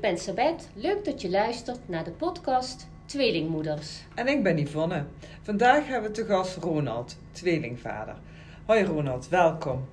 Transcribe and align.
ik 0.00 0.06
ben 0.06 0.18
Sabet. 0.18 0.68
Leuk 0.74 1.04
dat 1.04 1.20
je 1.20 1.30
luistert 1.30 1.78
naar 1.86 2.04
de 2.04 2.10
podcast 2.10 2.88
Tweelingmoeders. 3.04 4.04
En 4.14 4.28
ik 4.28 4.42
ben 4.42 4.58
Yvonne. 4.58 5.04
Vandaag 5.42 5.86
hebben 5.86 6.10
we 6.10 6.16
te 6.16 6.24
gast 6.24 6.56
Ronald, 6.56 7.16
tweelingvader. 7.32 8.14
Hoi 8.66 8.84
Ronald, 8.84 9.28
welkom. 9.28 9.84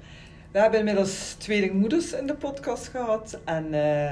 We 0.51 0.59
hebben 0.59 0.79
inmiddels 0.79 1.33
tweelingmoeders 1.33 2.13
in 2.13 2.27
de 2.27 2.33
podcast 2.33 2.87
gehad. 2.87 3.39
En 3.45 3.65
uh, 3.65 4.11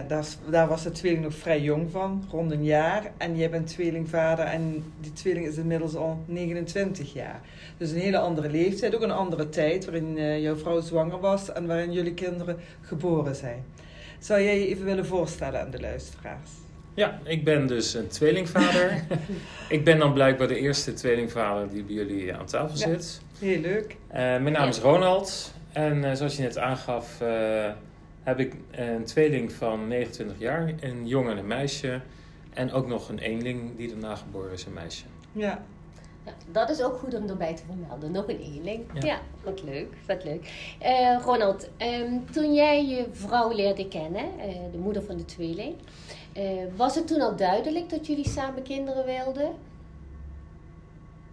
daar, 0.49 0.67
was 0.67 0.83
de 0.83 0.91
tweeling 0.91 1.23
nog 1.23 1.33
vrij 1.33 1.61
jong 1.61 1.91
van, 1.91 2.25
rond 2.31 2.51
een 2.51 2.63
jaar. 2.63 3.11
En 3.17 3.37
jij 3.37 3.49
bent 3.49 3.67
tweelingvader 3.67 4.45
en 4.45 4.93
die 5.01 5.13
tweeling 5.13 5.47
is 5.47 5.57
inmiddels 5.57 5.95
al 5.95 6.23
29 6.25 7.13
jaar. 7.13 7.41
Dus 7.77 7.91
een 7.91 7.99
hele 7.99 8.19
andere 8.19 8.49
leeftijd, 8.49 8.95
ook 8.95 9.01
een 9.01 9.11
andere 9.11 9.49
tijd 9.49 9.85
waarin 9.85 10.17
uh, 10.17 10.41
jouw 10.41 10.55
vrouw 10.55 10.81
zwanger 10.81 11.19
was 11.19 11.51
en 11.51 11.67
waarin 11.67 11.91
jullie 11.91 12.13
kinderen 12.13 12.57
geboren 12.81 13.35
zijn. 13.35 13.63
Zou 14.19 14.41
jij 14.41 14.59
je 14.59 14.67
even 14.67 14.85
willen 14.85 15.05
voorstellen 15.05 15.61
aan 15.61 15.71
de 15.71 15.79
luisteraars? 15.79 16.49
Ja, 16.93 17.19
ik 17.23 17.43
ben 17.43 17.67
dus 17.67 17.93
een 17.93 18.07
tweelingvader. 18.07 19.03
ik 19.69 19.83
ben 19.83 19.99
dan 19.99 20.13
blijkbaar 20.13 20.47
de 20.47 20.59
eerste 20.59 20.93
tweelingvader 20.93 21.69
die 21.69 21.83
bij 21.83 21.95
jullie 21.95 22.33
aan 22.33 22.45
tafel 22.45 22.77
zit. 22.77 23.21
Ja, 23.39 23.47
heel 23.47 23.59
leuk. 23.59 23.91
Uh, 23.91 24.15
mijn 24.17 24.51
naam 24.51 24.67
is 24.67 24.79
Ronald. 24.79 25.53
En 25.71 26.03
uh, 26.03 26.13
zoals 26.13 26.35
je 26.35 26.41
net 26.41 26.57
aangaf, 26.57 27.21
uh, 27.21 27.69
heb 28.23 28.39
ik 28.39 28.53
een 28.71 29.03
tweeling 29.03 29.51
van 29.51 29.87
29 29.87 30.39
jaar, 30.39 30.73
een 30.79 31.07
jongen 31.07 31.31
en 31.31 31.37
een 31.37 31.47
meisje. 31.47 32.01
En 32.53 32.71
ook 32.71 32.87
nog 32.87 33.09
een 33.09 33.19
eenling 33.19 33.77
die 33.77 33.87
daarna 33.87 34.15
geboren 34.15 34.51
is, 34.51 34.65
een 34.65 34.73
meisje. 34.73 35.03
Ja. 35.31 35.63
Ja. 36.25 36.31
dat 36.51 36.69
is 36.69 36.81
ook 36.81 36.97
goed 36.97 37.13
om 37.15 37.29
erbij 37.29 37.55
te 37.55 37.63
vermelden. 37.65 38.11
Nog 38.11 38.27
een 38.27 38.39
eenling. 38.39 38.85
Ja, 38.93 39.05
ja 39.05 39.19
wat 39.43 39.63
leuk. 39.63 39.93
Wat 40.07 40.23
leuk. 40.23 40.75
Uh, 40.83 41.21
Ronald, 41.23 41.69
um, 41.77 42.31
toen 42.31 42.53
jij 42.53 42.85
je 42.85 43.05
vrouw 43.11 43.51
leerde 43.51 43.87
kennen, 43.87 44.25
de 44.71 44.77
moeder 44.77 45.03
van 45.03 45.17
de 45.17 45.25
tweeling, 45.25 45.75
was 46.75 46.95
het 46.95 47.07
toen 47.07 47.21
al 47.21 47.35
duidelijk 47.35 47.89
dat 47.89 48.07
jullie 48.07 48.29
samen 48.29 48.63
kinderen 48.63 49.05
wilden? 49.05 49.53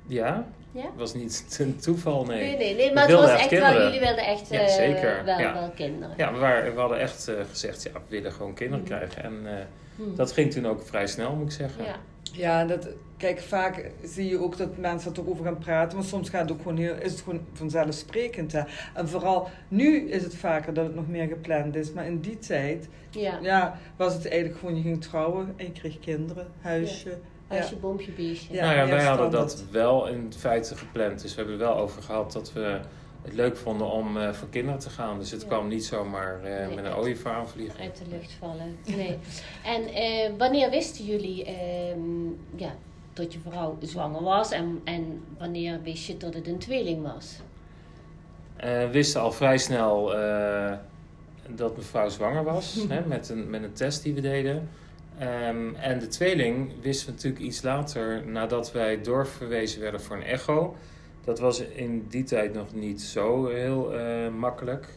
Ja, 0.06 0.46
ja? 0.72 0.82
Het 0.82 0.96
was 0.96 1.14
niet 1.14 1.46
een 1.60 1.78
toeval, 1.78 2.24
nee. 2.24 2.42
Nee, 2.42 2.56
nee, 2.56 2.74
nee 2.74 2.92
maar 2.92 3.08
het 3.08 3.12
was 3.12 3.30
echt 3.30 3.48
kinderen. 3.48 3.74
wel, 3.74 3.84
jullie 3.84 4.00
wilden 4.00 4.24
echt 4.24 4.48
ja, 4.48 4.68
zeker. 4.68 5.24
Wel, 5.24 5.38
ja. 5.38 5.52
wel 5.54 5.70
kinderen. 5.70 6.14
Ja, 6.16 6.32
we, 6.32 6.38
waren, 6.38 6.74
we 6.74 6.80
hadden 6.80 6.98
echt 6.98 7.28
uh, 7.28 7.34
gezegd, 7.50 7.82
ja, 7.82 7.92
we 7.92 8.00
willen 8.08 8.32
gewoon 8.32 8.54
kinderen 8.54 8.80
mm. 8.80 8.86
krijgen. 8.86 9.22
En 9.22 9.40
uh, 9.44 10.06
mm. 10.06 10.16
dat 10.16 10.32
ging 10.32 10.52
toen 10.52 10.66
ook 10.66 10.82
vrij 10.86 11.06
snel, 11.06 11.34
moet 11.34 11.46
ik 11.46 11.52
zeggen. 11.52 11.84
Ja. 11.84 11.96
Ja, 12.34 12.64
dat, 12.64 12.88
kijk, 13.22 13.40
vaak 13.40 13.90
zie 14.04 14.28
je 14.28 14.38
ook 14.38 14.56
dat 14.56 14.76
mensen 14.76 15.14
er 15.14 15.30
over 15.30 15.44
gaan 15.44 15.58
praten, 15.58 15.98
maar 15.98 16.06
soms 16.06 16.30
gaat 16.30 16.40
het 16.40 16.52
ook 16.52 16.62
gewoon 16.62 16.76
heel, 16.76 16.94
is 16.94 17.10
het 17.12 17.20
gewoon 17.20 17.40
vanzelfsprekend. 17.52 18.52
Hè? 18.52 18.62
En 18.94 19.08
vooral 19.08 19.48
nu 19.68 20.10
is 20.10 20.22
het 20.22 20.36
vaker 20.36 20.74
dat 20.74 20.84
het 20.84 20.94
nog 20.94 21.08
meer 21.08 21.26
gepland 21.26 21.74
is, 21.76 21.92
maar 21.92 22.06
in 22.06 22.20
die 22.20 22.38
tijd 22.38 22.88
ja. 23.10 23.38
Ja, 23.42 23.78
was 23.96 24.14
het 24.14 24.28
eigenlijk 24.28 24.60
gewoon, 24.60 24.76
je 24.76 24.82
ging 24.82 25.02
trouwen 25.02 25.54
en 25.56 25.64
je 25.64 25.72
kreeg 25.72 25.98
kinderen, 26.00 26.46
huisje. 26.60 27.08
Ja. 27.08 27.16
Huisje, 27.46 27.76
boompje, 27.76 28.12
beestje. 28.12 28.54
Ja, 28.54 28.64
nou 28.64 28.76
ja, 28.76 28.86
wij 28.86 29.04
hadden 29.04 29.30
dat 29.30 29.64
wel 29.70 30.08
in 30.08 30.32
feite 30.38 30.76
gepland. 30.76 31.22
Dus 31.22 31.30
we 31.34 31.36
hebben 31.36 31.54
er 31.54 31.66
wel 31.66 31.76
over 31.76 32.02
gehad 32.02 32.32
dat 32.32 32.52
we 32.52 32.80
het 33.22 33.34
leuk 33.34 33.56
vonden 33.56 33.90
om 33.90 34.16
uh, 34.16 34.32
voor 34.32 34.48
kinderen 34.48 34.80
te 34.80 34.90
gaan. 34.90 35.18
Dus 35.18 35.30
het 35.30 35.40
ja. 35.40 35.46
kwam 35.46 35.68
niet 35.68 35.84
zomaar 35.84 36.40
uh, 36.44 36.66
nee, 36.66 36.74
met 36.74 36.84
een 36.84 36.94
ooievaar 36.94 37.34
aanvliegen. 37.34 37.80
Uit 37.80 37.96
de 37.96 38.04
lucht 38.10 38.32
vallen. 38.38 38.76
Nee. 38.84 39.18
en 39.64 39.82
uh, 39.82 40.38
wanneer 40.38 40.70
wisten 40.70 41.04
jullie 41.04 41.46
ja, 42.56 42.74
dat 43.12 43.32
je 43.32 43.38
vrouw 43.48 43.78
zwanger 43.80 44.22
was? 44.22 44.50
En, 44.50 44.80
en 44.84 45.22
wanneer 45.38 45.82
wist 45.82 46.06
je 46.06 46.16
dat 46.16 46.34
het 46.34 46.46
een 46.46 46.58
tweeling 46.58 47.02
was? 47.02 47.36
we 48.56 48.88
wisten 48.92 49.20
al 49.20 49.32
vrij 49.32 49.58
snel 49.58 50.12
dat 51.56 51.76
mevrouw 51.76 52.08
zwanger 52.08 52.44
was. 52.44 52.78
hè, 52.88 53.06
met, 53.06 53.28
een, 53.28 53.50
met 53.50 53.62
een 53.62 53.72
test 53.72 54.02
die 54.02 54.14
we 54.14 54.20
deden. 54.20 54.68
Um, 55.20 55.74
en 55.74 55.98
de 55.98 56.08
tweeling 56.08 56.70
wisten 56.80 57.06
we 57.06 57.12
natuurlijk 57.12 57.42
iets 57.42 57.62
later, 57.62 58.26
nadat 58.26 58.72
wij 58.72 59.02
doorverwezen 59.02 59.80
werden 59.80 60.00
voor 60.00 60.16
een 60.16 60.22
echo. 60.22 60.76
Dat 61.24 61.38
was 61.38 61.60
in 61.60 62.06
die 62.08 62.24
tijd 62.24 62.54
nog 62.54 62.74
niet 62.74 63.02
zo 63.02 63.46
heel 63.46 63.94
uh, 63.94 64.28
makkelijk. 64.28 64.88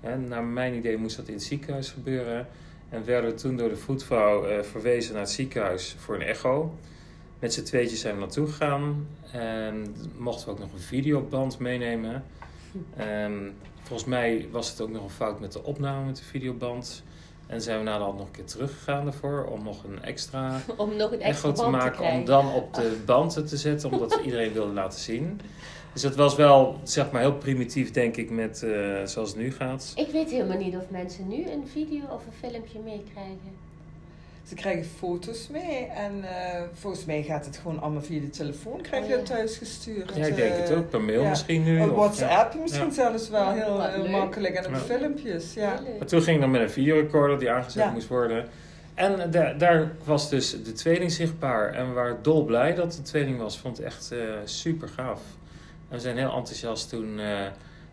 Hè. 0.00 0.18
Naar 0.18 0.44
mijn 0.44 0.74
idee 0.74 0.96
moest 0.96 1.16
dat 1.16 1.28
in 1.28 1.34
het 1.34 1.42
ziekenhuis 1.42 1.90
gebeuren. 1.90 2.46
En 2.88 3.04
werden 3.04 3.30
we 3.30 3.36
toen 3.36 3.56
door 3.56 3.68
de 3.68 3.76
voetvrouw 3.76 4.48
uh, 4.48 4.62
verwezen 4.62 5.12
naar 5.12 5.22
het 5.22 5.30
ziekenhuis 5.30 5.96
voor 5.98 6.14
een 6.14 6.22
echo. 6.22 6.74
Met 7.44 7.52
z'n 7.52 7.62
tweetjes 7.62 8.00
zijn 8.00 8.14
we 8.14 8.20
naartoe 8.20 8.46
gegaan. 8.46 9.06
En 9.32 9.96
mochten 10.16 10.46
we 10.46 10.52
ook 10.52 10.58
nog 10.58 10.72
een 10.72 10.78
videoband 10.78 11.58
meenemen. 11.58 12.24
Volgens 13.82 14.08
mij 14.08 14.48
was 14.50 14.70
het 14.70 14.80
ook 14.80 14.90
nog 14.90 15.02
een 15.02 15.10
fout 15.10 15.40
met 15.40 15.52
de 15.52 15.62
opname 15.62 16.04
met 16.04 16.16
de 16.16 16.22
videoband. 16.22 17.02
En 17.46 17.62
zijn 17.62 17.78
we 17.78 17.84
naderhand 17.84 18.18
nog 18.18 18.26
een 18.26 18.32
keer 18.32 18.44
teruggegaan 18.44 19.06
ervoor 19.06 19.44
om 19.44 19.64
nog 19.64 19.84
een 19.84 20.02
extra, 20.02 20.60
om 20.76 20.96
nog 20.96 21.12
een 21.12 21.20
extra 21.20 21.48
echo 21.48 21.62
te 21.62 21.70
maken. 21.70 21.98
Te 21.98 22.12
om 22.12 22.24
dan 22.24 22.52
op 22.52 22.74
de 22.74 23.02
band 23.06 23.48
te 23.48 23.56
zetten, 23.56 23.90
omdat 23.90 24.16
we 24.16 24.22
iedereen 24.22 24.52
wilde 24.52 24.72
laten 24.72 25.00
zien. 25.00 25.40
Dus 25.92 26.02
het 26.02 26.14
was 26.14 26.36
wel, 26.36 26.80
zeg 26.82 27.10
maar, 27.10 27.20
heel 27.20 27.36
primitief, 27.36 27.90
denk 27.90 28.16
ik, 28.16 28.30
met 28.30 28.62
uh, 28.64 29.04
zoals 29.04 29.28
het 29.28 29.38
nu 29.38 29.52
gaat. 29.52 29.92
Ik 29.94 30.08
weet 30.08 30.30
helemaal 30.30 30.58
niet 30.58 30.76
of 30.76 30.90
mensen 30.90 31.28
nu 31.28 31.50
een 31.50 31.68
video 31.68 32.04
of 32.10 32.26
een 32.26 32.50
filmpje 32.50 32.78
meekrijgen. 32.78 33.63
Ze 34.48 34.54
krijgen 34.54 34.84
foto's 34.84 35.48
mee 35.48 35.86
en 35.86 36.18
uh, 36.18 36.28
volgens 36.72 37.04
mij 37.04 37.22
gaat 37.22 37.44
het 37.46 37.56
gewoon 37.56 37.80
allemaal 37.80 38.02
via 38.02 38.20
de 38.20 38.30
telefoon 38.30 38.80
krijg 38.80 39.06
je 39.06 39.12
oh, 39.12 39.18
ja. 39.18 39.24
thuis 39.24 39.56
gestuurd. 39.56 40.16
Ja, 40.16 40.26
ik 40.26 40.36
denk 40.36 40.56
het 40.56 40.72
ook. 40.72 40.90
Per 40.90 41.00
mail 41.00 41.22
ja. 41.22 41.28
misschien 41.28 41.64
nu. 41.64 41.82
Op 41.82 41.96
WhatsApp 41.96 42.52
ja. 42.52 42.60
misschien 42.60 42.92
zelfs 42.92 43.28
wel 43.28 43.50
heel, 43.50 43.82
heel 43.82 44.08
makkelijk. 44.08 44.54
En 44.54 44.66
op 44.66 44.80
filmpjes, 44.80 45.54
ja. 45.54 45.80
Maar 45.98 46.06
toen 46.06 46.22
ging 46.22 46.36
ik 46.36 46.42
dan 46.42 46.50
met 46.50 46.60
een 46.60 46.70
videorecorder 46.70 47.38
die 47.38 47.50
aangezet 47.50 47.92
moest 47.92 48.08
worden. 48.08 48.48
En 48.94 49.30
da 49.30 49.52
daar 49.52 49.92
was 50.04 50.30
dus 50.30 50.62
de 50.62 50.72
tweeling 50.72 51.12
zichtbaar. 51.12 51.72
En 51.72 51.88
we 51.88 51.92
waren 51.92 52.18
dolblij 52.22 52.74
dat 52.74 52.92
de 52.92 53.02
tweeling 53.02 53.38
was. 53.38 53.58
Vond 53.58 53.76
het 53.76 53.86
echt 53.86 54.12
uh, 54.12 54.34
super 54.44 54.88
gaaf. 54.88 55.20
En 55.88 55.96
we 55.96 56.00
zijn 56.00 56.16
heel 56.16 56.32
enthousiast 56.32 56.88
toen 56.88 57.18
uh, 57.18 57.46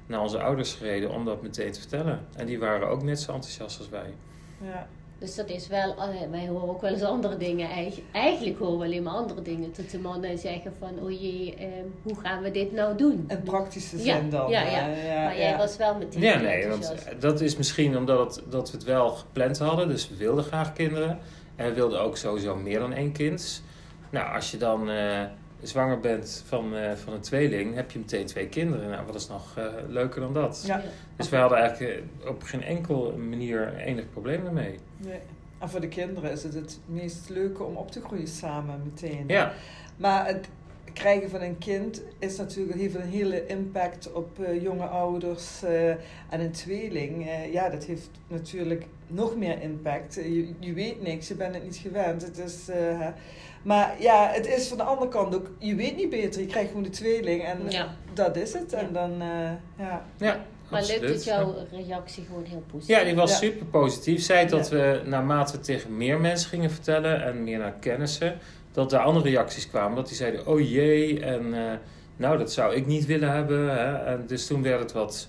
naar 0.06 0.22
onze 0.22 0.42
ouders 0.42 0.74
gereden 0.74 1.12
om 1.12 1.26
dat 1.26 1.42
meteen 1.42 1.72
te 1.72 1.80
vertellen. 1.80 2.20
En 2.36 2.46
die 2.46 2.60
waren 2.60 2.88
ook 2.88 3.04
net 3.04 3.20
zo 3.20 3.34
enthousiast 3.34 3.80
als 3.80 3.90
wij. 3.90 4.14
Ja. 4.62 4.88
Dus 5.22 5.36
dat 5.36 5.50
is 5.50 5.68
wel, 5.68 5.96
wij 6.32 6.48
horen 6.48 6.70
ook 6.70 6.82
wel 6.82 6.92
eens 6.92 7.04
andere 7.04 7.38
dingen. 7.38 7.70
Eigenlijk 8.12 8.60
horen 8.60 8.78
we 8.78 8.86
alleen 8.86 9.04
maar 9.04 9.14
andere 9.14 9.42
dingen. 9.42 9.74
Dat 9.76 9.90
de 9.90 10.00
mannen 10.00 10.38
zeggen 10.38 10.74
van, 10.80 11.00
oh 11.00 11.12
jee, 11.12 11.56
eh, 11.56 11.68
hoe 12.04 12.20
gaan 12.20 12.44
we 12.44 12.52
dit 12.52 12.72
nou 12.72 12.98
doen? 12.98 13.26
Een 13.28 13.44
praktische 13.44 13.98
zin 13.98 14.06
ja, 14.26 14.30
dan. 14.30 14.50
Ja, 14.50 14.62
ja. 14.62 14.88
ja 14.88 15.24
maar 15.24 15.38
jij 15.38 15.58
was 15.58 15.78
wel 15.78 15.96
meteen 15.96 16.22
Ja, 16.22 16.40
nee, 16.40 16.68
want 16.68 16.96
dat 17.20 17.42
is 17.42 17.58
misschien 17.58 17.98
omdat 17.98 18.36
het, 18.36 18.52
dat 18.52 18.72
we 18.72 18.78
het 18.78 18.86
wel 18.86 19.10
gepland 19.10 19.60
hadden. 19.60 19.88
Dus 19.88 20.10
we 20.10 20.16
wilden 20.16 20.44
graag 20.44 20.74
kinderen. 20.74 21.20
En 21.56 21.66
we 21.66 21.74
wilden 21.74 22.02
ook 22.02 22.18
sowieso 22.18 22.56
meer 22.56 22.80
dan 22.80 22.94
één 22.94 23.12
kind. 23.12 23.64
Nou, 24.10 24.36
als 24.36 24.52
je 24.52 24.58
dan... 24.58 24.90
Uh, 24.90 25.22
zwanger 25.62 26.00
bent 26.00 26.44
van, 26.48 26.76
uh, 26.76 26.92
van 26.92 27.14
een 27.14 27.22
tweeling, 27.22 27.76
heb 27.76 27.92
je 27.92 28.00
meteen 28.00 28.26
twee 28.26 28.48
kinderen. 28.48 28.90
Nou, 28.90 29.06
wat 29.06 29.16
is 29.16 29.28
nog 29.28 29.58
uh, 29.58 29.66
leuker 29.88 30.22
dan 30.22 30.34
dat? 30.34 30.64
Ja. 30.66 30.82
Dus 31.16 31.30
wij 31.30 31.40
hadden 31.40 31.58
eigenlijk 31.58 32.04
op 32.28 32.44
geen 32.44 32.64
enkel 32.64 33.18
manier 33.18 33.76
enig 33.76 34.10
probleem 34.12 34.46
ermee. 34.46 34.80
Nee. 34.98 35.20
En 35.60 35.70
voor 35.70 35.82
de 35.82 35.88
kinderen 35.88 36.32
is 36.32 36.44
het 36.44 36.54
het 36.54 36.80
meest 36.86 37.30
leuke 37.30 37.64
om 37.64 37.76
op 37.76 37.92
te 37.92 38.02
groeien 38.02 38.28
samen 38.28 38.82
meteen. 38.84 39.24
Ja. 39.28 39.54
Maar 39.98 40.28
het 40.28 40.48
krijgen 40.94 41.30
van 41.30 41.42
een 41.42 41.58
kind 41.58 42.02
is 42.20 42.38
natuurlijk, 42.38 42.80
heeft 42.80 42.96
een 42.96 43.02
hele 43.02 43.46
impact 43.46 44.12
op 44.12 44.40
uh, 44.40 44.62
jonge 44.62 44.86
ouders 44.86 45.64
en 46.30 46.40
een 46.40 46.52
tweeling. 46.52 47.28
ja, 47.52 47.70
dat 47.70 47.84
heeft 47.84 48.10
natuurlijk 48.28 48.86
nog 49.14 49.36
meer 49.36 49.62
impact. 49.62 50.16
Je, 50.16 50.54
je 50.60 50.74
weet 50.74 51.02
niks, 51.02 51.28
je 51.28 51.36
bent 51.36 51.54
het 51.54 51.64
niet 51.64 51.78
gewend. 51.78 52.22
Het 52.22 52.38
is... 52.38 52.70
Maar 53.62 53.96
ja, 54.00 54.30
het 54.32 54.48
is 54.48 54.68
van 54.68 54.78
de 54.78 54.84
andere 54.84 55.10
kant 55.10 55.36
ook, 55.36 55.50
je 55.58 55.76
weet 55.76 55.96
niet 55.96 56.10
beter. 56.10 56.42
Je 56.42 56.48
krijgt 56.48 56.68
gewoon 56.68 56.84
de 56.84 56.90
tweeling 56.90 57.44
en 57.44 57.60
ja. 57.70 57.96
dat 58.14 58.36
is 58.36 58.54
het. 58.54 58.74
En 58.74 58.94
dan, 58.94 59.12
uh, 59.12 59.28
ja. 59.78 60.06
ja. 60.18 60.46
Maar 60.70 60.86
leuk 60.86 61.08
dat 61.08 61.24
jouw 61.24 61.56
reactie 61.72 62.26
gewoon 62.26 62.44
heel 62.44 62.64
positief 62.72 62.98
Ja, 62.98 63.04
die 63.04 63.16
was 63.16 63.38
super 63.38 63.66
positief. 63.66 64.22
Zij 64.22 64.48
dat 64.48 64.70
we 64.70 65.02
naarmate 65.06 65.52
we 65.52 65.60
tegen 65.60 65.98
meer 65.98 66.20
mensen 66.20 66.50
gingen 66.50 66.72
vertellen 66.72 67.24
en 67.24 67.44
meer 67.44 67.58
naar 67.58 67.74
kennissen, 67.80 68.38
dat 68.72 68.94
er 68.94 69.00
andere 69.00 69.30
reacties 69.30 69.70
kwamen. 69.70 69.96
Dat 69.96 70.08
die 70.08 70.16
zeiden, 70.16 70.48
oh 70.48 70.70
jee, 70.70 71.20
en 71.20 71.46
uh, 71.46 71.72
nou 72.16 72.38
dat 72.38 72.52
zou 72.52 72.76
ik 72.76 72.86
niet 72.86 73.06
willen 73.06 73.32
hebben. 73.32 73.70
Hè? 73.70 73.94
En 73.94 74.24
dus 74.28 74.48
toen 74.48 74.64
werd 74.64 74.80
het 74.80 74.92
wat 74.92 75.28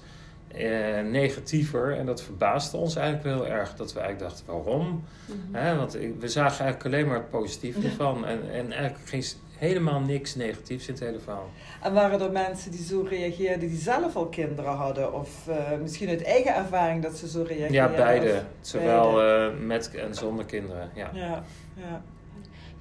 uh, 0.58 1.10
negatiever. 1.10 1.96
En 1.98 2.06
dat 2.06 2.22
verbaasde 2.22 2.76
ons 2.76 2.96
eigenlijk 2.96 3.24
wel 3.24 3.44
heel 3.44 3.54
erg. 3.54 3.74
Dat 3.74 3.92
we 3.92 4.00
eigenlijk 4.00 4.30
dachten, 4.30 4.46
waarom? 4.46 4.86
Mm 4.86 5.54
-hmm. 5.54 5.76
want 5.76 5.92
we 5.92 6.28
zagen 6.28 6.64
eigenlijk 6.64 6.94
alleen 6.94 7.06
maar 7.06 7.16
het 7.16 7.30
positieve 7.30 7.86
ervan. 7.88 8.26
En, 8.26 8.50
en 8.50 8.72
eigenlijk 8.72 9.08
geen, 9.08 9.24
helemaal 9.62 10.00
niks 10.00 10.34
negatiefs 10.34 10.86
in 10.86 10.94
het 10.94 11.02
hele 11.02 11.18
verhaal. 11.18 11.50
En 11.82 11.92
waren 11.92 12.20
er 12.20 12.30
mensen 12.30 12.70
die 12.70 12.84
zo 12.84 13.06
reageerden 13.08 13.68
die 13.68 13.78
zelf 13.78 14.16
al 14.16 14.26
kinderen 14.26 14.72
hadden? 14.72 15.12
Of 15.12 15.46
uh, 15.48 15.56
misschien 15.82 16.08
uit 16.08 16.22
eigen 16.22 16.54
ervaring 16.54 17.02
dat 17.02 17.16
ze 17.16 17.28
zo 17.28 17.42
reageerden? 17.42 17.72
Ja, 17.72 17.88
beide. 17.88 18.32
Of, 18.32 18.42
Zowel 18.60 19.14
beide. 19.14 19.54
Uh, 19.60 19.66
met 19.66 19.94
en 19.94 20.14
zonder 20.14 20.44
kinderen, 20.44 20.90
ja. 20.94 21.10
ja, 21.12 21.42
ja. 21.74 22.02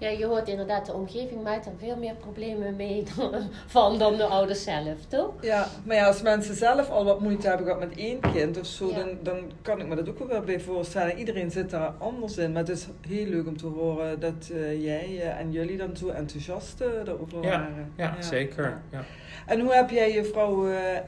Ja, 0.02 0.10
je 0.10 0.26
hoort 0.26 0.48
inderdaad, 0.48 0.86
de 0.86 0.94
omgeving 0.94 1.44
maakt 1.44 1.66
er 1.66 1.72
veel 1.78 1.96
meer 1.98 2.14
problemen 2.16 2.76
mee 2.76 3.04
dan, 3.18 3.32
van 3.68 3.98
dan 3.98 4.18
de 4.18 4.24
ouders 4.24 4.64
zelf, 4.64 5.06
toch? 5.08 5.34
Ja, 5.42 5.68
maar 5.86 5.96
ja, 5.96 6.06
als 6.08 6.22
mensen 6.22 6.56
zelf 6.56 6.90
al 6.90 7.04
wat 7.06 7.20
moeite 7.20 7.48
hebben 7.48 7.66
gehad 7.66 7.80
met 7.82 7.98
één 7.98 8.20
kind 8.20 8.60
of 8.60 8.66
zo, 8.66 8.88
Ja. 8.90 8.96
dan, 8.96 9.18
dan 9.24 9.52
kan 9.62 9.80
ik 9.80 9.88
me 9.88 9.96
dat 9.96 10.10
ook 10.10 10.18
wel 10.18 10.28
weer 10.28 10.42
bij 10.44 10.60
voorstellen. 10.60 11.18
Iedereen 11.18 11.52
zit 11.52 11.70
daar 11.70 11.94
anders 11.98 12.38
in, 12.38 12.52
maar 12.52 12.62
het 12.62 12.70
is 12.70 12.88
heel 13.08 13.26
leuk 13.26 13.48
om 13.48 13.58
te 13.58 13.66
horen 13.68 14.20
dat 14.20 14.50
eh, 14.54 14.84
jij 14.84 15.20
eh, 15.22 15.40
en 15.40 15.52
jullie 15.52 15.78
dan 15.78 15.98
zo 15.98 16.08
enthousiast 16.10 16.82
eh, 16.82 16.88
erover 16.88 17.42
Ja, 17.44 17.50
waren. 17.50 17.92
Ja, 17.98 18.22
zeker. 18.22 18.82
Ja. 18.92 19.04
En 19.46 19.60
hoe 19.60 19.74
heb 19.74 19.90
jij 19.90 20.14
je 20.14 20.24
vrouw, 20.26 20.68
eh, 20.70 21.00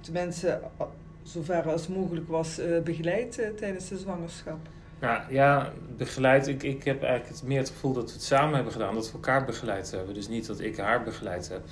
tenminste 0.00 0.60
a- 0.80 0.86
zover 1.22 1.70
als 1.70 1.88
mogelijk 1.88 2.28
was, 2.28 2.58
eh, 2.58 2.80
begeleid 2.84 3.38
eh, 3.38 3.48
tijdens 3.48 3.88
de 3.88 3.96
zwangerschap? 3.98 4.58
Nou 5.00 5.20
ja, 5.28 5.72
begeleid. 5.96 6.46
Ik, 6.46 6.62
ik 6.62 6.84
heb 6.84 7.02
eigenlijk 7.02 7.34
het, 7.34 7.48
meer 7.48 7.58
het 7.58 7.68
gevoel 7.68 7.92
dat 7.92 8.04
we 8.06 8.12
het 8.12 8.22
samen 8.22 8.54
hebben 8.54 8.72
gedaan. 8.72 8.94
Dat 8.94 9.06
we 9.06 9.12
elkaar 9.12 9.44
begeleid 9.44 9.90
hebben. 9.90 10.14
Dus 10.14 10.28
niet 10.28 10.46
dat 10.46 10.60
ik 10.60 10.76
haar 10.76 11.02
begeleid 11.02 11.48
heb. 11.48 11.62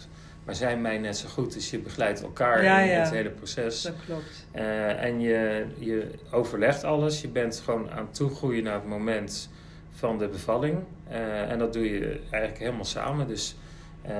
Maar 0.44 0.54
zij 0.54 0.76
mij 0.76 0.98
net 0.98 1.16
zo 1.16 1.28
goed. 1.28 1.52
Dus 1.52 1.70
je 1.70 1.78
begeleidt 1.78 2.22
elkaar 2.22 2.64
Ja, 2.64 2.78
in 2.78 2.88
ja. 2.88 3.00
het 3.00 3.10
hele 3.10 3.30
proces. 3.30 3.82
Dat 3.82 3.94
klopt. 4.06 4.46
Eh, 4.52 5.02
en 5.02 5.20
je, 5.20 5.66
je 5.78 6.10
overlegt 6.30 6.84
alles. 6.84 7.20
Je 7.20 7.28
bent 7.28 7.62
gewoon 7.64 7.90
aan 7.90 8.04
het 8.04 8.14
toegroeien 8.14 8.64
naar 8.64 8.74
het 8.74 8.86
moment 8.86 9.50
van 9.92 10.18
de 10.18 10.28
bevalling. 10.28 10.78
Eh, 11.08 11.50
en 11.50 11.58
dat 11.58 11.72
doe 11.72 11.90
je 11.90 12.20
eigenlijk 12.30 12.62
helemaal 12.62 12.84
samen. 12.84 13.28
Dus 13.28 13.56
eh, 14.02 14.12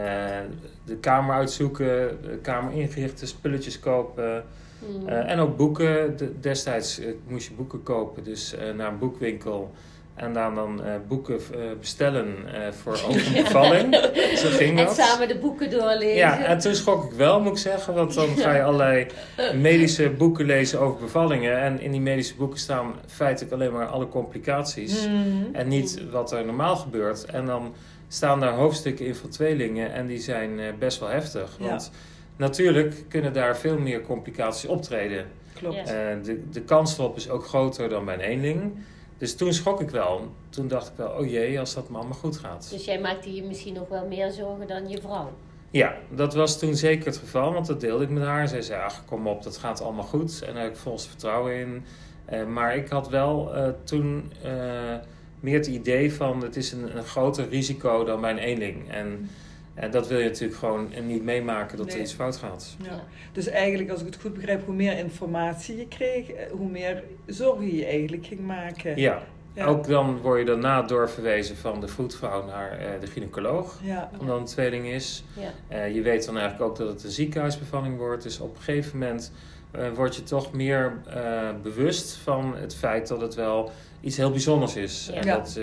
de 0.84 0.96
kamer 0.96 1.34
uitzoeken, 1.34 2.18
de 2.22 2.38
kamer 2.42 2.72
ingerichten, 2.72 3.28
spulletjes 3.28 3.78
kopen. 3.78 4.44
Mm. 4.78 5.08
Eh, 5.08 5.30
en 5.30 5.38
ook 5.38 5.56
boeken. 5.56 6.16
De- 6.16 6.40
destijds 6.40 6.98
eh, 6.98 7.06
moest 7.28 7.48
je 7.48 7.54
boeken 7.54 7.82
kopen, 7.82 8.24
dus 8.24 8.54
eh, 8.54 8.74
naar 8.74 8.88
een 8.88 8.98
boekwinkel. 8.98 9.70
En 10.14 10.32
dan, 10.32 10.54
dan 10.54 10.80
boeken 11.08 11.40
bestellen 11.80 12.34
voor 12.82 12.92
over 13.08 13.26
een 13.36 13.42
bevalling. 13.44 13.94
Zo 14.36 14.48
ging 14.48 14.78
en 14.78 14.84
dat. 14.84 14.94
samen 14.94 15.28
de 15.28 15.38
boeken 15.38 15.70
doorlezen. 15.70 16.16
Ja, 16.16 16.44
en 16.44 16.58
toen 16.58 16.74
schrok 16.74 17.04
ik 17.04 17.10
wel, 17.16 17.40
moet 17.40 17.52
ik 17.52 17.58
zeggen. 17.58 17.94
Want 17.94 18.14
dan 18.14 18.28
ga 18.36 18.54
je 18.54 18.62
allerlei 18.62 19.06
medische 19.54 20.10
boeken 20.10 20.46
lezen 20.46 20.80
over 20.80 21.00
bevallingen. 21.00 21.58
En 21.60 21.80
in 21.80 21.90
die 21.90 22.00
medische 22.00 22.34
boeken 22.34 22.58
staan 22.58 22.94
feitelijk 23.06 23.52
alleen 23.52 23.72
maar 23.72 23.86
alle 23.86 24.08
complicaties. 24.08 25.06
Mhm. 25.06 25.54
En 25.54 25.68
niet 25.68 26.02
wat 26.10 26.32
er 26.32 26.44
normaal 26.44 26.76
gebeurt. 26.76 27.24
En 27.24 27.46
dan 27.46 27.74
staan 28.08 28.40
daar 28.40 28.52
hoofdstukken 28.54 29.06
in 29.06 29.14
van 29.14 29.30
tweelingen. 29.30 29.92
En 29.92 30.06
die 30.06 30.18
zijn 30.20 30.60
best 30.78 31.00
wel 31.00 31.08
heftig. 31.08 31.56
Ja. 31.60 31.78
Natuurlijk 32.36 33.04
kunnen 33.08 33.32
daar 33.32 33.56
veel 33.56 33.78
meer 33.78 34.02
complicaties 34.02 34.68
optreden. 34.68 35.26
Klopt. 35.54 35.76
Eh, 35.76 35.84
de, 36.22 36.50
de 36.50 36.60
kans 36.60 36.98
erop 36.98 37.16
is 37.16 37.30
ook 37.30 37.46
groter 37.46 37.88
dan 37.88 38.04
bij 38.04 38.14
een 38.14 38.20
eenling. 38.20 38.72
Dus 39.18 39.36
toen 39.36 39.52
schrok 39.52 39.80
ik 39.80 39.90
wel. 39.90 40.32
Toen 40.48 40.68
dacht 40.68 40.88
ik 40.88 40.92
wel, 40.96 41.10
oh 41.10 41.30
jee, 41.30 41.60
als 41.60 41.74
dat 41.74 41.88
me 41.90 41.96
allemaal 41.96 42.18
goed 42.18 42.36
gaat. 42.36 42.68
Dus 42.70 42.84
jij 42.84 43.00
maakte 43.00 43.34
je 43.34 43.42
misschien 43.42 43.74
nog 43.74 43.88
wel 43.88 44.06
meer 44.06 44.30
zorgen 44.30 44.66
dan 44.66 44.88
je 44.88 45.00
vrouw. 45.00 45.32
Ja, 45.70 45.96
dat 46.10 46.34
was 46.34 46.58
toen 46.58 46.74
zeker 46.74 47.06
het 47.06 47.16
geval, 47.16 47.52
want 47.52 47.66
dat 47.66 47.80
deelde 47.80 48.04
ik 48.04 48.10
met 48.10 48.22
haar. 48.22 48.48
Zij 48.48 48.62
zei, 48.62 48.82
ach 48.82 49.04
kom 49.04 49.26
op, 49.26 49.42
dat 49.42 49.56
gaat 49.56 49.82
allemaal 49.82 50.04
goed. 50.04 50.42
En 50.46 50.54
daar 50.54 50.62
heb 50.62 50.72
ik 50.72 50.78
volgens 50.78 51.06
vertrouwen 51.06 51.54
in. 51.54 51.84
Eh, 52.24 52.46
maar 52.46 52.76
ik 52.76 52.88
had 52.88 53.08
wel 53.08 53.54
eh, 53.54 53.68
toen 53.84 54.32
eh, 54.42 54.52
meer 55.40 55.54
het 55.54 55.66
idee 55.66 56.12
van, 56.12 56.42
het 56.42 56.56
is 56.56 56.72
een, 56.72 56.96
een 56.96 57.04
groter 57.04 57.48
risico 57.48 58.04
dan 58.04 58.20
bij 58.20 58.30
een 58.30 58.38
eenling. 58.38 58.90
En 58.90 59.30
eh, 59.76 59.90
dat 59.90 60.08
wil 60.08 60.18
je 60.18 60.24
natuurlijk 60.24 60.58
gewoon 60.58 60.88
niet 61.06 61.22
meemaken 61.22 61.76
dat 61.78 61.92
er 61.92 62.00
iets 62.00 62.12
fout 62.12 62.36
gaat. 62.36 62.76
Ja. 62.82 63.04
Dus 63.32 63.46
eigenlijk, 63.46 63.90
als 63.90 64.00
ik 64.00 64.06
het 64.06 64.20
goed 64.20 64.34
begrijp, 64.34 64.64
hoe 64.64 64.74
meer 64.74 64.98
informatie 64.98 65.76
je 65.76 65.88
kreeg, 65.88 66.30
eh, 66.30 66.50
hoe 66.50 66.68
meer 66.68 67.02
zorgen 67.26 67.76
je 67.76 67.86
eigenlijk 67.86 68.26
ging 68.26 68.40
maken. 68.40 68.98
Ja, 69.00 69.22
Ja. 69.54 69.64
ook 69.64 69.86
dan 69.88 70.18
word 70.20 70.38
je 70.38 70.44
daarna 70.44 70.82
doorverwezen 70.82 71.56
van 71.56 71.80
de 71.80 71.88
vroedvrouw 71.88 72.46
naar 72.46 72.70
eh, 72.78 72.86
de 73.00 73.06
gynaecoloog. 73.06 73.80
Ja. 73.82 74.10
Omdat 74.20 74.38
het 74.38 74.48
een 74.48 74.54
tweeling 74.54 74.86
is. 74.86 75.24
Ja. 75.40 75.52
Eh, 75.68 75.94
je 75.94 76.02
weet 76.02 76.24
dan 76.26 76.38
eigenlijk 76.38 76.70
ook 76.70 76.76
dat 76.78 76.88
het 76.88 77.04
een 77.04 77.10
ziekenhuisbevalling 77.10 77.96
wordt. 77.98 78.22
Dus 78.22 78.40
op 78.40 78.56
een 78.56 78.62
gegeven 78.62 78.98
moment 78.98 79.32
eh, 79.70 79.90
word 79.94 80.16
je 80.16 80.22
toch 80.22 80.52
meer 80.52 80.92
bewust 81.62 82.16
van 82.16 82.56
het 82.56 82.74
feit 82.74 83.08
dat 83.08 83.20
het 83.20 83.34
wel 83.34 83.70
iets 84.00 84.16
heel 84.16 84.30
bijzonders 84.30 84.76
is. 84.76 85.10
Ja. 85.12 85.20
En 85.20 85.26
dat, 85.26 85.60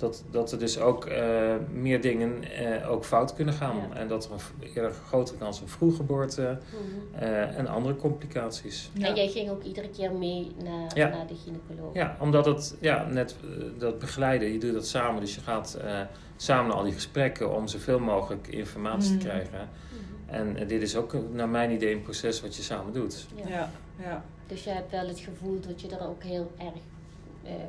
dat, 0.00 0.24
dat 0.30 0.52
er 0.52 0.58
dus 0.58 0.78
ook 0.78 1.04
eh, 1.04 1.54
meer 1.72 2.00
dingen 2.00 2.42
eh, 2.52 2.90
ook 2.90 3.04
fout 3.04 3.34
kunnen 3.34 3.54
gaan. 3.54 3.76
Ja. 3.76 3.96
En 3.96 4.08
dat 4.08 4.24
er 4.24 4.30
een 4.32 4.68
eerder 4.74 4.92
grotere 5.06 5.38
kans 5.38 5.60
op 5.60 5.70
vroeggeboorte 5.70 6.58
Mhm. 6.70 7.22
eh, 7.24 7.58
en 7.58 7.66
andere 7.66 7.96
complicaties. 7.96 8.90
Ja. 8.92 9.06
En 9.06 9.14
jij 9.14 9.28
ging 9.28 9.50
ook 9.50 9.62
iedere 9.62 9.88
keer 9.90 10.12
mee 10.12 10.50
naar, 10.64 10.90
Ja. 10.94 11.08
naar 11.08 11.26
de 11.26 11.34
gynaecoloog. 11.44 11.94
Ja, 11.94 12.16
omdat 12.20 12.46
het, 12.46 12.76
ja, 12.80 13.04
net 13.10 13.36
dat 13.78 13.98
begeleiden, 13.98 14.52
je 14.52 14.58
doet 14.58 14.72
dat 14.72 14.86
samen. 14.86 15.20
Dus 15.20 15.34
je 15.34 15.40
gaat 15.40 15.74
eh, 15.74 16.00
samen 16.36 16.66
naar 16.66 16.76
al 16.76 16.82
die 16.84 16.92
gesprekken 16.92 17.54
om 17.56 17.66
zoveel 17.68 17.98
mogelijk 17.98 18.46
informatie 18.46 19.12
Mm. 19.12 19.18
te 19.18 19.26
krijgen. 19.26 19.68
Mhm. 20.28 20.34
En 20.58 20.66
dit 20.66 20.82
is 20.82 20.96
ook 20.96 21.16
naar 21.32 21.48
mijn 21.48 21.70
idee 21.70 21.94
een 21.94 22.02
proces 22.02 22.40
wat 22.40 22.56
je 22.56 22.62
samen 22.62 22.92
doet. 22.92 23.26
Ja. 23.34 23.48
Ja. 23.48 23.70
Ja. 23.98 24.24
Dus 24.46 24.64
je 24.64 24.70
hebt 24.70 24.90
wel 24.90 25.06
het 25.08 25.18
gevoel 25.18 25.60
dat 25.60 25.80
je 25.80 25.88
er 25.88 26.06
ook 26.08 26.22
heel 26.22 26.50
erg 26.58 26.72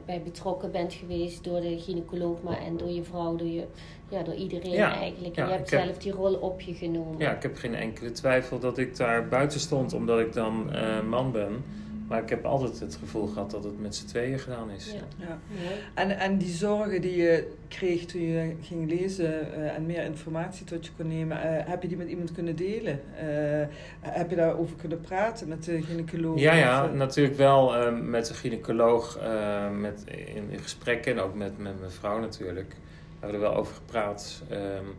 bij 0.06 0.22
betrokken 0.22 0.72
bent 0.72 0.94
geweest 0.94 1.44
door 1.44 1.62
de 1.62 1.80
gynaecoloog, 1.80 2.42
maar 2.42 2.58
en 2.62 2.78
door 2.78 2.90
je 2.90 3.04
vrouw, 3.04 3.36
door, 3.36 3.48
je, 3.48 3.64
ja, 4.10 4.24
door 4.24 4.34
iedereen 4.34 4.72
Ja. 4.72 4.96
eigenlijk. 4.96 5.36
Ja, 5.36 5.42
en 5.44 5.48
je 5.50 5.56
hebt 5.56 5.70
heb- 5.70 5.84
zelf 5.84 5.98
die 5.98 6.12
rol 6.12 6.34
op 6.34 6.62
je 6.62 6.74
genomen. 6.74 7.18
Ja, 7.18 7.32
ik 7.36 7.42
heb 7.42 7.58
geen 7.58 7.76
enkele 7.76 8.12
twijfel 8.12 8.60
dat 8.60 8.78
ik 8.78 8.96
daar 8.98 9.28
buiten 9.28 9.60
stond 9.60 9.94
omdat 9.94 10.20
ik 10.20 10.34
dan 10.34 10.74
eh, 10.74 11.02
man 11.10 11.32
ben. 11.32 11.64
Maar 12.12 12.22
ik 12.22 12.30
heb 12.30 12.46
altijd 12.46 12.80
het 12.80 12.96
gevoel 12.96 13.28
gehad 13.28 13.52
dat 13.52 13.64
het 13.64 13.82
met 13.82 13.96
z'n 13.96 14.06
tweeën 14.06 14.40
gedaan 14.40 14.70
is. 14.70 14.86
Ja. 14.86 15.26
ja. 15.26 15.40
Mooi. 15.64 15.76
En, 15.94 16.20
en 16.20 16.38
die 16.38 16.50
zorgen 16.50 17.02
die 17.02 17.16
je 17.16 17.52
kreeg 17.68 18.06
toen 18.06 18.22
je 18.22 18.56
ging 18.62 18.90
lezen 18.90 19.54
eh, 19.54 19.76
en 19.76 19.86
meer 19.86 20.04
informatie 20.04 20.66
tot 20.66 20.86
je 20.86 20.92
kon 20.98 21.08
nemen, 21.08 21.42
eh, 21.42 21.70
heb 21.70 21.82
je 21.82 21.88
die 21.88 21.98
met 21.98 22.08
iemand 22.08 22.32
kunnen 22.32 22.56
delen? 22.56 23.02
Eh, 23.18 23.68
heb 24.00 24.30
je 24.30 24.36
daarover 24.36 24.76
kunnen 24.76 25.02
praten 25.02 25.48
met 25.48 25.64
de 25.64 25.82
gynaecoloog? 25.82 26.40
Ja, 26.40 26.54
ja, 26.54 26.86
Of, 26.86 26.94
natuurlijk 26.94 27.38
wel 27.38 27.76
eh, 27.76 28.00
met 28.00 28.26
de 28.26 28.34
gynaecoloog 28.34 29.20
uh, 29.22 29.70
met, 29.70 30.04
in, 30.06 30.50
in 30.50 30.60
gesprekken 30.60 31.12
en 31.12 31.20
ook 31.20 31.36
met, 31.36 31.58
met 31.58 31.80
mijn 31.80 31.92
vrouw 31.92 32.20
natuurlijk. 32.20 32.70
Daar 32.70 33.30
hebben 33.30 33.40
we 33.40 33.46
er 33.46 33.52
wel 33.52 33.62
over 33.62 33.76
gepraat. 33.76 34.42
Um, 34.52 34.96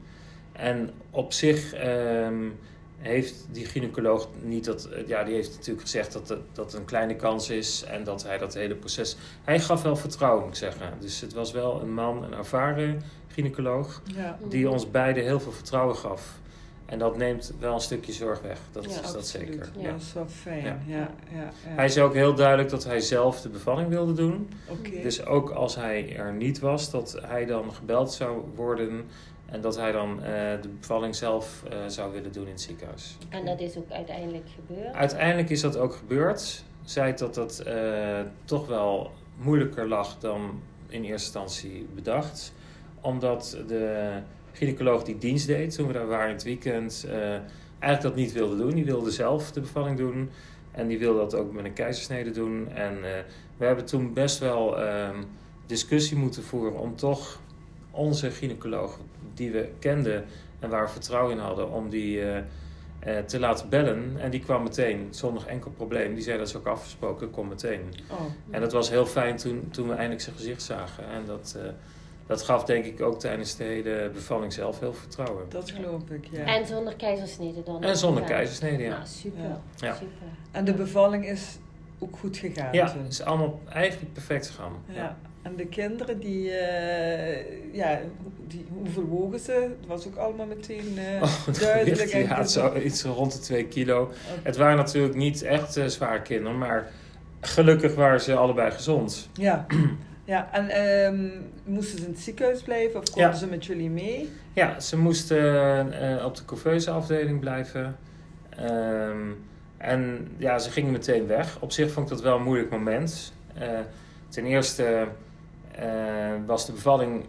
en 0.52 0.90
op 1.10 1.32
zich 1.32 1.74
um, 1.84 2.58
heeft 3.02 3.46
die 3.50 3.66
gynaecoloog 3.66 4.28
niet 4.42 4.64
dat... 4.64 4.88
Ja, 5.06 5.24
die 5.24 5.34
heeft 5.34 5.50
natuurlijk 5.50 5.80
gezegd 5.80 6.12
dat 6.12 6.28
het, 6.28 6.40
dat 6.52 6.74
een 6.74 6.84
kleine 6.84 7.16
kans 7.16 7.50
is 7.50 7.84
en 7.84 8.04
dat 8.04 8.22
hij 8.22 8.38
dat 8.38 8.54
hele 8.54 8.74
proces... 8.74 9.16
Hij 9.44 9.60
gaf 9.60 9.82
wel 9.82 9.96
vertrouwen, 9.96 10.42
moet 10.42 10.52
ik 10.52 10.58
zeggen. 10.58 10.92
Dus 11.00 11.20
het 11.20 11.32
was 11.32 11.52
wel 11.52 11.80
een 11.80 11.94
man, 11.94 12.24
een 12.24 12.34
ervaren 12.34 13.02
gynaecoloog, 13.28 14.02
ja. 14.04 14.38
die 14.48 14.70
ons 14.70 14.90
beiden 14.90 15.22
heel 15.22 15.40
veel 15.40 15.52
vertrouwen 15.52 15.96
gaf. 15.96 16.40
En 16.86 16.98
dat 16.98 17.16
neemt 17.16 17.52
wel 17.58 17.74
een 17.74 17.80
stukje 17.80 18.12
zorg 18.12 18.40
weg, 18.40 18.58
dat 18.72 18.84
Ja, 18.84 18.90
is 18.90 18.96
Absoluut. 18.96 19.14
dat 19.14 19.26
zeker. 19.26 19.70
Ja, 19.78 19.90
dat 19.90 20.00
is 20.00 20.12
wel 20.12 20.28
fijn. 20.28 20.64
Ja. 20.64 20.78
Ja. 20.86 20.96
Ja, 20.96 21.10
ja, 21.32 21.50
Hij 21.68 21.88
zei 21.88 22.06
ook 22.06 22.14
heel 22.14 22.34
duidelijk 22.34 22.68
dat 22.70 22.84
hij 22.84 23.00
zelf 23.00 23.40
de 23.40 23.48
bevalling 23.48 23.88
wilde 23.88 24.12
doen. 24.12 24.48
Dus 25.02 25.26
ook 25.26 25.50
als 25.50 25.74
hij 25.74 26.16
er 26.16 26.32
niet 26.32 26.58
was, 26.58 26.90
dat 26.90 27.18
hij 27.26 27.46
dan 27.46 27.72
gebeld 27.74 28.12
zou 28.12 28.42
worden. 28.54 29.04
En 29.52 29.60
dat 29.60 29.76
hij 29.76 29.92
dan 29.92 30.18
uh, 30.18 30.24
de 30.62 30.68
bevalling 30.80 31.14
zelf 31.14 31.62
uh, 31.72 31.86
zou 31.86 32.12
willen 32.12 32.32
doen 32.32 32.44
in 32.44 32.50
het 32.50 32.60
ziekenhuis. 32.60 33.16
En 33.28 33.44
dat 33.44 33.60
is 33.60 33.76
ook 33.76 33.90
uiteindelijk 33.90 34.46
gebeurd? 34.54 34.94
Uiteindelijk 34.94 35.50
is 35.50 35.60
dat 35.60 35.76
ook 35.76 35.94
gebeurd. 35.94 36.64
Zei 36.84 37.14
dat 37.14 37.34
dat 37.34 37.62
uh, 37.66 38.20
toch 38.44 38.66
wel 38.66 39.10
moeilijker 39.36 39.88
lag 39.88 40.18
dan 40.18 40.60
in 40.88 41.04
eerste 41.04 41.38
instantie 41.38 41.86
bedacht. 41.94 42.52
Omdat 43.00 43.58
de 43.66 44.12
gynaecoloog 44.52 45.02
die 45.02 45.18
dienst 45.18 45.46
deed 45.46 45.74
toen 45.74 45.86
we 45.86 45.92
daar 45.92 46.06
waren 46.06 46.28
in 46.28 46.34
het 46.34 46.42
weekend... 46.42 47.06
eigenlijk 47.78 48.02
dat 48.02 48.14
niet 48.14 48.32
wilde 48.32 48.56
doen. 48.56 48.74
Die 48.74 48.84
wilde 48.84 49.10
zelf 49.10 49.52
de 49.52 49.60
bevalling 49.60 49.96
doen. 49.96 50.30
En 50.70 50.86
die 50.86 50.98
wilde 50.98 51.18
dat 51.18 51.34
ook 51.34 51.52
met 51.52 51.64
een 51.64 51.72
keizersnede 51.72 52.30
doen. 52.30 52.68
En 52.68 53.00
we 53.56 53.64
hebben 53.64 53.84
toen 53.84 54.12
best 54.12 54.38
wel 54.38 54.82
uh, 54.82 55.08
discussie 55.66 56.16
moeten 56.16 56.42
voeren 56.42 56.78
om 56.78 56.96
toch 56.96 57.40
onze 57.90 58.30
gynaecoloog, 58.30 58.98
die 59.34 59.50
we 59.50 59.68
kenden 59.78 60.24
en 60.58 60.70
waar 60.70 60.84
we 60.84 60.90
vertrouwen 60.90 61.32
in 61.32 61.38
hadden, 61.38 61.70
om 61.70 61.88
die 61.88 62.20
uh, 62.20 62.36
uh, 63.06 63.18
te 63.18 63.38
laten 63.38 63.68
bellen. 63.68 64.12
En 64.18 64.30
die 64.30 64.40
kwam 64.40 64.62
meteen, 64.62 65.08
zonder 65.10 65.46
enkel 65.46 65.70
probleem. 65.70 66.14
Die 66.14 66.22
zei 66.22 66.38
dat 66.38 66.48
is 66.48 66.56
ook 66.56 66.66
afgesproken, 66.66 67.30
kom 67.30 67.48
meteen. 67.48 67.94
Oh. 68.10 68.20
En 68.50 68.60
dat 68.60 68.72
was 68.72 68.90
heel 68.90 69.06
fijn 69.06 69.36
toen, 69.36 69.68
toen 69.70 69.88
we 69.88 69.94
eindelijk 69.94 70.20
zijn 70.20 70.36
gezicht 70.36 70.62
zagen. 70.62 71.04
En 71.08 71.24
dat, 71.26 71.54
uh, 71.56 71.62
dat 72.26 72.42
gaf 72.42 72.64
denk 72.64 72.84
ik 72.84 73.00
ook 73.00 73.20
tijdens 73.20 73.56
de 73.56 73.64
hele 73.64 74.10
bevalling 74.14 74.52
zelf 74.52 74.80
heel 74.80 74.94
vertrouwen. 74.94 75.44
Dat 75.48 75.70
geloof 75.70 76.02
ik, 76.10 76.26
ja. 76.30 76.44
En 76.44 76.66
zonder 76.66 76.94
keizersnede 76.96 77.62
dan? 77.62 77.82
En 77.82 77.96
zonder 77.96 78.22
keizersnede, 78.22 78.82
ja. 78.82 78.90
Nou, 78.90 79.06
super. 79.06 79.42
Ja. 79.42 79.60
Ja. 79.76 79.94
super. 79.94 80.26
En 80.50 80.64
de 80.64 80.74
bevalling 80.74 81.26
is 81.26 81.58
ook 81.98 82.16
goed 82.18 82.36
gegaan? 82.36 82.72
Ja, 82.72 82.90
toen? 82.90 83.02
het 83.02 83.12
is 83.12 83.22
allemaal 83.22 83.60
eigenlijk 83.68 84.12
perfect 84.12 84.46
gegaan. 84.46 84.72
Ja. 84.88 84.94
ja. 84.94 85.16
En 85.42 85.56
de 85.56 85.66
kinderen, 85.66 86.18
die, 86.18 86.44
uh, 86.44 87.74
ja, 87.74 88.00
die, 88.46 88.66
hoeveel 88.76 89.04
wogen 89.04 89.38
ze? 89.38 89.52
Het 89.52 89.86
was 89.86 90.06
ook 90.06 90.16
allemaal 90.16 90.46
meteen 90.46 90.98
uh, 90.98 91.22
oh, 91.22 91.60
duidelijk. 91.60 92.12
Ja, 92.12 92.36
het 92.36 92.50
zo, 92.50 92.76
iets 92.76 93.02
rond 93.02 93.32
de 93.32 93.38
2 93.38 93.66
kilo. 93.66 94.02
Okay. 94.02 94.14
Het 94.42 94.56
waren 94.56 94.76
natuurlijk 94.76 95.14
niet 95.14 95.42
echt 95.42 95.76
uh, 95.76 95.84
zware 95.86 96.22
kinderen, 96.22 96.58
maar 96.58 96.90
gelukkig 97.40 97.94
waren 97.94 98.20
ze 98.20 98.34
allebei 98.34 98.70
gezond. 98.70 99.28
Ja. 99.32 99.66
Ja, 100.24 100.48
en 100.52 100.68
ehm, 100.68 101.28
moesten 101.64 101.98
ze 101.98 102.04
in 102.04 102.10
het 102.10 102.20
ziekenhuis 102.20 102.62
blijven 102.62 103.00
of 103.00 103.04
konden 103.04 103.30
Ja. 103.30 103.36
ze 103.36 103.46
met 103.46 103.64
jullie 103.64 103.90
mee? 103.90 104.30
Ja, 104.52 104.80
ze 104.80 104.98
moesten 104.98 105.92
eh, 106.18 106.24
op 106.24 106.36
de 106.36 106.44
couveuse 106.44 106.90
afdeling 106.90 107.40
blijven. 107.40 107.96
Ehm, 108.48 109.30
en 109.76 110.28
ja, 110.36 110.58
ze 110.58 110.70
gingen 110.70 110.92
meteen 110.92 111.26
weg. 111.26 111.60
Op 111.60 111.72
zich 111.72 111.90
vond 111.90 112.10
ik 112.10 112.12
dat 112.12 112.22
wel 112.24 112.36
een 112.36 112.42
moeilijk 112.42 112.70
moment. 112.70 113.32
Eh, 113.54 113.68
ten 114.28 114.44
eerste 114.44 114.84
eh, 114.84 115.02
was 116.46 116.66
de 116.66 116.72
bevalling 116.72 117.24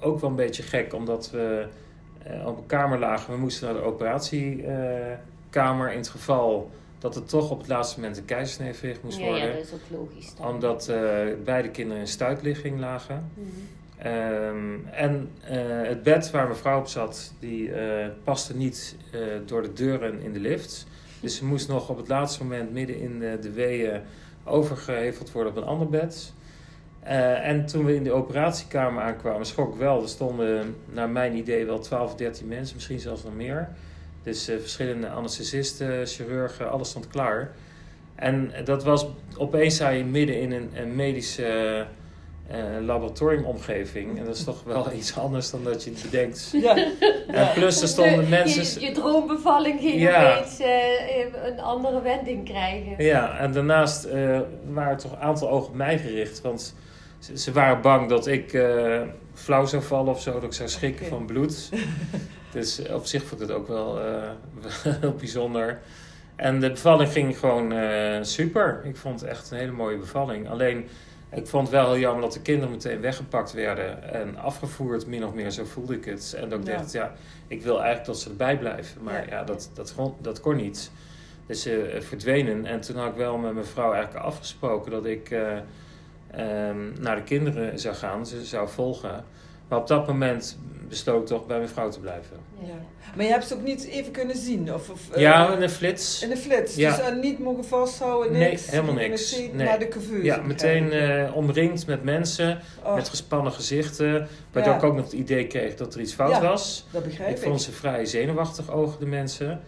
ook 0.00 0.20
wel 0.20 0.30
een 0.30 0.36
beetje 0.36 0.62
gek, 0.62 0.94
omdat 0.94 1.30
we 1.30 1.66
eh, 2.22 2.46
op 2.46 2.58
een 2.58 2.66
kamer 2.66 2.98
lagen. 2.98 3.32
We 3.32 3.38
moesten 3.38 3.66
naar 3.66 3.74
de 3.74 3.82
operatiekamer 3.82 5.90
in 5.90 5.98
het 5.98 6.08
geval 6.08 6.70
dat 6.98 7.14
het 7.14 7.28
toch 7.28 7.50
op 7.50 7.58
het 7.58 7.68
laatste 7.68 8.00
moment 8.00 8.18
een 8.18 8.24
keizersnee 8.24 8.74
verricht 8.74 9.02
moest 9.02 9.18
ja, 9.18 9.24
worden. 9.24 9.48
ja, 9.48 9.52
dat 9.52 9.64
is 9.64 9.72
ook 9.72 9.80
logisch. 9.90 10.34
dan. 10.34 10.46
Omdat 10.46 10.88
eh, 10.88 11.00
beide 11.44 11.70
kinderen 11.70 12.00
in 12.00 12.08
stuitligging 12.08 12.80
lagen. 12.80 13.30
Mhm. 13.34 13.46
Ehm, 13.98 14.74
en 14.90 15.30
eh, 15.44 15.88
het 15.88 16.02
bed 16.02 16.30
waar 16.30 16.48
mevrouw 16.48 16.78
op 16.78 16.86
zat, 16.86 17.32
die 17.38 17.72
eh, 17.72 18.06
paste 18.24 18.56
niet 18.56 18.96
eh, 19.12 19.20
door 19.46 19.62
de 19.62 19.72
deuren 19.72 20.20
in 20.20 20.32
de 20.32 20.40
lift. 20.40 20.86
Dus 21.20 21.36
ze 21.36 21.44
moest 21.44 21.68
nog 21.68 21.88
op 21.88 21.96
het 21.96 22.08
laatste 22.08 22.42
moment 22.42 22.72
midden 22.72 23.00
in 23.00 23.18
de, 23.18 23.38
de 23.40 23.52
weeën 23.52 24.00
overgeheveld 24.44 25.32
worden 25.32 25.52
op 25.52 25.58
een 25.58 25.68
ander 25.68 25.88
bed. 25.88 26.32
Eh, 27.02 27.48
en 27.48 27.66
toen 27.66 27.84
we 27.84 27.94
in 27.94 28.02
de 28.02 28.12
operatiekamer 28.12 29.02
aankwamen, 29.02 29.46
schrok 29.46 29.76
wel. 29.76 30.02
Er 30.02 30.08
stonden, 30.08 30.76
naar 30.84 31.08
mijn 31.08 31.36
idee, 31.36 31.66
wel 31.66 31.78
12, 31.78 32.14
13 32.14 32.48
mensen, 32.48 32.74
misschien 32.74 33.00
zelfs 33.00 33.24
nog 33.24 33.34
meer. 33.34 33.68
Dus 34.22 34.48
eh, 34.48 34.58
verschillende 34.58 35.08
anesthesisten, 35.08 36.06
chirurgen, 36.06 36.70
alles 36.70 36.88
stond 36.88 37.08
klaar. 37.08 37.50
En 38.14 38.52
dat 38.64 38.84
was 38.84 39.06
opeens 39.36 39.74
sta 39.74 39.88
je 39.88 40.04
midden 40.04 40.40
in 40.40 40.52
een, 40.52 40.70
een 40.74 40.96
medische 40.96 41.86
eh, 42.48 42.58
laboratoriumomgeving. 42.80 44.18
En 44.18 44.24
dat 44.24 44.36
is 44.36 44.44
toch 44.44 44.62
wel 44.64 44.92
iets 44.98 45.18
anders 45.18 45.50
dan 45.50 45.64
dat 45.64 45.84
je 45.84 45.90
het 45.90 46.02
bedenkt. 46.02 46.50
Ja. 46.62 46.76
En 47.28 47.48
plus 47.54 47.82
er 47.82 47.88
stonden 47.88 48.20
Je- 48.22 48.28
mensen... 48.28 48.80
Je, 48.80 48.86
je 48.86 48.92
droombevalling 48.92 49.80
ging 49.80 50.00
Ja. 50.00 50.36
opeens 50.36 50.58
eh, 50.60 51.46
een 51.46 51.60
andere 51.60 52.02
wending 52.02 52.44
krijgen. 52.44 53.04
Ja, 53.04 53.38
en 53.38 53.52
daarnaast 53.52 54.04
eh, 54.04 54.40
waren 54.70 54.92
er 54.92 54.98
toch 54.98 55.12
een 55.12 55.18
aantal 55.18 55.50
ogen 55.50 55.68
op 55.68 55.74
mij 55.74 55.98
gericht. 55.98 56.40
Want 56.40 56.74
ze, 57.18 57.38
ze 57.38 57.52
waren 57.52 57.80
bang 57.80 58.08
dat 58.08 58.26
ik 58.26 58.52
eh, 58.52 59.00
flauw 59.34 59.64
zou 59.66 59.82
vallen 59.82 60.12
of 60.14 60.22
zo. 60.22 60.32
Dat 60.32 60.42
ik 60.42 60.52
zou 60.52 60.68
schrikken 60.68 61.06
van 61.06 61.26
bloed. 61.26 61.68
dus 62.52 62.82
op 62.92 63.06
zich 63.06 63.22
vond 63.24 63.40
ik 63.40 63.48
het 63.48 63.56
ook 63.56 63.68
wel 63.68 64.00
eh, 64.00 64.22
heel 65.00 65.12
bijzonder. 65.14 65.78
En 66.36 66.60
de 66.60 66.70
bevalling 66.70 67.12
ging 67.12 67.38
gewoon 67.38 67.72
eh, 67.72 68.18
super. 68.22 68.80
Ik 68.84 68.96
vond 68.96 69.20
het 69.20 69.30
echt 69.30 69.50
een 69.50 69.58
hele 69.58 69.72
mooie 69.72 69.96
bevalling. 69.96 70.48
Alleen, 70.50 70.88
ik 71.30 71.46
vond 71.46 71.62
het 71.68 71.76
wel 71.76 71.90
heel 71.90 71.98
jammer 72.00 72.22
dat 72.22 72.32
de 72.32 72.40
kinderen 72.40 72.70
meteen 72.70 73.00
weggepakt 73.00 73.52
werden. 73.52 74.12
En 74.12 74.36
afgevoerd, 74.36 75.06
min 75.06 75.24
of 75.24 75.34
meer. 75.34 75.50
Zo 75.50 75.64
voelde 75.64 75.94
ik 75.94 76.04
het. 76.04 76.34
En 76.36 76.48
dat 76.48 76.60
ik 76.60 76.66
Ja. 76.66 76.76
dacht, 76.76 76.92
ja, 76.92 77.12
ik 77.46 77.62
wil 77.62 77.76
eigenlijk 77.76 78.06
dat 78.06 78.18
ze 78.20 78.28
erbij 78.28 78.58
blijven. 78.58 79.02
Maar 79.02 79.26
Ja. 79.28 79.34
ja, 79.36 79.44
dat, 79.44 79.70
dat, 79.74 79.94
kon- 79.94 80.14
dat 80.20 80.40
kon 80.40 80.56
niet. 80.56 80.90
Dus 81.46 81.62
ze 81.62 81.82
eh, 81.82 82.00
verdwenen. 82.00 82.66
En 82.66 82.80
toen 82.80 82.96
had 82.96 83.08
ik 83.08 83.16
wel 83.16 83.36
met 83.38 83.52
mijn 83.54 83.66
vrouw 83.66 83.92
eigenlijk 83.92 84.24
afgesproken 84.24 84.90
dat 84.90 85.04
ik 85.06 85.30
eh, 85.30 85.56
ehm, 86.30 87.00
naar 87.00 87.16
de 87.16 87.22
kinderen 87.22 87.78
zou 87.78 87.94
gaan. 87.94 88.26
Ze 88.26 88.44
zou 88.44 88.68
volgen. 88.68 89.24
Maar 89.68 89.78
op 89.78 89.86
dat 89.86 90.06
moment 90.06 90.58
besloot 90.88 91.20
ik 91.20 91.26
toch 91.26 91.46
bij 91.46 91.56
mijn 91.56 91.68
vrouw 91.68 91.90
te 91.90 92.00
blijven. 92.00 92.36
Ja. 92.60 92.74
Maar 93.16 93.24
je 93.24 93.30
hebt 93.30 93.46
ze 93.46 93.54
ook 93.54 93.62
niet 93.62 93.84
even 93.86 94.12
kunnen 94.12 94.36
zien? 94.36 94.74
Of, 94.74 94.90
of, 94.90 95.10
eh, 95.10 95.20
ja, 95.20 95.52
in 95.54 95.62
een 95.62 95.70
flits. 95.70 96.22
In 96.22 96.28
de 96.28 96.36
flits? 96.36 96.74
Ja. 96.74 96.96
Dus 96.96 97.04
eh, 97.06 97.16
niet 97.16 97.38
mogen 97.38 97.64
vasthouden, 97.64 98.32
Nee, 98.32 98.50
niks? 98.50 98.70
helemaal 98.70 98.94
niet 98.94 99.08
niks. 99.08 99.36
meteen 99.36 99.56
Nee. 99.56 99.66
Naar 99.66 99.78
de 99.78 99.88
couveuse 99.88 100.24
Ja, 100.24 100.40
meteen 100.40 100.92
eh, 100.92 101.36
omringd 101.36 101.86
met 101.86 102.02
mensen, 102.04 102.60
Oh, 102.84 102.94
met 102.94 103.08
gespannen 103.08 103.52
gezichten. 103.52 104.28
Waardoor 104.52 104.72
Ja. 104.72 104.78
ik 104.78 104.84
ook 104.84 104.94
nog 104.94 105.04
het 105.04 105.12
idee 105.12 105.46
kreeg 105.46 105.74
dat 105.74 105.94
er 105.94 106.00
iets 106.00 106.12
fout 106.12 106.30
Ja, 106.30 106.40
was. 106.40 106.86
dat 106.90 107.04
begrijp 107.04 107.30
Ik 107.30 107.36
ik. 107.36 107.42
vond 107.42 107.62
ze 107.62 107.72
vrij 107.72 108.04
zenuwachtig 108.06 108.70
ogen, 108.70 109.00
de 109.00 109.06
mensen. 109.06 109.60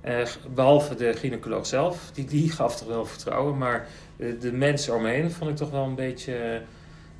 Eh, 0.00 0.14
behalve 0.54 0.94
de 0.94 1.12
gynaecoloog 1.12 1.66
zelf, 1.66 2.10
die, 2.14 2.24
die 2.24 2.50
gaf 2.50 2.76
toch 2.76 2.88
wel 2.88 3.06
vertrouwen. 3.06 3.58
Maar 3.58 3.86
de, 4.16 4.38
de 4.38 4.52
mensen 4.52 4.94
omheen 4.94 5.30
vond 5.30 5.50
ik 5.50 5.56
toch 5.56 5.70
wel 5.70 5.84
een 5.84 5.94
beetje 5.94 6.60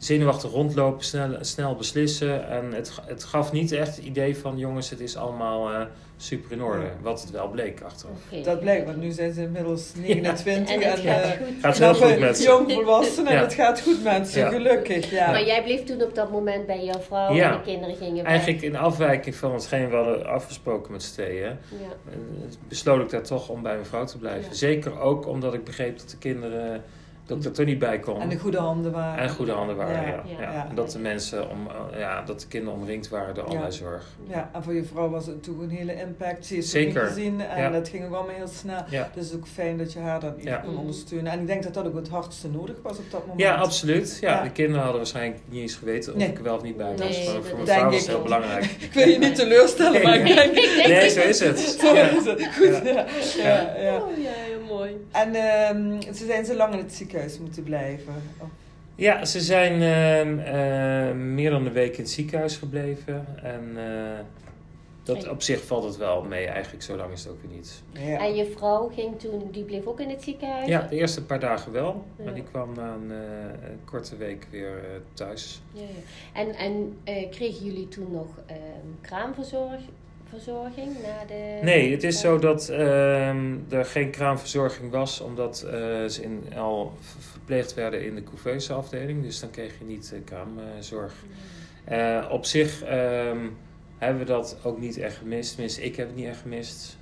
zenuwachtig 0.07 0.51
rondlopen, 0.51 1.05
snel, 1.05 1.37
snel 1.41 1.75
beslissen. 1.75 2.49
En 2.49 2.73
het, 2.73 2.93
het 3.07 3.25
gaf 3.25 3.53
niet 3.53 3.73
echt 3.73 3.97
het 3.97 4.05
idee 4.05 4.37
van 4.37 4.59
jongens, 4.59 4.91
het 4.91 5.01
is 5.01 5.17
allemaal 5.17 5.71
eh, 5.71 5.81
super 6.17 6.53
in 6.53 6.63
orde. 6.63 6.83
Ja. 6.83 6.91
Wat 7.03 7.21
het 7.21 7.31
wel 7.31 7.49
bleek 7.49 7.81
achteraf. 7.83 8.17
Dat 8.45 8.61
blijkt, 8.61 8.85
want 8.87 8.97
nu 8.97 9.11
zijn 9.11 9.33
ze 9.33 9.43
inmiddels 9.43 9.93
29 9.97 10.75
En 10.75 10.83
en, 10.83 10.91
het 10.91 11.01
gaat 11.01 11.23
eh, 11.23 11.31
goed. 11.31 11.55
Gaat 11.61 11.79
heel 11.79 11.95
goed 11.95 12.19
met 12.19 12.37
ze. 12.39 12.43
jong 12.43 12.73
volwassenen. 12.73 13.33
Ja. 13.33 13.39
En 13.39 13.45
het 13.45 13.55
gaat 13.55 13.81
goed 13.81 14.03
met 14.05 14.29
ze, 14.29 14.39
Ja. 14.39 14.49
gelukkig. 14.49 15.11
Ja. 15.11 15.31
Maar 15.31 15.47
jij 15.47 15.63
bleef 15.63 15.85
toen 15.85 16.03
op 16.03 16.15
dat 16.15 16.31
moment 16.31 16.67
bij 16.67 16.85
jouw 16.85 17.01
vrouw 17.01 17.33
Ja. 17.35 17.51
en 17.53 17.59
de 17.59 17.65
kinderen 17.65 17.97
gingen 17.97 18.17
weg. 18.17 18.27
Eigenlijk 18.33 18.63
in 18.63 18.77
afwijking 18.77 19.35
van 19.35 19.53
hetgeen 19.53 19.89
we 19.91 19.97
hadden 19.97 20.27
afgesproken 20.27 20.93
met 20.93 21.03
z'n 21.03 21.13
tweeën. 21.13 21.43
Ja. 21.43 21.57
Eh, 22.11 22.17
besloot 22.69 23.01
ik 23.03 23.11
daar 23.11 23.23
toch 23.23 23.49
om 23.49 23.63
bij 23.63 23.73
mijn 23.75 23.87
vrouw 23.87 24.05
te 24.05 24.19
blijven. 24.19 24.49
Ja. 24.51 24.55
Zeker 24.55 25.01
ook 25.01 25.27
omdat 25.27 25.55
ik 25.55 25.65
begreep 25.65 25.99
dat 25.99 26.11
de 26.11 26.19
kinderen, 26.19 26.83
dat 27.27 27.45
ik 27.45 27.57
er 27.57 27.65
niet 27.65 27.79
bij 27.79 27.99
kon. 27.99 28.21
En 28.21 28.29
de 28.29 28.39
goede 28.39 28.59
handen 28.59 28.93
waren. 28.93 29.23
En 29.23 29.31
goede 29.31 29.53
handen 29.53 29.77
waren, 29.77 29.95
ja. 30.07 30.07
Ja, 30.07 30.23
ja. 30.41 30.53
ja. 30.53 30.67
En 30.69 30.75
dat 30.75 30.91
de 30.91 30.99
mensen, 30.99 31.51
om, 31.51 31.69
eh, 31.93 31.99
ja, 32.01 32.23
dat 32.23 32.41
de 32.41 32.47
kinderen 32.47 32.79
omringd 32.81 33.09
waren 33.09 33.35
door 33.35 33.45
allerlei 33.45 33.73
zorg. 33.73 34.05
Ja, 34.29 34.51
en 34.53 34.63
voor 34.63 34.75
je 34.75 34.85
vrouw 34.85 35.09
was 35.11 35.27
het 35.27 35.43
toen 35.43 35.63
een 35.63 35.71
hele 35.71 35.95
impact. 36.01 36.47
Ze 36.47 36.55
heeft 36.55 36.67
het 36.73 36.83
Zeker. 36.83 37.03
niet 37.03 37.13
gezien 37.13 37.41
en 37.41 37.61
Ja. 37.63 37.71
dat 37.71 37.89
ging 37.89 38.05
ook 38.07 38.15
allemaal 38.15 38.35
heel 38.35 38.49
snel. 38.49 38.83
Ja, 38.91 39.11
Dus 39.15 39.25
het 39.25 39.33
is 39.33 39.39
ook 39.39 39.47
fijn 39.47 39.79
dat 39.79 39.93
je 39.93 39.99
haar 39.99 40.21
dan 40.21 40.35
even 40.39 40.51
Ja. 40.51 40.57
kon 40.57 40.77
ondersteunen. 40.79 41.33
En 41.33 41.41
ik 41.41 41.47
denk 41.47 41.63
dat 41.63 41.75
dat 41.75 41.87
ook 41.87 41.95
het 41.95 42.09
hardste 42.09 42.49
nodig 42.49 42.77
was 42.83 42.99
op 42.99 43.11
dat 43.11 43.21
moment. 43.21 43.41
ja 43.41 43.55
absoluut. 43.55 44.19
Ja, 44.21 44.31
Ja. 44.31 44.43
De 44.43 44.51
kinderen 44.51 44.81
hadden 44.81 44.97
waarschijnlijk 45.01 45.41
niet 45.49 45.61
eens 45.61 45.75
geweten 45.75 46.13
of 46.13 46.19
Nee. 46.19 46.29
ik 46.29 46.37
er 46.37 46.43
wel 46.43 46.57
of 46.57 46.63
niet 46.63 46.77
bij 46.77 46.91
was. 46.97 46.99
Nee, 47.17 47.25
maar 47.29 47.43
voor 47.43 47.43
mijn 47.43 47.65
denk 47.65 47.79
vrouw 47.79 47.91
was 47.91 47.99
het 48.01 48.09
heel 48.09 48.23
belangrijk. 48.23 48.65
Ik 48.87 48.93
wil 48.93 49.09
je 49.09 49.19
niet 49.19 49.35
teleurstellen, 49.35 50.03
maar 50.03 50.15
ik 50.17 50.23
Nee. 50.25 50.35
denk... 50.35 50.55
Nee, 50.87 51.09
zo 51.11 51.21
is 51.21 51.41
het. 51.41 51.59
Zo 51.81 51.95
Ja. 51.95 52.09
is 52.09 52.25
het. 52.25 52.49
Goed, 52.57 52.81
ja. 52.85 53.75
ja. 53.79 54.03
Mooi. 54.69 55.07
En 55.13 55.35
ehm, 55.35 56.01
ze 56.15 56.27
zijn 56.27 56.45
zo 56.45 56.55
lang 56.55 56.73
in 56.73 56.79
het 56.79 56.95
ziekenhuis 56.95 57.39
moeten 57.39 57.63
blijven. 57.63 58.15
Oh. 58.41 58.49
Ja, 58.95 59.25
ze 59.25 59.41
zijn 59.41 59.83
ehm, 59.83 60.39
eh, 60.39 61.15
meer 61.15 61.51
dan 61.51 61.67
een 61.67 61.73
week 61.73 61.97
in 61.97 62.03
het 62.03 62.13
ziekenhuis 62.13 62.57
gebleven. 62.57 63.27
En 63.43 63.71
eh, 63.77 64.19
dat, 65.07 65.29
op 65.29 65.43
zich 65.43 65.65
valt 65.65 65.85
het 65.85 65.97
wel 65.97 66.23
mee. 66.23 66.47
Eigenlijk 66.47 66.85
zo 66.85 66.97
lang 66.97 67.13
is 67.13 67.25
het 67.25 67.33
ook 67.33 67.43
weer 67.43 67.51
niet. 67.51 67.83
Ja. 67.93 68.19
En 68.19 68.35
je 68.35 68.47
vrouw 68.57 68.89
ging 68.89 69.19
toen, 69.19 69.49
die 69.51 69.65
bleef 69.65 69.87
ook 69.87 70.01
in 70.01 70.09
het 70.09 70.23
ziekenhuis? 70.23 70.69
Ja, 70.69 70.81
de 70.81 70.97
eerste 70.97 71.25
paar 71.25 71.41
dagen 71.41 71.73
wel. 71.73 72.05
Ja. 72.17 72.25
Maar 72.25 72.35
die 72.35 72.43
kwam 72.43 72.75
na 72.75 72.95
een, 72.95 73.11
eh, 73.11 73.71
een 73.71 73.81
korte 73.85 74.17
week 74.17 74.47
weer 74.51 74.79
eh, 74.79 75.01
thuis. 75.13 75.63
Ja, 75.73 75.81
ja. 75.81 76.41
En, 76.41 76.55
en 76.55 76.99
eh, 77.05 77.31
kregen 77.31 77.65
jullie 77.65 77.89
toen 77.89 78.13
nog 78.13 78.29
ehm 78.47 79.11
kraamverzorging 80.29 80.93
verzorging 80.95 81.03
na 81.03 81.25
de... 81.25 81.59
Nee, 81.63 81.91
het 81.91 82.03
is 82.03 82.21
zo 82.21 82.39
dat 82.39 82.69
ehm, 82.69 83.55
er 83.69 83.85
geen 83.85 84.11
kraamverzorging 84.11 84.91
was, 84.91 85.21
omdat 85.21 85.63
eh, 85.63 85.73
ze 86.07 86.23
in, 86.23 86.45
al 86.57 86.93
verpleegd 87.19 87.75
werden 87.75 88.05
in 88.05 88.15
de 88.15 88.23
couveuse 88.23 88.73
afdeling. 88.73 89.23
Dus 89.23 89.41
dan 89.41 89.51
kreeg 89.51 89.79
je 89.79 89.85
niet 89.85 90.13
eh, 90.15 90.21
kraamzorg. 90.25 91.15
Eh, 91.85 92.27
op 92.31 92.45
zich 92.45 92.83
ehm, 92.83 93.47
hebben 93.99 94.19
we 94.19 94.25
dat 94.25 94.59
ook 94.63 94.79
niet 94.81 94.99
echt 94.99 95.17
gemist. 95.17 95.53
Tenminste, 95.53 95.83
ik 95.83 95.97
heb 95.97 96.07
het 96.07 96.17
niet 96.17 96.27
echt 96.27 96.41
gemist. 96.41 96.97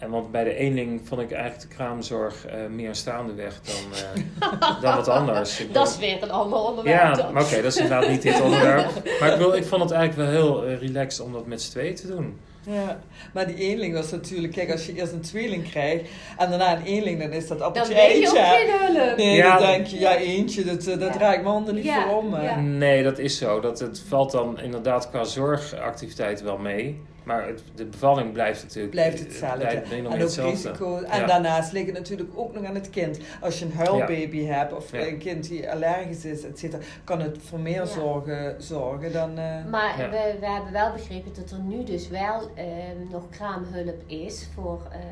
En 0.00 0.10
want 0.10 0.30
bij 0.30 0.44
de 0.44 0.54
eenling 0.54 1.00
vond 1.04 1.20
ik 1.20 1.32
eigenlijk 1.32 1.62
de 1.70 1.76
kraamzorg 1.76 2.46
eh, 2.46 2.54
meer 2.70 2.88
een 2.88 2.94
staande 2.94 3.34
weg 3.34 3.60
dan, 3.60 3.74
eh, 3.92 4.80
dan 4.82 4.96
wat 4.96 5.08
anders. 5.08 5.60
Ik 5.60 5.74
Dat 5.74 5.88
is 5.88 5.98
weer 5.98 6.22
een 6.22 6.30
ander 6.30 6.58
onderwerp 6.58 6.98
Ja, 7.00 7.12
dan. 7.12 7.32
maar 7.32 7.42
oké, 7.42 7.56
dat 7.56 7.64
is 7.72 7.76
inderdaad 7.76 8.08
niet 8.10 8.22
dit 8.22 8.40
onderwerp. 8.40 8.90
Maar 9.20 9.32
ik, 9.32 9.38
bedoel, 9.38 9.56
ik 9.56 9.64
vond 9.64 9.82
het 9.82 9.90
eigenlijk 9.90 10.30
wel 10.30 10.40
heel 10.40 10.64
eh, 10.66 10.78
relaxed 10.80 11.24
om 11.24 11.32
dat 11.32 11.46
met 11.46 11.62
z'n 11.62 11.70
tweeën 11.70 11.94
te 11.94 12.06
doen. 12.06 12.38
Ja, 12.66 12.98
maar 13.32 13.46
die 13.46 13.56
eenling 13.56 13.94
was 13.94 14.10
natuurlijk, 14.10 14.52
kijk, 14.52 14.70
als 14.72 14.86
je 14.86 14.94
eerst 14.94 15.12
een 15.12 15.20
tweeling 15.20 15.70
krijgt 15.70 16.04
en 16.38 16.48
daarna 16.50 16.76
een 16.76 16.84
eenling, 16.84 17.20
dan 17.20 17.30
is 17.32 17.46
dat 17.48 17.58
Dan 17.58 17.66
appeltje 17.66 17.94
ben 17.94 18.18
je 18.20 18.28
ook 18.28 18.36
geen 18.36 18.96
hulp. 18.96 19.16
Nee, 19.16 19.36
Ja. 19.36 19.58
dan 19.58 19.66
denk 19.66 19.86
je, 19.86 19.98
ja, 19.98 20.16
eentje, 20.16 20.64
dat, 20.64 20.84
dat 20.84 21.00
Ja. 21.00 21.10
draai 21.10 21.36
ik 21.36 21.42
mijn 21.42 21.54
handen 21.54 21.74
niet 21.74 21.84
Ja, 21.84 22.02
voor 22.08 22.16
om. 22.18 22.40
ja. 22.42 22.56
Nee, 22.60 23.02
dat 23.02 23.18
is 23.18 23.38
zo. 23.38 23.60
Dat 23.60 23.78
het 23.78 24.02
valt 24.08 24.30
dan 24.32 24.60
inderdaad 24.60 25.10
qua 25.10 25.24
zorgactiviteit 25.24 26.42
wel 26.42 26.58
mee. 26.58 27.00
Maar 27.24 27.46
het, 27.46 27.62
de 27.74 27.84
bevalling 27.84 28.32
blijft 28.32 28.62
natuurlijk 28.62 28.90
Blijft 28.90 29.18
hetzelfde. 29.18 29.58
Blijft 29.58 29.86
of 29.86 29.92
En 29.92 30.06
ook 30.06 30.12
hetzelfde. 30.18 30.68
risico. 30.68 30.96
En 30.96 31.20
Ja. 31.20 31.26
daarnaast 31.26 31.72
ligt 31.72 31.86
het 31.86 31.94
natuurlijk 31.98 32.30
ook 32.34 32.52
nog 32.54 32.64
aan 32.64 32.74
het 32.74 32.90
kind. 32.90 33.18
Als 33.40 33.58
je 33.58 33.64
een 33.64 33.72
huilbaby 33.72 34.44
hebt 34.44 34.72
of 34.72 34.92
Ja. 34.92 35.06
een 35.06 35.18
kind 35.18 35.48
die 35.48 35.70
allergisch 35.70 36.24
is, 36.24 36.44
et 36.44 36.58
cetera, 36.58 36.82
kan 37.04 37.20
het 37.20 37.38
voor 37.48 37.58
meer 37.60 37.74
Ja. 37.74 37.84
zorgen, 37.86 38.62
zorgen 38.62 39.12
dan... 39.12 39.38
eh, 39.38 39.64
Maar 39.64 39.98
Ja. 39.98 40.10
we, 40.10 40.36
we 40.40 40.46
hebben 40.46 40.72
wel 40.72 40.92
begrepen 40.92 41.32
dat 41.34 41.50
er 41.50 41.58
nu 41.58 41.84
dus 41.84 42.08
wel 42.08 42.50
ehm, 42.54 43.10
nog 43.10 43.22
kraamhulp 43.30 44.02
is 44.06 44.48
voor 44.54 44.80
eh, 44.90 44.98
eh, 44.98 45.04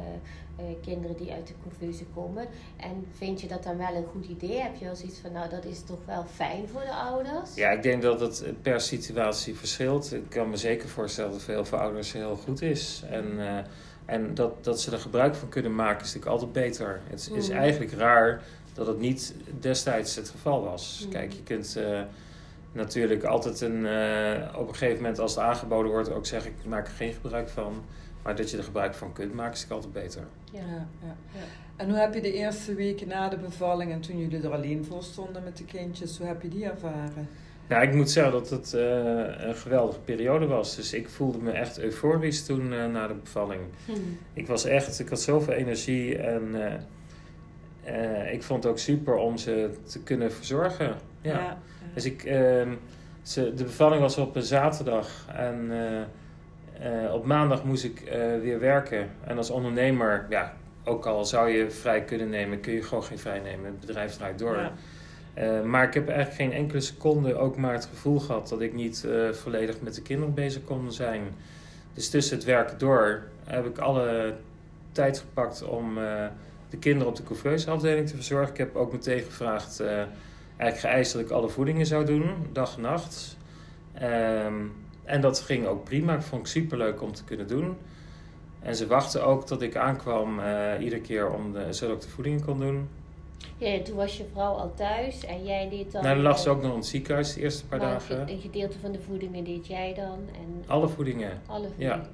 kinderen 0.82 1.16
die 1.16 1.32
uit 1.32 1.46
de 1.46 1.54
couveuse 1.62 2.04
komen. 2.14 2.46
En 2.76 3.06
vind 3.16 3.40
je 3.40 3.48
dat 3.48 3.62
dan 3.62 3.76
wel 3.76 3.94
een 3.94 4.06
goed 4.12 4.26
idee? 4.26 4.60
Heb 4.60 4.76
je 4.76 4.84
wel 4.84 4.96
zoiets 4.96 5.18
van, 5.18 5.32
nou 5.32 5.48
dat 5.50 5.64
is 5.64 5.82
toch 5.82 6.04
wel 6.06 6.24
fijn 6.34 6.68
voor 6.68 6.80
de 6.80 6.94
ouders? 6.94 7.54
Ja, 7.54 7.70
ik 7.70 7.82
denk 7.82 8.02
dat 8.02 8.20
het 8.20 8.44
per 8.62 8.80
situatie 8.80 9.54
verschilt. 9.54 10.12
Ik 10.12 10.28
kan 10.28 10.50
me 10.50 10.56
zeker 10.56 10.88
voorstellen 10.88 11.30
dat 11.30 11.38
het 11.38 11.46
voor 11.48 11.58
heel 11.58 11.64
veel 11.64 11.78
ouders 11.78 12.12
heel 12.12 12.36
goed 12.36 12.62
is. 12.62 13.02
En 13.10 13.40
eh, 13.48 13.64
En 14.06 14.34
dat, 14.34 14.64
dat 14.64 14.80
ze 14.80 14.90
er 14.92 14.98
gebruik 14.98 15.34
van 15.34 15.48
kunnen 15.48 15.74
maken 15.74 16.04
is 16.04 16.14
natuurlijk 16.14 16.32
altijd 16.42 16.52
beter. 16.52 17.00
Het 17.10 17.30
is 17.34 17.48
Mm. 17.50 17.56
eigenlijk 17.56 17.92
raar 17.92 18.42
dat 18.74 18.86
het 18.86 18.98
niet 18.98 19.34
destijds 19.60 20.14
het 20.16 20.28
geval 20.28 20.62
was. 20.64 21.02
Mm. 21.04 21.10
Kijk, 21.10 21.32
je 21.32 21.42
kunt 21.42 21.76
eh, 21.76 22.00
natuurlijk 22.72 23.24
altijd 23.24 23.60
een, 23.60 23.86
eh, 23.86 24.58
op 24.58 24.68
een 24.68 24.74
gegeven 24.74 24.96
moment 24.96 25.18
als 25.18 25.34
het 25.34 25.44
aangeboden 25.44 25.90
wordt 25.90 26.12
ook 26.12 26.26
zeggen 26.26 26.50
ik 26.50 26.64
maak 26.66 26.86
er 26.86 26.92
geen 26.92 27.12
gebruik 27.12 27.48
van. 27.48 27.84
Maar 28.28 28.36
dat 28.36 28.50
je 28.50 28.56
er 28.56 28.64
gebruik 28.64 28.94
van 28.94 29.12
kunt 29.12 29.34
maken 29.34 29.52
is 29.52 29.66
natuurlijk 29.66 29.86
altijd 29.86 30.04
beter. 30.04 30.22
Ja. 30.52 30.60
Ja, 30.60 30.86
ja. 31.00 31.16
Ja. 31.32 31.44
En 31.76 31.88
hoe 31.88 31.98
heb 31.98 32.14
je 32.14 32.20
de 32.20 32.32
eerste 32.32 32.74
weken 32.74 33.08
na 33.08 33.28
de 33.28 33.36
bevalling 33.36 33.92
en 33.92 34.00
toen 34.00 34.18
jullie 34.18 34.42
er 34.42 34.52
alleen 34.52 34.84
voor 34.84 35.02
stonden 35.02 35.44
met 35.44 35.56
de 35.56 35.64
kindjes, 35.64 36.18
hoe 36.18 36.26
heb 36.26 36.42
je 36.42 36.48
die 36.48 36.64
ervaren? 36.64 37.28
Nou, 37.68 37.82
ik 37.82 37.94
moet 37.94 38.10
zeggen 38.10 38.32
dat 38.32 38.50
het 38.50 38.74
eh, 38.74 39.46
een 39.48 39.54
geweldige 39.54 40.00
periode 40.00 40.46
was. 40.46 40.76
Dus 40.76 40.92
ik 40.92 41.08
voelde 41.08 41.38
me 41.38 41.50
echt 41.50 41.78
euforisch 41.78 42.44
toen 42.44 42.72
eh, 42.72 42.86
na 42.86 43.06
de 43.06 43.14
bevalling. 43.14 43.60
Hm. 43.86 43.92
Ik 44.32 44.46
was 44.46 44.64
echt, 44.64 44.98
ik 44.98 45.08
had 45.08 45.20
zoveel 45.20 45.52
energie 45.52 46.18
en 46.18 46.54
eh, 46.54 48.24
eh, 48.24 48.32
ik 48.32 48.42
vond 48.42 48.62
het 48.62 48.72
ook 48.72 48.78
super 48.78 49.14
om 49.14 49.36
ze 49.36 49.70
te 49.82 50.02
kunnen 50.02 50.32
verzorgen. 50.32 50.94
Ja. 51.20 51.32
ja. 51.32 51.58
Dus 51.94 52.04
ik, 52.04 52.24
ehm, 52.24 52.74
ze, 53.22 53.54
de 53.54 53.64
bevalling 53.64 54.00
was 54.00 54.16
op 54.16 54.36
een 54.36 54.42
zaterdag 54.42 55.26
en 55.34 55.70
eh, 56.78 57.14
op 57.14 57.24
maandag 57.24 57.64
moest 57.64 57.84
ik 57.84 58.00
eh, 58.00 58.20
weer 58.40 58.60
werken. 58.60 59.10
En 59.24 59.36
als 59.36 59.50
ondernemer, 59.50 60.26
ja, 60.28 60.54
ook 60.84 61.06
al 61.06 61.24
zou 61.24 61.48
je 61.48 61.70
vrij 61.70 62.04
kunnen 62.04 62.28
nemen, 62.28 62.60
kun 62.60 62.72
je 62.72 62.82
gewoon 62.82 63.04
geen 63.04 63.18
vrij 63.18 63.40
nemen. 63.40 63.64
Het 63.64 63.80
bedrijf 63.80 64.16
draait 64.16 64.38
door. 64.38 64.56
Ja. 64.56 64.72
Eh, 65.34 65.62
maar 65.62 65.86
ik 65.86 65.94
heb 65.94 66.08
eigenlijk 66.08 66.36
geen 66.36 66.52
enkele 66.52 66.80
seconde 66.80 67.34
ook 67.34 67.56
maar 67.56 67.72
het 67.72 67.86
gevoel 67.86 68.18
gehad 68.18 68.48
dat 68.48 68.60
ik 68.60 68.74
niet 68.74 69.06
volledig 69.32 69.80
met 69.80 69.94
de 69.94 70.02
kinderen 70.02 70.34
bezig 70.34 70.64
kon 70.64 70.92
zijn. 70.92 71.22
Dus 71.94 72.10
tussen 72.10 72.36
het 72.36 72.46
werken 72.46 72.78
door 72.78 73.22
heb 73.44 73.66
ik 73.66 73.78
alle 73.78 74.34
tijd 74.92 75.18
gepakt 75.18 75.62
om 75.62 75.94
de 76.70 76.78
kinderen 76.78 77.08
op 77.08 77.16
de 77.16 77.22
couveuse 77.22 77.70
afdeling 77.70 78.08
te 78.08 78.14
verzorgen. 78.14 78.50
Ik 78.50 78.58
heb 78.58 78.76
ook 78.76 78.92
meteen 78.92 79.22
gevraagd, 79.22 79.80
eigenlijk 80.56 80.78
geëist 80.78 81.12
dat 81.12 81.22
ik 81.22 81.30
alle 81.30 81.48
voedingen 81.48 81.86
zou 81.86 82.04
doen, 82.04 82.32
dag 82.52 82.76
en 82.76 82.82
nacht. 82.82 83.36
Ehm, 83.94 84.54
en 85.08 85.20
dat 85.20 85.40
ging 85.40 85.66
ook 85.66 85.84
prima. 85.84 86.14
Ik 86.14 86.22
vond 86.22 86.42
het 86.42 86.50
superleuk 86.50 87.02
om 87.02 87.12
te 87.12 87.24
kunnen 87.24 87.48
doen. 87.48 87.76
En 88.62 88.76
ze 88.76 88.86
wachten 88.86 89.24
ook 89.24 89.46
tot 89.46 89.62
ik 89.62 89.76
aankwam 89.76 90.40
eh, 90.40 90.72
iedere 90.80 91.00
keer 91.00 91.30
om 91.30 91.52
de, 91.52 91.72
zodat 91.72 91.96
ik 91.96 92.02
de 92.02 92.08
voedingen 92.08 92.44
kon 92.44 92.58
doen. 92.58 92.88
Ja, 93.56 93.82
toen 93.82 93.96
was 93.96 94.16
je 94.16 94.24
vrouw 94.32 94.52
al 94.52 94.72
thuis 94.74 95.24
en 95.24 95.44
jij 95.44 95.68
deed 95.68 95.92
dan... 95.92 96.02
Nou, 96.02 96.14
dan 96.14 96.24
lag 96.24 96.38
ze 96.38 96.50
ook 96.50 96.62
nog 96.62 96.70
in 96.70 96.76
het 96.76 96.86
ziekenhuis 96.86 97.34
de 97.34 97.40
eerste 97.40 97.66
paar 97.66 97.78
dagen. 97.78 98.28
Een 98.28 98.40
gedeelte 98.40 98.78
van 98.78 98.92
de 98.92 98.98
voedingen 99.00 99.44
deed 99.44 99.66
jij 99.66 99.94
dan 99.94 100.18
en 100.34 100.64
Alle 100.66 100.88
voedingen. 100.88 101.40
alle 101.46 101.68
Ja. 101.76 102.06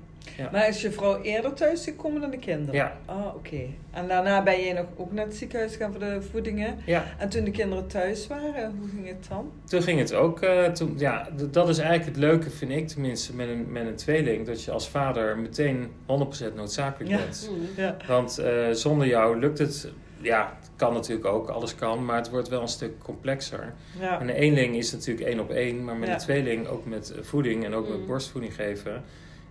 Maar 0.52 0.68
is 0.68 0.82
je 0.82 0.90
vrouw 0.90 1.20
eerder 1.22 1.52
thuis 1.54 1.84
gekomen 1.84 2.20
dan 2.20 2.30
de 2.30 2.38
kinderen? 2.38 2.74
Ja. 2.74 2.96
Ah, 3.04 3.34
oké. 3.34 3.60
En 3.90 4.08
daarna 4.08 4.42
ben 4.42 4.62
jij 4.64 4.72
nog 4.72 4.86
ook 4.96 5.12
naar 5.12 5.24
het 5.24 5.34
ziekenhuis 5.36 5.72
gegaan 5.72 5.90
voor 5.90 6.00
de 6.00 6.22
voedingen. 6.30 6.76
Ja, 6.86 7.04
En 7.18 7.28
toen 7.28 7.44
de 7.44 7.50
kinderen 7.50 7.86
thuis 7.86 8.26
waren, 8.26 8.74
hoe 8.78 8.88
ging 8.88 9.06
het 9.08 9.26
dan? 9.28 9.52
toen 9.64 9.82
ging 9.82 9.98
het 9.98 10.14
ook. 10.14 10.40
eh, 10.40 10.64
toen, 10.66 10.94
ja, 10.96 11.28
dat 11.50 11.68
is 11.68 11.78
eigenlijk 11.78 12.08
het 12.08 12.16
leuke, 12.24 12.50
vind 12.50 12.70
ik 12.70 12.88
tenminste, 12.88 13.34
met 13.36 13.48
een, 13.48 13.72
met 13.72 13.86
een 13.86 13.94
tweeling. 13.96 14.46
Dat 14.46 14.64
je 14.64 14.70
als 14.70 14.88
vader 14.88 15.38
meteen 15.38 15.90
100% 16.06 16.54
noodzakelijk 16.54 17.10
Ja. 17.10 17.16
bent. 17.18 17.50
Hm. 17.74 17.80
Ja. 17.80 17.96
Want 18.06 18.38
eh, 18.38 18.70
zonder 18.70 19.06
jou 19.06 19.38
lukt 19.38 19.58
het. 19.58 19.88
Ja, 20.20 20.56
het 20.60 20.70
kan 20.76 20.92
natuurlijk 20.92 21.26
ook, 21.26 21.48
alles 21.48 21.74
kan, 21.74 22.04
maar 22.04 22.16
het 22.16 22.30
wordt 22.30 22.48
wel 22.48 22.60
een 22.62 22.68
stuk 22.68 22.98
complexer. 23.02 23.72
Ja. 24.00 24.20
En 24.20 24.26
de 24.26 24.34
eenling 24.34 24.76
is 24.76 24.92
natuurlijk 24.92 25.26
één 25.26 25.40
op 25.40 25.50
één, 25.50 25.84
maar 25.84 25.96
met 25.96 26.08
Ja. 26.08 26.14
een 26.14 26.20
tweeling, 26.20 26.66
ook 26.66 26.86
met 26.86 27.14
voeding 27.20 27.64
en 27.64 27.74
ook 27.74 27.88
met 27.88 27.98
Mm. 27.98 28.06
borstvoeding 28.06 28.54
geven, 28.54 29.02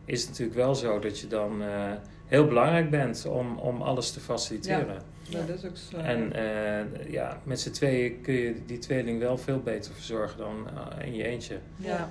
is 0.05 0.19
het 0.21 0.29
natuurlijk 0.29 0.57
wel 0.57 0.75
zo 0.75 0.99
dat 0.99 1.19
je 1.19 1.27
dan 1.27 1.61
eh, 1.61 1.91
heel 2.25 2.47
belangrijk 2.47 2.89
bent 2.89 3.25
om, 3.25 3.57
om 3.57 3.81
alles 3.81 4.11
te 4.11 4.19
faciliteren. 4.19 5.01
Dat 5.29 5.57
is 5.57 5.65
ook 5.65 5.77
zo. 5.77 5.97
En 5.97 6.33
eh, 6.33 7.11
ja, 7.11 7.41
met 7.43 7.59
z'n 7.59 7.71
tweeën 7.71 8.21
kun 8.21 8.33
je 8.33 8.55
die 8.65 8.77
tweeling 8.77 9.19
wel 9.19 9.37
veel 9.37 9.59
beter 9.59 9.93
verzorgen 9.93 10.37
dan 10.37 10.67
eh, 10.67 11.07
in 11.07 11.15
je 11.15 11.23
eentje. 11.23 11.57
ja. 11.77 12.09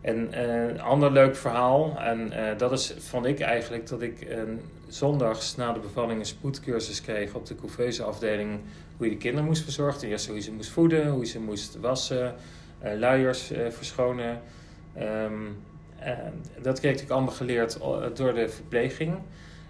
En 0.00 0.40
een 0.40 0.80
ander 0.80 1.12
leuk 1.12 1.36
verhaal, 1.36 1.98
en 1.98 2.32
dat 2.56 2.72
is, 2.72 2.94
vond 2.98 3.26
ik 3.26 3.40
eigenlijk 3.40 3.88
dat 3.88 4.02
ik 4.02 4.26
zondags 4.88 5.56
na 5.56 5.72
de 5.72 5.80
bevalling 5.80 6.18
een 6.18 6.26
spoedcursus 6.26 7.00
kreeg 7.00 7.34
op 7.34 7.46
de 7.46 7.54
couveuse 7.54 8.02
afdeling 8.02 8.60
hoe 8.96 9.06
je 9.06 9.12
de 9.12 9.18
kinderen 9.18 9.46
moest 9.46 9.62
verzorgen. 9.62 10.00
Ten 10.00 10.08
eerste 10.08 10.28
hoe 10.28 10.38
je 10.38 10.44
ze 10.44 10.52
moest 10.52 10.70
voeden, 10.70 11.08
hoe 11.08 11.20
je 11.20 11.26
ze 11.26 11.40
moest 11.40 11.78
wassen, 11.80 12.34
luiers 12.80 13.50
verschonen. 13.70 14.40
En 14.94 15.56
dat 16.62 16.80
kreeg 16.80 17.00
ik 17.00 17.10
allemaal 17.10 17.32
geleerd 17.34 17.78
eh, 17.80 17.96
door 18.14 18.34
de 18.34 18.48
verpleging. 18.48 19.14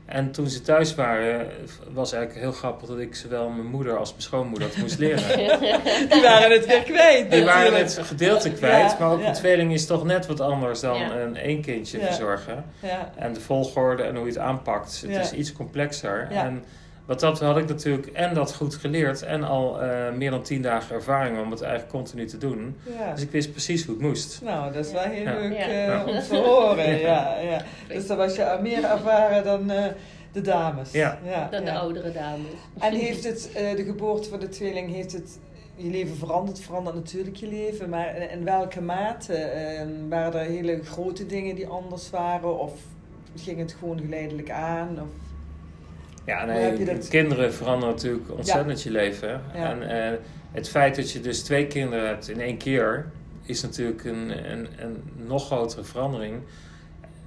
En 0.07 0.31
toen 0.31 0.49
ze 0.49 0.61
thuis 0.61 0.95
waren, 0.95 1.47
was 1.93 2.13
eigenlijk 2.13 2.45
heel 2.45 2.53
grappig 2.53 2.89
dat 2.89 2.99
ik 2.99 3.15
zowel 3.15 3.49
mijn 3.49 3.67
moeder 3.67 3.97
als 3.99 4.11
mijn 4.11 4.23
schoonmoeder 4.23 4.69
het 4.69 4.77
moest 4.79 4.99
leren. 4.99 5.37
Die 6.11 6.23
waren 6.23 6.51
het 6.51 6.67
weer 6.67 6.83
kwijt. 6.83 7.31
Die 7.31 7.45
waren 7.45 7.77
het 7.79 7.99
gedeelte 8.03 8.51
kwijt, 8.53 8.91
Ja, 8.91 8.97
maar 8.99 9.11
ook 9.11 9.21
ja. 9.21 9.27
een 9.29 9.33
tweeling 9.35 9.73
is 9.73 9.87
toch 9.87 10.05
net 10.05 10.27
wat 10.27 10.41
anders 10.41 10.81
dan 10.81 10.99
Ja. 10.99 11.17
een 11.17 11.37
één 11.37 11.61
kindje 11.63 11.99
Ja. 11.99 12.05
verzorgen. 12.07 12.65
Ja. 12.81 13.11
En 13.17 13.33
de 13.33 13.41
volgorde 13.41 14.03
en 14.03 14.15
hoe 14.17 14.25
je 14.27 14.33
het 14.33 14.41
aanpakt, 14.41 15.01
het 15.01 15.11
Ja. 15.11 15.21
is 15.21 15.33
iets 15.33 15.53
complexer. 15.53 16.27
Ja. 16.31 16.45
En 16.45 16.65
wat 17.07 17.21
dat 17.21 17.41
had 17.41 17.57
ik 17.59 17.69
natuurlijk 17.69 18.07
en 18.07 18.35
dat 18.35 18.55
goed 18.55 18.75
geleerd 18.75 19.23
en 19.23 19.43
al 19.45 19.83
eh, 19.83 20.13
meer 20.13 20.31
dan 20.31 20.43
tien 20.43 20.63
dagen 20.63 20.95
ervaring 20.95 21.41
om 21.41 21.51
het 21.51 21.61
eigenlijk 21.61 21.93
continu 21.93 22.27
te 22.27 22.39
doen. 22.39 22.77
Ja. 22.99 23.13
Dus 23.13 23.23
ik 23.23 23.31
wist 23.31 23.51
precies 23.51 23.85
hoe 23.85 23.95
het 23.95 24.05
moest. 24.05 24.41
Nou, 24.45 24.73
dat 24.73 24.87
is 24.87 24.93
wel 24.93 25.03
heel 25.03 25.23
Ja. 25.25 25.39
leuk 25.39 25.53
Ja. 25.53 25.59
eh, 25.69 25.87
Ja. 25.87 26.05
om 26.05 26.21
te 26.21 26.37
horen. 26.37 26.99
Ja. 27.01 27.39
Ja, 27.41 27.63
Dus 27.89 28.07
dan 28.07 28.17
was 28.17 28.37
je 28.37 28.59
meer 28.63 28.85
ervaren 28.85 29.45
dan 29.45 29.71
eh, 29.71 29.85
de 30.33 30.41
dames. 30.41 30.93
Ja. 30.93 31.19
Dan 31.51 31.65
de 31.65 31.73
oudere 31.73 32.13
dames. 32.13 32.47
En 32.79 32.93
heeft 32.95 33.25
het, 33.25 33.51
eh, 33.55 33.77
de 33.77 33.85
geboorte 33.85 34.29
van 34.29 34.41
de 34.41 34.49
tweeling, 34.49 34.93
heeft 34.95 35.13
het 35.13 35.39
je 35.77 35.91
leven 35.91 36.17
veranderd? 36.17 36.61
Verandert 36.61 36.97
natuurlijk 36.97 37.37
je 37.37 37.47
leven, 37.49 37.89
maar 37.89 38.17
in, 38.17 38.31
in 38.31 38.45
welke 38.45 38.81
mate? 38.81 39.35
Eh, 39.35 39.87
waren 40.09 40.41
er 40.41 40.47
hele 40.47 40.81
grote 40.85 41.27
dingen 41.27 41.55
die 41.55 41.67
anders 41.67 42.11
waren? 42.11 42.59
Of 42.61 42.73
ging 43.37 43.59
het 43.59 43.77
gewoon 43.79 43.99
geleidelijk 44.01 44.51
aan? 44.51 44.89
Of, 45.01 45.09
Ja, 46.27 46.39
heb 46.39 46.47
nee, 46.49 46.79
je 46.79 46.85
dat- 46.85 47.09
kinderen 47.09 47.55
veranderen 47.55 47.95
natuurlijk 47.95 48.31
ontzettend 48.37 48.83
je 48.83 48.91
leven. 48.91 49.41
Ja. 49.55 49.71
En 49.71 49.89
eh, 50.13 50.19
het 50.53 50.69
feit 50.69 50.97
dat 50.97 51.11
je 51.11 51.21
dus 51.21 51.43
twee 51.43 51.67
kinderen 51.67 52.07
hebt 52.07 52.29
in 52.29 52.41
één 52.41 52.57
keer, 52.57 53.07
is 53.45 53.63
natuurlijk 53.63 54.05
een, 54.05 54.51
een, 54.53 54.69
een 54.79 55.03
nog 55.27 55.47
grotere 55.47 55.85
verandering. 55.85 56.35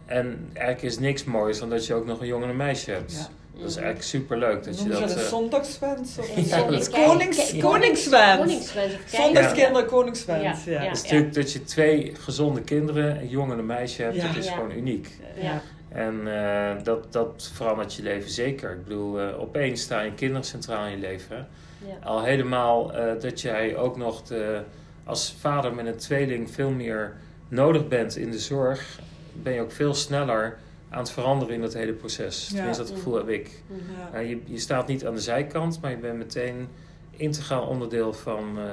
En 0.05 0.49
eigenlijk 0.53 0.81
is 0.87 0.99
niks 0.99 1.23
moois 1.23 1.59
dan 1.59 1.69
dat 1.69 1.85
je 1.85 1.93
ook 1.93 2.05
nog 2.05 2.21
een 2.21 2.27
jongen 2.27 2.43
en 2.43 2.49
een 2.49 2.55
meisje 2.57 2.91
hebt. 2.91 3.11
ja. 3.13 3.27
Dat 3.59 3.69
is 3.69 3.75
eigenlijk 3.75 4.05
super 4.05 4.37
leuk 4.37 4.63
dat 4.63 4.81
je 4.81 4.89
dat. 4.89 4.99
dat 4.99 5.15
eh, 5.15 5.23
zondagswens? 5.23 6.17
Of 6.17 6.35
Ja, 6.49 6.59
konings, 6.61 6.89
Kijk, 6.89 7.61
koningswens. 7.63 8.37
Koningswens. 8.39 8.93
Zondagskinderen, 9.05 9.85
koningswens. 9.85 10.63
Ja, 10.65 10.71
Ja. 10.73 10.81
ja. 10.81 10.87
het 10.87 10.95
is 10.97 11.01
natuurlijk 11.03 11.33
dat 11.33 11.51
je 11.51 11.63
twee 11.63 12.11
gezonde 12.19 12.61
kinderen, 12.61 13.19
een 13.19 13.27
jongen 13.27 13.53
en 13.53 13.59
een 13.59 13.65
meisje 13.65 14.01
hebt. 14.01 14.15
Ja. 14.15 14.27
Dat 14.27 14.35
is 14.35 14.45
Ja. 14.45 14.53
gewoon 14.53 14.71
uniek. 14.71 15.07
Ja. 15.41 15.61
En 15.95 16.27
eh, 16.27 16.83
dat, 16.83 17.13
dat 17.13 17.51
verandert 17.53 17.93
je 17.93 18.03
leven 18.03 18.29
zeker. 18.29 18.71
Ik 18.71 18.83
bedoel, 18.83 19.19
eh, 19.19 19.39
opeens 19.39 19.81
staan 19.81 20.05
je 20.05 20.13
kinderen 20.13 20.43
centraal 20.43 20.85
in 20.85 20.91
je 20.91 20.97
leven. 20.97 21.47
Ja. 21.87 22.07
Al 22.07 22.23
helemaal 22.23 22.93
eh, 22.93 23.21
dat 23.21 23.41
jij 23.41 23.75
ook 23.75 23.97
nog 23.97 24.21
de, 24.21 24.61
als 25.03 25.35
vader 25.39 25.73
met 25.73 25.85
een 25.85 25.97
tweeling 25.97 26.51
veel 26.51 26.69
meer 26.69 27.13
nodig 27.47 27.87
bent 27.87 28.15
in 28.15 28.31
de 28.31 28.39
zorg, 28.39 28.99
ben 29.33 29.53
je 29.53 29.61
ook 29.61 29.71
veel 29.71 29.93
sneller 29.93 30.57
aan 30.89 30.99
het 30.99 31.11
veranderen 31.11 31.55
in 31.55 31.61
dat 31.61 31.73
hele 31.73 31.93
proces. 31.93 32.47
Ja. 32.49 32.55
Tenminste, 32.55 32.83
dat 32.83 32.91
gevoel 32.91 33.15
heb 33.15 33.29
ik. 33.29 33.63
Ja. 34.11 34.19
Uh, 34.19 34.29
je, 34.29 34.41
je 34.45 34.59
staat 34.59 34.87
niet 34.87 35.05
aan 35.05 35.13
de 35.15 35.21
zijkant, 35.21 35.81
maar 35.81 35.91
je 35.91 35.97
bent 35.97 36.17
meteen 36.17 36.67
integraal 37.17 37.65
onderdeel 37.67 38.13
van, 38.13 38.57
eh, 38.57 38.63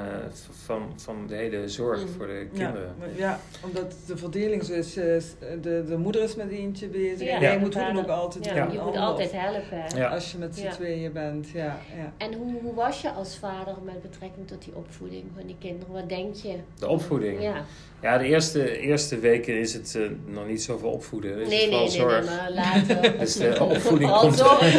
van, 0.64 0.92
van 0.96 1.26
de 1.26 1.34
hele 1.34 1.68
zorg 1.68 1.98
Mhm. 2.04 2.08
voor 2.16 2.26
de 2.26 2.46
Ja, 2.52 2.64
kinderen. 2.64 2.94
maar 2.98 3.08
ja, 3.16 3.40
omdat 3.64 3.94
de 4.06 4.16
verdeling 4.16 4.64
zo 4.64 4.72
is, 4.72 4.96
eh, 4.96 5.04
de, 5.62 5.84
de 5.88 5.96
moeder 5.98 6.22
is 6.22 6.34
met 6.34 6.50
eentje 6.50 6.86
bezig. 6.86 7.26
Ja, 7.28 7.34
en 7.34 7.40
jij 7.40 7.58
moet 7.58 7.74
vader. 7.74 8.02
ook 8.02 8.08
altijd 8.08 8.44
Ja, 8.44 8.68
je 8.72 8.78
moet 8.84 8.96
altijd 8.96 9.32
helpen. 9.32 9.96
Ja. 9.98 10.08
Als 10.08 10.32
je 10.32 10.38
met 10.38 10.56
z'n 10.56 10.62
Ja. 10.62 10.70
tweeën 10.70 11.12
bent, 11.12 11.48
ja. 11.50 11.78
ja. 11.96 12.12
En 12.16 12.34
hoe, 12.34 12.52
hoe 12.62 12.74
was 12.74 13.00
je 13.02 13.10
als 13.10 13.36
vader 13.36 13.74
met 13.84 14.02
betrekking 14.02 14.48
tot 14.48 14.64
die 14.64 14.74
opvoeding 14.76 15.24
van 15.36 15.46
die 15.46 15.56
kinderen? 15.58 15.92
Wat 15.94 16.08
denk 16.08 16.34
je? 16.34 16.56
De 16.78 16.88
opvoeding. 16.88 17.42
Ja. 17.42 17.64
Ja, 18.02 18.18
de 18.18 18.24
eerste, 18.24 18.78
eerste 18.78 19.18
weken 19.18 19.58
is 19.58 19.72
het 19.72 19.94
eh, 19.94 20.02
nog 20.26 20.46
niet 20.46 20.62
zoveel 20.62 20.88
opvoeden. 20.90 21.30
Nee, 21.30 21.40
het 21.44 21.52
is 21.52 21.58
nee, 21.58 21.68
nee, 21.70 21.78
nee, 21.78 21.88
zorg. 21.90 22.24
maar 22.26 22.50
later. 22.52 23.18
Dus 23.18 23.34
de 23.34 23.56
opvoeding 23.64 24.10
komt 24.10 24.38
later. 24.40 24.70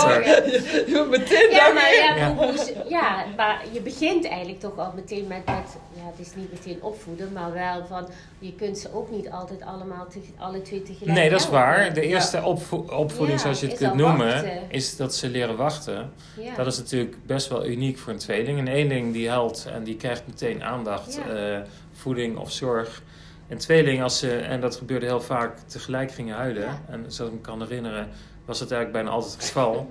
zorgen. 0.00 0.50
Je 0.86 0.94
moet 0.96 1.10
meteen 1.18 1.50
Ja, 1.50 1.72
maar, 1.72 1.94
ja, 1.94 2.16
Ja. 2.16 2.34
hoe- 2.34 2.84
ja, 2.88 3.24
maar 3.36 3.62
je 3.72 3.80
begint 3.80 4.26
eigenlijk 4.28 4.60
toch 4.60 4.78
al 4.78 4.92
meteen 4.94 5.26
met, 5.26 5.44
met, 5.46 5.76
ja, 5.94 6.02
het 6.16 6.26
is 6.26 6.34
niet 6.34 6.52
meteen 6.52 6.82
opvoeden, 6.82 7.32
maar 7.32 7.52
wel 7.52 7.86
van, 7.86 8.08
je 8.38 8.52
kunt 8.54 8.78
ze 8.78 8.94
ook 8.94 9.10
niet 9.10 9.30
altijd 9.30 9.62
allemaal, 9.62 10.06
te, 10.06 10.20
alle 10.38 10.62
twee 10.62 10.82
tegelijk 10.82 11.18
Nee, 11.18 11.30
dat 11.30 11.40
is 11.40 11.48
waar. 11.48 11.94
De 11.94 12.00
eerste 12.00 12.42
opvo- 12.42 12.86
opvoeding, 12.90 13.36
Ja, 13.38 13.42
zoals 13.42 13.60
je 13.60 13.66
het 13.66 13.76
kunt 13.76 13.94
noemen, 13.94 14.26
wachten. 14.26 14.60
is 14.68 14.96
dat 14.96 15.14
ze 15.14 15.28
leren 15.28 15.56
wachten. 15.56 16.12
Ja. 16.40 16.54
Dat 16.54 16.66
is 16.66 16.76
natuurlijk 16.78 17.16
best 17.26 17.48
wel 17.48 17.66
uniek 17.66 17.98
voor 17.98 18.12
een 18.12 18.18
tweeling. 18.18 18.58
Een 18.58 18.68
eenling 18.68 19.12
die 19.12 19.28
helpt 19.28 19.66
en 19.72 19.84
die 19.84 19.96
krijgt 19.96 20.22
meteen 20.26 20.64
aandacht, 20.64 21.18
eh, 21.34 21.58
voeding 21.92 22.38
of 22.38 22.50
zorg. 22.52 23.02
Een 23.48 23.58
tweeling, 23.58 24.02
als 24.02 24.18
ze, 24.18 24.36
en 24.38 24.60
dat 24.60 24.76
gebeurde 24.76 25.06
heel 25.06 25.20
vaak, 25.20 25.58
tegelijk 25.66 26.12
gingen 26.12 26.36
huilen. 26.36 26.80
En 26.90 27.04
zoals 27.06 27.30
ik 27.30 27.36
me 27.36 27.42
kan 27.42 27.60
herinneren, 27.62 28.08
was 28.46 28.60
het 28.60 28.70
eigenlijk 28.72 29.02
bijna 29.02 29.16
altijd 29.16 29.32
het 29.34 29.44
geval. 29.44 29.86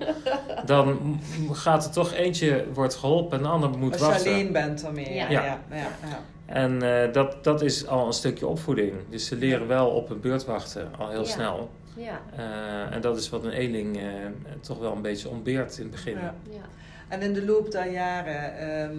dan 0.66 1.18
gaat 1.52 1.84
er 1.84 1.90
toch 1.90 2.12
eentje 2.12 2.64
wordt 2.72 2.94
geholpen 2.94 3.36
en 3.38 3.42
de 3.44 3.48
ander 3.50 3.70
moet 3.70 3.92
Als 3.92 4.00
je 4.00 4.06
wachten. 4.06 4.32
alleen 4.32 4.52
bent 4.52 4.82
daarmee. 4.82 5.14
Ja. 5.14 5.28
Ja. 5.30 5.42
Ja. 5.44 5.58
Ja. 5.70 5.76
Ja. 5.76 6.20
En 6.46 6.82
eh, 7.06 7.12
dat, 7.12 7.44
dat 7.44 7.62
is 7.62 7.86
al 7.86 8.06
een 8.06 8.12
stukje 8.12 8.46
opvoeding. 8.46 8.92
Dus 9.10 9.26
ze 9.26 9.36
leren 9.36 9.66
wel 9.66 9.88
op 9.88 10.10
een 10.10 10.20
beurt 10.20 10.44
wachten, 10.44 10.88
al 10.98 11.08
heel 11.08 11.22
Ja. 11.24 11.28
snel. 11.30 11.70
Ja, 11.96 12.20
Eh, 12.36 12.94
en 12.94 13.00
dat 13.00 13.16
is 13.18 13.28
wat 13.30 13.44
een 13.44 13.50
eenling 13.50 13.96
eh, 13.96 14.02
toch 14.60 14.78
wel 14.78 14.92
een 14.92 15.02
beetje 15.02 15.28
ontbeert 15.28 15.76
in 15.76 15.82
het 15.82 15.90
begin. 15.92 16.12
Ja. 16.14 16.34
ja. 16.50 16.60
En 17.08 17.20
in 17.22 17.32
de 17.32 17.44
loop 17.44 17.70
der 17.70 17.92
jaren, 17.92 18.58
ehm, 18.58 18.96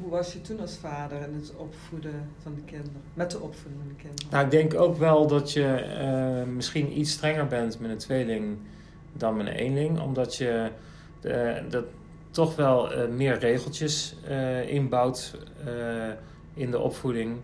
hoe 0.00 0.10
was 0.10 0.32
je 0.32 0.40
toen 0.40 0.60
als 0.60 0.76
vader 0.80 1.16
in 1.18 1.34
het 1.40 1.52
opvoeden 1.56 2.28
van 2.42 2.54
de 2.54 2.60
kinderen? 2.60 3.00
Met 3.14 3.30
de 3.30 3.40
opvoeding 3.40 3.80
van 3.80 3.88
de 3.96 4.02
kinderen? 4.02 4.26
Nou, 4.30 4.44
ik 4.44 4.50
denk 4.50 4.74
ook 4.74 4.96
wel 4.98 5.26
dat 5.26 5.52
je 5.52 5.66
eh, 5.74 6.52
misschien 6.54 6.98
iets 6.98 7.10
strenger 7.12 7.46
bent 7.46 7.80
met 7.80 7.90
een 7.90 7.98
tweeling 7.98 8.58
dan 9.18 9.36
met 9.36 9.46
een 9.46 9.52
eenling. 9.52 10.00
Omdat 10.00 10.36
je 10.36 10.70
eh, 11.20 11.54
dat 11.68 11.84
toch 12.30 12.56
wel 12.56 12.92
eh, 12.92 13.08
meer 13.08 13.38
regeltjes 13.38 14.14
eh, 14.28 14.68
inbouwt 14.68 15.34
in 16.54 16.70
de 16.70 16.78
opvoeding. 16.78 17.36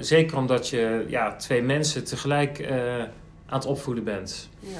Zeker 0.00 0.36
omdat 0.36 0.68
je 0.68 1.04
ja, 1.08 1.36
twee 1.36 1.62
mensen 1.62 2.04
tegelijk 2.04 2.70
aan 3.46 3.58
het 3.58 3.66
opvoeden 3.66 4.04
bent. 4.04 4.48
ja. 4.58 4.78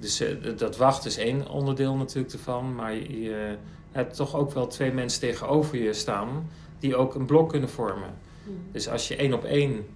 Dus 0.00 0.22
dat 0.56 0.76
wachten 0.76 1.10
is 1.10 1.16
één 1.16 1.48
onderdeel 1.48 1.94
natuurlijk 1.94 2.32
ervan. 2.32 2.74
Maar 2.74 2.94
je, 2.94 3.56
hebt 3.92 4.16
toch 4.16 4.36
ook 4.36 4.52
wel 4.52 4.66
twee 4.66 4.92
mensen 4.92 5.20
tegenover 5.20 5.78
je 5.78 5.92
staan 5.92 6.50
die 6.78 6.96
ook 6.96 7.14
een 7.14 7.26
blok 7.26 7.48
kunnen 7.48 7.68
vormen. 7.68 8.10
Hm. 8.44 8.50
Dus 8.72 8.88
als 8.88 9.08
je 9.08 9.16
één 9.16 9.32
op 9.32 9.44
één 9.44 9.86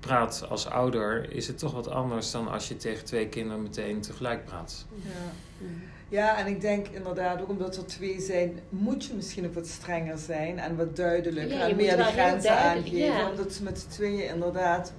praat 0.00 0.46
als 0.48 0.66
ouder, 0.66 1.32
is 1.32 1.46
het 1.46 1.58
toch 1.58 1.72
wat 1.72 1.88
anders 1.88 2.30
dan 2.30 2.48
als 2.48 2.68
je 2.68 2.76
tegen 2.76 3.04
twee 3.04 3.28
kinderen 3.28 3.62
meteen 3.62 4.00
tegelijk 4.00 4.44
praat. 4.44 4.86
Ja. 5.02 5.66
Ja, 6.10 6.38
en 6.38 6.46
ik 6.46 6.60
denk 6.60 6.86
inderdaad 6.88 7.40
ook 7.40 7.48
omdat 7.48 7.76
er 7.76 7.86
twee 7.86 8.20
zijn, 8.20 8.58
moet 8.68 9.04
je 9.04 9.14
misschien 9.14 9.46
ook 9.46 9.54
wat 9.54 9.66
strenger 9.66 10.18
zijn 10.18 10.58
en 10.58 10.76
wat 10.76 10.96
duidelijker 10.96 11.56
Ja, 11.56 11.68
en 11.68 11.76
meer 11.76 11.96
de 11.96 12.02
grenzen 12.02 12.58
aangeven. 12.58 12.98
ja. 12.98 13.30
Omdat 13.30 13.52
ze 13.52 13.62
met 13.62 13.78
z'n 13.78 13.88
tweeën 13.88 14.28
inderdaad 14.34 14.92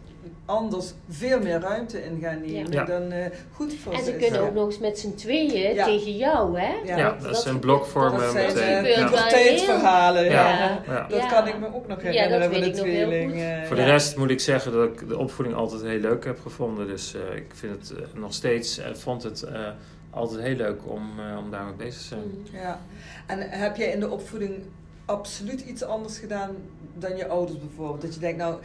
anders 0.46 0.94
veel 1.10 1.40
meer 1.40 1.60
ruimte 1.60 2.04
in 2.04 2.20
gaan 2.22 2.42
nemen 2.42 2.72
Ja. 2.72 2.84
dan 2.86 3.12
eh, 3.12 3.26
goed 3.54 3.74
voor 3.74 3.94
En 3.94 4.04
ze 4.04 4.12
kunnen 4.14 4.42
Ja. 4.42 4.48
ook 4.48 4.54
nog 4.54 4.66
eens 4.66 4.80
met 4.80 5.00
z'n 5.00 5.16
tweeën 5.16 5.74
Ja. 5.76 5.86
tegen 5.86 6.18
jou, 6.18 6.60
hè? 6.60 6.74
Ja, 6.86 6.98
Ja, 6.98 7.10
dat- 7.10 7.22
dat 7.22 7.32
is 7.32 7.38
dat- 7.44 7.54
een 7.54 7.60
blok 7.60 7.86
vormen 7.86 8.20
Dat 8.22 8.32
zijn 8.32 8.46
meteen. 8.48 8.64
eh, 8.70 8.76
gebeurt 8.78 8.96
Ja. 8.96 9.02
wel. 9.10 9.10
puberteitsverhalen. 9.12 10.24
Ja. 10.26 10.32
Ja. 10.32 10.82
Ja. 10.88 11.08
Dat 11.08 11.26
kan 11.26 11.48
ik 11.48 11.60
me 11.60 11.68
ook 11.76 11.88
nog 11.88 12.02
herinneren 12.02 12.40
dat 12.40 12.52
van 12.52 12.60
weet 12.62 12.64
de 12.64 12.70
ik 12.70 12.76
nog 12.76 12.86
heel 12.96 13.08
tweeling. 13.08 13.32
goed. 13.32 13.42
eh, 13.42 13.64
Voor 13.64 13.76
de 13.76 13.84
rest 13.84 14.18
moet 14.18 14.30
ik 14.30 14.40
zeggen 14.40 14.72
dat 14.72 14.88
ik 14.90 15.08
de 15.08 15.18
opvoeding 15.18 15.58
altijd 15.58 15.82
heel 15.82 16.00
leuk 16.00 16.26
heb 16.26 16.40
gevonden. 16.42 16.88
Dus 16.88 17.16
eh, 17.16 17.36
ik 17.36 17.52
vind 17.54 17.90
het 17.90 17.98
eh, 18.00 18.06
nog 18.20 18.34
steeds, 18.34 18.78
en 18.78 18.98
vond 19.00 19.24
het 19.24 19.44
eh, 19.44 19.60
altijd 20.12 20.42
heel 20.42 20.56
leuk 20.56 20.80
om, 20.86 21.20
eh, 21.20 21.38
om 21.38 21.52
daarmee 21.52 21.74
bezig 21.74 22.02
te 22.02 22.08
zijn. 22.08 22.22
Hm. 22.52 22.56
Ja. 22.56 22.80
En 23.28 23.40
heb 23.50 23.76
jij 23.76 23.88
in 23.92 24.00
de 24.00 24.10
opvoeding 24.10 24.54
absoluut 25.06 25.62
iets 25.62 25.84
anders 25.84 26.18
gedaan 26.18 26.56
dan 26.94 27.18
je 27.18 27.28
ouders 27.28 27.60
bijvoorbeeld? 27.60 28.02
Dat 28.02 28.14
je 28.14 28.20
denkt, 28.20 28.38
nou, 28.38 28.56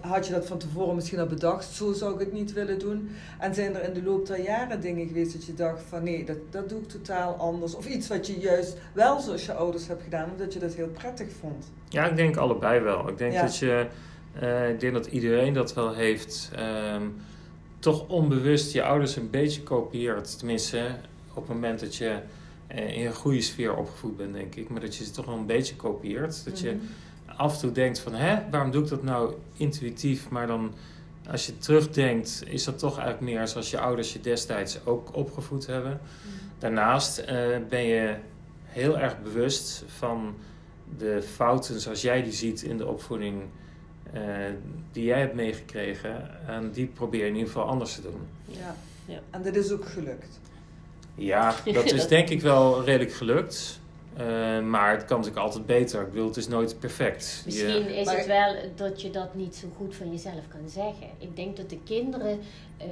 had 0.00 0.26
je 0.26 0.32
dat 0.32 0.46
van 0.46 0.58
tevoren 0.58 0.94
misschien 0.94 1.18
al 1.18 1.26
bedacht, 1.26 1.64
zo 1.64 1.92
zou 1.92 2.14
ik 2.14 2.20
het 2.20 2.32
niet 2.32 2.52
willen 2.52 2.78
doen? 2.78 3.10
En 3.38 3.54
zijn 3.54 3.74
er 3.76 3.82
in 3.82 3.92
de 3.92 4.02
loop 4.02 4.26
der 4.26 4.40
jaren 4.42 4.80
dingen 4.80 5.06
geweest 5.06 5.32
dat 5.32 5.44
je 5.44 5.54
dacht 5.54 5.82
van 5.88 6.02
nee, 6.02 6.24
dat, 6.24 6.36
dat 6.50 6.68
doe 6.68 6.80
ik 6.80 6.88
totaal 6.88 7.34
anders? 7.34 7.74
Of 7.74 7.86
iets 7.86 8.08
wat 8.08 8.26
je 8.26 8.38
juist 8.38 8.76
wel 8.92 9.20
zoals 9.20 9.46
je 9.46 9.52
ouders 9.54 9.86
hebt 9.86 10.02
gedaan, 10.02 10.30
omdat 10.30 10.52
je 10.52 10.58
dat 10.58 10.74
heel 10.74 10.88
prettig 10.88 11.28
vond? 11.40 11.70
Ja, 11.88 12.04
ik 12.08 12.16
denk 12.16 12.36
allebei 12.36 12.80
wel. 12.80 13.08
Ik 13.08 13.18
denk 13.18 13.32
Ja. 13.32 13.42
dat 13.42 13.56
je, 13.56 13.86
eh, 14.40 14.68
ik 14.68 14.80
denk 14.80 14.92
dat 14.92 15.06
iedereen 15.06 15.52
dat 15.52 15.74
wel 15.74 15.94
heeft. 15.94 16.50
ehm, 16.54 17.02
toch 17.84 18.08
onbewust 18.08 18.72
je 18.72 18.82
ouders 18.82 19.16
een 19.16 19.30
beetje 19.30 19.62
kopieert. 19.62 20.38
Tenminste, 20.38 20.86
op 21.34 21.48
het 21.48 21.54
moment 21.54 21.80
dat 21.80 21.96
je 21.96 22.18
eh, 22.66 22.96
in 22.96 23.06
een 23.06 23.14
goede 23.14 23.40
sfeer 23.40 23.76
opgevoed 23.76 24.16
bent, 24.16 24.34
denk 24.34 24.54
ik. 24.54 24.68
Maar 24.68 24.80
dat 24.80 24.96
je 24.96 25.04
ze 25.04 25.10
toch 25.10 25.24
wel 25.24 25.34
een 25.36 25.46
beetje 25.46 25.76
kopieert. 25.76 26.44
Dat 26.44 26.60
je 26.60 26.70
Mhm. 26.70 27.36
af 27.36 27.52
en 27.54 27.58
toe 27.60 27.72
denkt 27.72 27.98
van, 27.98 28.14
hè, 28.14 28.38
waarom 28.50 28.70
doe 28.70 28.82
ik 28.82 28.88
dat 28.88 29.02
nou 29.02 29.34
intuïtief? 29.56 30.28
Maar 30.28 30.46
dan, 30.46 30.72
als 31.30 31.46
je 31.46 31.58
terugdenkt, 31.58 32.42
is 32.46 32.64
dat 32.64 32.78
toch 32.78 32.98
eigenlijk 32.98 33.32
meer 33.32 33.48
zoals 33.48 33.70
je 33.70 33.78
ouders 33.80 34.12
je 34.12 34.20
destijds 34.20 34.78
ook 34.84 35.16
opgevoed 35.16 35.66
hebben. 35.66 36.00
Daarnaast 36.58 37.18
eh, 37.18 37.36
ben 37.68 37.82
je 37.84 38.14
heel 38.64 38.98
erg 38.98 39.22
bewust 39.22 39.84
van 39.86 40.34
de 40.98 41.22
fouten 41.34 41.80
zoals 41.80 42.02
jij 42.02 42.22
die 42.22 42.32
ziet 42.32 42.62
in 42.62 42.76
de 42.76 42.86
opvoeding 42.86 43.42
die 44.92 45.04
jij 45.04 45.20
hebt 45.20 45.34
meegekregen. 45.34 46.46
En 46.46 46.70
die 46.72 46.86
probeer 46.86 47.20
je 47.20 47.26
in 47.26 47.34
ieder 47.34 47.48
geval 47.48 47.66
anders 47.66 47.94
te 47.94 48.02
doen. 48.02 48.20
Ja. 48.46 48.76
Ja. 49.06 49.20
En 49.30 49.42
dat 49.42 49.54
is 49.54 49.72
ook 49.72 49.88
gelukt. 49.88 50.40
Ja, 51.14 51.54
dat 51.72 51.92
is 51.92 52.08
denk 52.08 52.28
ik 52.28 52.40
wel 52.40 52.84
redelijk 52.84 53.12
gelukt. 53.12 53.80
Eh, 54.16 54.60
maar 54.60 54.90
het 54.90 55.04
kan 55.04 55.16
natuurlijk 55.18 55.46
altijd 55.46 55.66
beter. 55.66 56.00
Ik 56.02 56.10
bedoel, 56.10 56.26
het 56.26 56.36
is 56.36 56.48
nooit 56.48 56.76
perfect. 56.78 57.42
Je- 57.46 57.50
Misschien 57.64 57.88
is 57.94 58.06
Maar- 58.06 58.16
het 58.16 58.26
wel 58.26 58.54
dat 58.74 59.02
je 59.02 59.10
dat 59.10 59.34
niet 59.34 59.56
zo 59.56 59.68
goed 59.76 59.94
van 59.96 60.10
jezelf 60.10 60.48
kan 60.48 60.68
zeggen. 60.68 61.06
Ik 61.18 61.36
denk 61.36 61.56
dat 61.56 61.70
de 61.70 61.78
kinderen 61.84 62.38
eh, 62.76 62.86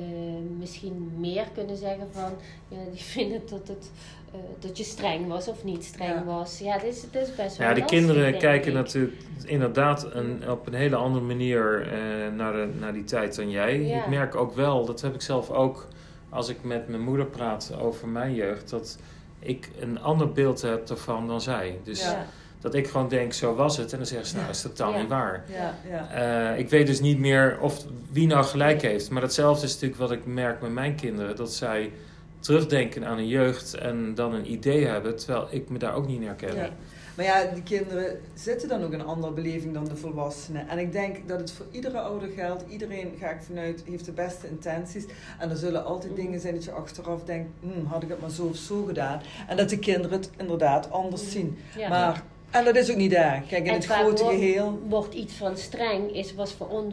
misschien 0.59 1.13
meer 1.19 1.45
kunnen 1.55 1.77
zeggen 1.77 2.07
van... 2.11 2.31
Ja, 2.69 2.77
die 2.93 3.03
vinden 3.15 3.41
dat, 3.51 3.69
het, 3.69 3.91
eh, 4.33 4.39
dat 4.59 4.79
je 4.79 4.85
streng 4.85 5.29
was 5.29 5.49
of 5.49 5.65
niet 5.65 5.85
streng 5.85 6.15
Ja. 6.15 6.25
was. 6.25 6.59
Ja, 6.59 6.75
dat 6.75 6.85
is, 6.85 6.97
is 6.97 7.11
best 7.11 7.37
wel 7.37 7.69
Ja, 7.69 7.75
de 7.75 7.81
lastig, 7.81 7.99
kinderen 7.99 8.39
kijken 8.39 8.69
ik. 8.71 8.77
natuurlijk 8.77 9.17
inderdaad 9.45 10.15
een, 10.15 10.51
op 10.51 10.67
een 10.67 10.75
hele 10.75 10.97
andere 10.97 11.25
manier 11.25 11.83
eh, 11.93 11.99
naar, 12.37 12.53
de, 12.53 12.69
naar 12.81 12.93
die 12.93 13.05
tijd 13.05 13.37
dan 13.37 13.51
jij. 13.51 13.81
Ja. 13.83 13.99
Ik 13.99 14.09
merk 14.09 14.35
ook 14.35 14.55
wel, 14.55 14.85
dat 14.85 15.01
heb 15.01 15.15
ik 15.15 15.21
zelf 15.23 15.51
ook 15.51 15.89
als 16.29 16.49
ik 16.49 16.57
met 16.65 16.89
mijn 16.89 17.03
moeder 17.03 17.27
praat 17.27 17.73
over 17.81 18.09
mijn 18.09 18.35
jeugd, 18.35 18.71
dat 18.71 18.99
ik 19.43 19.69
een 19.81 20.01
ander 20.01 20.33
beeld 20.33 20.63
heb 20.63 20.91
ervan 20.91 21.27
dan 21.27 21.41
zij. 21.41 21.79
Dus 21.85 22.01
Ja. 22.03 22.27
dat 22.61 22.75
ik 22.75 22.89
gewoon 22.89 23.09
denk, 23.09 23.33
zo 23.33 23.55
was 23.55 23.77
het. 23.77 23.93
En 23.93 23.99
dan 23.99 24.07
zeggen 24.07 24.27
ze, 24.27 24.35
nou, 24.35 24.47
dat 24.47 24.57
is 24.57 24.63
totaal 24.63 24.93
Ja. 24.93 24.99
niet 25.01 25.09
waar. 25.09 25.45
Ja, 25.49 25.75
ja. 25.91 26.09
Eh, 26.53 26.59
ik 26.59 26.69
weet 26.69 26.87
dus 26.87 27.01
niet 27.01 27.19
meer 27.19 27.59
of 27.61 27.85
wie 28.11 28.27
nou 28.27 28.45
gelijk 28.45 28.83
heeft. 28.83 29.11
Maar 29.11 29.21
datzelfde 29.21 29.67
is 29.67 29.73
natuurlijk 29.73 30.01
wat 30.01 30.11
ik 30.13 30.27
merk 30.27 30.61
met 30.61 30.73
mijn 30.73 30.95
kinderen. 30.95 31.37
Dat 31.37 31.53
zij 31.53 31.93
terugdenken 32.41 33.05
aan 33.07 33.19
een 33.19 33.29
jeugd 33.29 33.75
en 33.75 34.15
dan 34.15 34.35
een 34.35 34.53
idee 34.53 34.87
hebben, 34.87 35.17
terwijl 35.17 35.47
ik 35.51 35.69
me 35.69 35.79
daar 35.79 35.95
ook 35.95 36.07
niet 36.07 36.21
in 36.21 36.27
herken. 36.27 36.71
Maar 37.17 37.25
ja, 37.25 37.45
die 37.55 37.63
kinderen 37.63 38.21
zitten 38.35 38.69
dan 38.69 38.83
ook 38.83 38.93
in 38.93 39.01
een 39.01 39.07
andere 39.07 39.33
beleving 39.33 39.75
dan 39.75 39.85
de 39.85 39.97
volwassenen. 39.97 40.69
En 40.69 40.79
ik 40.79 40.93
denk 40.93 41.29
dat 41.29 41.41
het 41.41 41.53
voor 41.53 41.67
iedere 41.71 42.01
ouder 42.01 42.29
geldt. 42.29 42.65
Iedereen, 42.69 43.15
ga 43.21 43.31
ik 43.31 43.43
vanuit, 43.43 43.83
heeft 43.89 44.05
de 44.05 44.13
beste 44.13 44.49
intenties. 44.49 45.05
En 45.39 45.51
er 45.51 45.57
zullen 45.57 45.85
altijd 45.85 46.17
dingen 46.17 46.41
zijn 46.41 46.55
dat 46.55 46.65
je 46.65 46.71
achteraf 46.73 47.25
denkt, 47.25 47.51
hm, 47.61 47.85
had 47.87 48.03
ik 48.03 48.09
het 48.09 48.21
maar 48.21 48.31
zo 48.31 48.45
of 48.47 48.57
zo 48.57 48.83
gedaan. 48.85 49.21
En 49.49 49.57
dat 49.57 49.69
de 49.69 49.79
kinderen 49.79 50.19
het 50.19 50.31
inderdaad 50.37 50.91
anders 50.91 51.31
zien. 51.31 51.59
Ja. 51.77 51.89
Maar, 51.89 52.23
en 52.51 52.65
dat 52.65 52.77
is 52.77 52.91
ook 52.91 52.97
niet 52.97 53.13
erg. 53.13 53.47
Kijk, 53.47 53.63
in 53.65 53.69
En 53.69 53.75
het 53.75 53.85
grote 53.87 54.23
wordt- 54.23 54.39
geheel... 54.39 54.81
Wordt 54.89 55.15
iets 55.15 55.35
van 55.35 55.57
streng, 55.57 56.15
is, 56.15 56.35
was 56.35 56.53
voor, 56.53 56.69
on, 56.69 56.93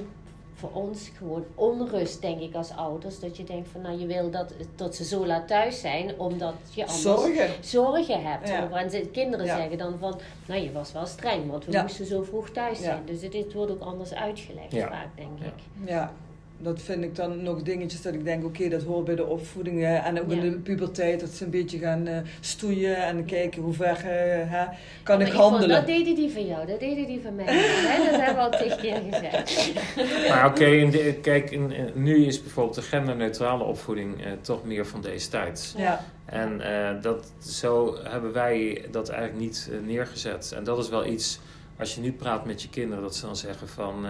voor 0.59 0.69
ons 0.73 1.09
gewoon 1.17 1.45
onrust, 1.55 2.21
denk 2.21 2.39
ik, 2.39 2.55
als 2.55 2.71
ouders. 2.75 3.19
Dat 3.19 3.37
je 3.37 3.43
denkt 3.43 3.69
van, 3.69 3.81
nou, 3.81 3.99
je 3.99 4.05
wil 4.05 4.29
dat, 4.31 4.53
dat 4.75 4.95
ze 4.95 5.03
zo 5.05 5.25
laat 5.25 5.47
thuis 5.47 5.79
zijn, 5.79 6.19
omdat 6.19 6.53
je 6.73 6.81
anders 6.81 7.01
Zorgen. 7.01 7.49
zorgen 7.61 8.21
hebt. 8.23 8.47
Ja. 8.47 8.63
over. 8.63 8.75
En 8.75 8.89
ze- 8.89 9.09
kinderen 9.11 9.45
Ja. 9.45 9.55
zeggen 9.57 9.77
dan 9.77 9.95
van, 9.99 10.19
nou, 10.47 10.61
je 10.61 10.71
was 10.71 10.91
wel 10.91 11.05
streng, 11.05 11.49
want 11.49 11.65
we 11.65 11.71
Ja. 11.71 11.81
moesten 11.81 12.05
zo 12.05 12.23
vroeg 12.23 12.49
thuis 12.49 12.77
Ja. 12.77 12.83
zijn. 12.83 13.05
Dus 13.05 13.21
het, 13.21 13.33
het 13.33 13.53
wordt 13.53 13.71
ook 13.71 13.81
anders 13.81 14.13
uitgelegd, 14.13 14.71
Ja. 14.71 14.87
vaak, 14.87 15.07
denk 15.15 15.29
Ja. 15.39 15.45
ik. 15.45 15.89
Ja, 15.89 16.13
dat 16.61 16.81
vind 16.81 17.03
ik 17.03 17.15
dan 17.15 17.43
nog 17.43 17.61
dingetjes 17.61 18.01
dat 18.01 18.13
ik 18.13 18.23
denk, 18.23 18.45
oké, 18.45 18.69
dat 18.69 18.83
hoort 18.83 19.05
bij 19.05 19.15
de 19.15 19.25
opvoeding. 19.25 19.81
hè. 19.81 19.95
En 19.95 20.21
ook 20.21 20.31
in 20.31 20.39
de 20.41 20.51
puberteit, 20.51 21.19
dat 21.19 21.29
ze 21.29 21.43
een 21.43 21.49
beetje 21.49 21.77
gaan 21.77 22.07
eh, 22.07 22.17
stoeien 22.39 22.95
en 22.97 23.25
kijken 23.25 23.61
hoe 23.61 23.73
ver 23.73 23.95
eh, 23.95 24.51
hè, 24.51 24.65
kan 25.03 25.17
Maar 25.17 25.27
ik 25.27 25.33
vond- 25.33 25.49
handelen. 25.49 25.75
dat 25.75 25.85
deden 25.87 26.15
die 26.15 26.29
van 26.31 26.45
jou, 26.47 26.67
dat 26.67 26.79
deden 26.79 27.07
die 27.07 27.21
van 27.23 27.35
mij. 27.35 27.45
hè? 27.47 28.11
Dat 28.11 28.19
hebben 28.21 28.49
we 28.49 28.57
al 28.57 28.63
tig 28.63 28.75
keer 28.75 29.01
gezegd. 29.11 29.71
Maar 30.29 30.45
oké, 30.45 30.89
kijk, 31.21 31.51
in- 31.51 31.71
in- 31.71 31.91
nu 31.93 32.25
is 32.25 32.41
bijvoorbeeld 32.41 32.75
de 32.75 32.81
genderneutrale 32.81 33.63
opvoeding 33.63 34.23
eh, 34.25 34.31
toch 34.41 34.63
meer 34.65 34.85
van 34.85 35.01
deze 35.01 35.29
tijd. 35.29 35.73
Ja, 35.77 36.05
En 36.25 36.61
eh, 36.61 37.01
dat, 37.01 37.31
zo 37.47 37.97
hebben 38.03 38.33
wij 38.33 38.85
dat 38.91 39.09
eigenlijk 39.09 39.39
niet 39.41 39.69
eh, 39.71 39.77
neergezet. 39.87 40.51
En 40.55 40.63
dat 40.63 40.77
is 40.77 40.89
wel 40.89 41.05
iets, 41.05 41.39
als 41.79 41.95
je 41.95 42.01
nu 42.01 42.11
praat 42.11 42.45
met 42.45 42.61
je 42.61 42.69
kinderen, 42.69 43.03
dat 43.03 43.15
ze 43.15 43.25
dan 43.25 43.35
zeggen 43.35 43.67
van... 43.67 44.05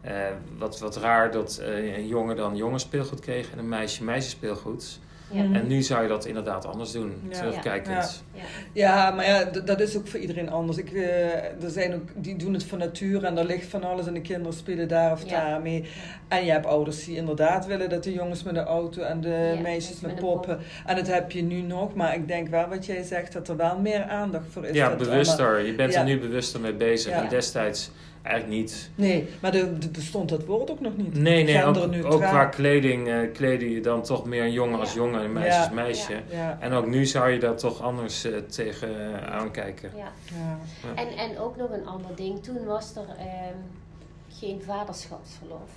eh, 0.00 0.12
wat, 0.58 0.78
wat 0.80 0.96
raar 0.96 1.30
dat 1.30 1.58
eh, 1.62 1.96
een 1.96 2.06
jongen 2.06 2.36
dan 2.36 2.56
jongen 2.56 2.80
speelgoed 2.80 3.20
kreeg 3.20 3.52
en 3.52 3.58
een 3.58 3.68
meisje 3.68 4.04
meisje 4.04 4.28
speelgoed. 4.28 4.98
Ja. 5.30 5.42
En 5.42 5.66
nu 5.66 5.82
zou 5.82 6.02
je 6.02 6.08
dat 6.08 6.24
inderdaad 6.26 6.66
anders 6.66 6.92
doen, 6.92 7.12
Ja. 7.28 7.38
terugkijkend. 7.38 8.22
Ja. 8.32 8.42
ja 8.72 9.10
maar 9.10 9.24
ja, 9.26 9.44
dat 9.44 9.80
is 9.80 9.96
ook 9.96 10.08
voor 10.08 10.20
iedereen 10.20 10.50
anders. 10.50 10.78
Ik, 10.78 10.92
eh, 10.92 11.62
er 11.62 11.70
zijn 11.70 11.94
ook, 11.94 12.08
die 12.14 12.36
doen 12.36 12.52
het 12.52 12.64
van 12.64 12.78
nature 12.78 13.26
en 13.26 13.38
er 13.38 13.44
ligt 13.44 13.66
van 13.66 13.84
alles 13.84 14.06
en 14.06 14.14
de 14.14 14.20
kinderen 14.20 14.52
spelen 14.52 14.88
daar 14.88 15.12
of 15.12 15.28
Ja. 15.28 15.48
daar 15.50 15.60
mee. 15.60 15.84
En 16.28 16.44
je 16.44 16.50
hebt 16.50 16.66
ouders 16.66 17.04
die 17.04 17.16
inderdaad 17.16 17.66
willen 17.66 17.88
dat 17.88 18.04
de 18.04 18.12
jongens 18.12 18.42
met 18.42 18.54
de 18.54 18.62
auto 18.64 19.02
en 19.02 19.20
de 19.20 19.52
Ja, 19.54 19.60
meisjes 19.60 20.00
met 20.00 20.14
poppen. 20.14 20.58
En 20.86 20.96
dat 20.96 21.06
heb 21.06 21.30
je 21.30 21.42
nu 21.42 21.60
nog, 21.60 21.94
maar 21.94 22.14
ik 22.14 22.28
denk 22.28 22.48
wel 22.48 22.68
wat 22.68 22.86
jij 22.86 23.02
zegt, 23.02 23.32
dat 23.32 23.48
er 23.48 23.56
wel 23.56 23.78
meer 23.78 24.02
aandacht 24.02 24.46
voor 24.50 24.64
is. 24.64 24.74
Ja, 24.76 24.96
bewuster. 24.96 25.60
Je 25.66 25.74
bent 25.74 25.92
Ja. 25.92 25.98
er 25.98 26.04
nu 26.04 26.18
bewuster 26.18 26.60
mee 26.60 26.74
bezig. 26.74 27.12
Ja. 27.12 27.22
En 27.22 27.28
destijds, 27.28 27.90
Eigenlijk 28.28 28.60
niet. 28.60 28.90
Nee, 28.94 29.28
maar 29.40 29.54
er 29.54 29.78
bestond 29.92 30.28
dat 30.28 30.44
woord 30.44 30.70
ook 30.70 30.80
nog 30.80 30.96
niet. 30.96 31.14
Nee, 31.14 31.44
nee, 31.44 31.64
ook, 31.64 31.76
ook 32.04 32.20
qua 32.20 32.44
kleding 32.44 33.08
eh 33.08 33.16
kleden 33.32 33.70
je 33.70 33.80
dan 33.80 34.02
toch 34.02 34.24
meer 34.24 34.42
een 34.42 34.52
jongen 34.52 34.80
als 34.80 34.94
jongen 34.94 35.22
en 35.22 35.32
meisje 35.32 35.50
Ja. 35.50 35.58
als 35.64 35.70
meisje. 35.70 36.12
Ja. 36.12 36.20
Ja, 36.30 36.56
En 36.60 36.72
ook 36.72 36.86
nu 36.86 37.06
zou 37.06 37.30
je 37.30 37.38
daar 37.38 37.56
toch 37.56 37.82
anders 37.82 38.24
eh, 38.24 38.36
tegen 38.36 39.14
eh, 39.22 39.34
aankijken. 39.34 39.90
Ja. 39.96 40.12
ja. 40.24 40.58
En, 40.94 41.08
en 41.16 41.38
ook 41.38 41.56
nog 41.56 41.70
een 41.70 41.86
ander 41.86 42.10
ding. 42.16 42.42
Toen 42.42 42.64
was 42.64 42.96
er 42.96 43.06
ehm, 43.18 43.56
geen 44.28 44.62
vaderschapsverlof. 44.62 45.70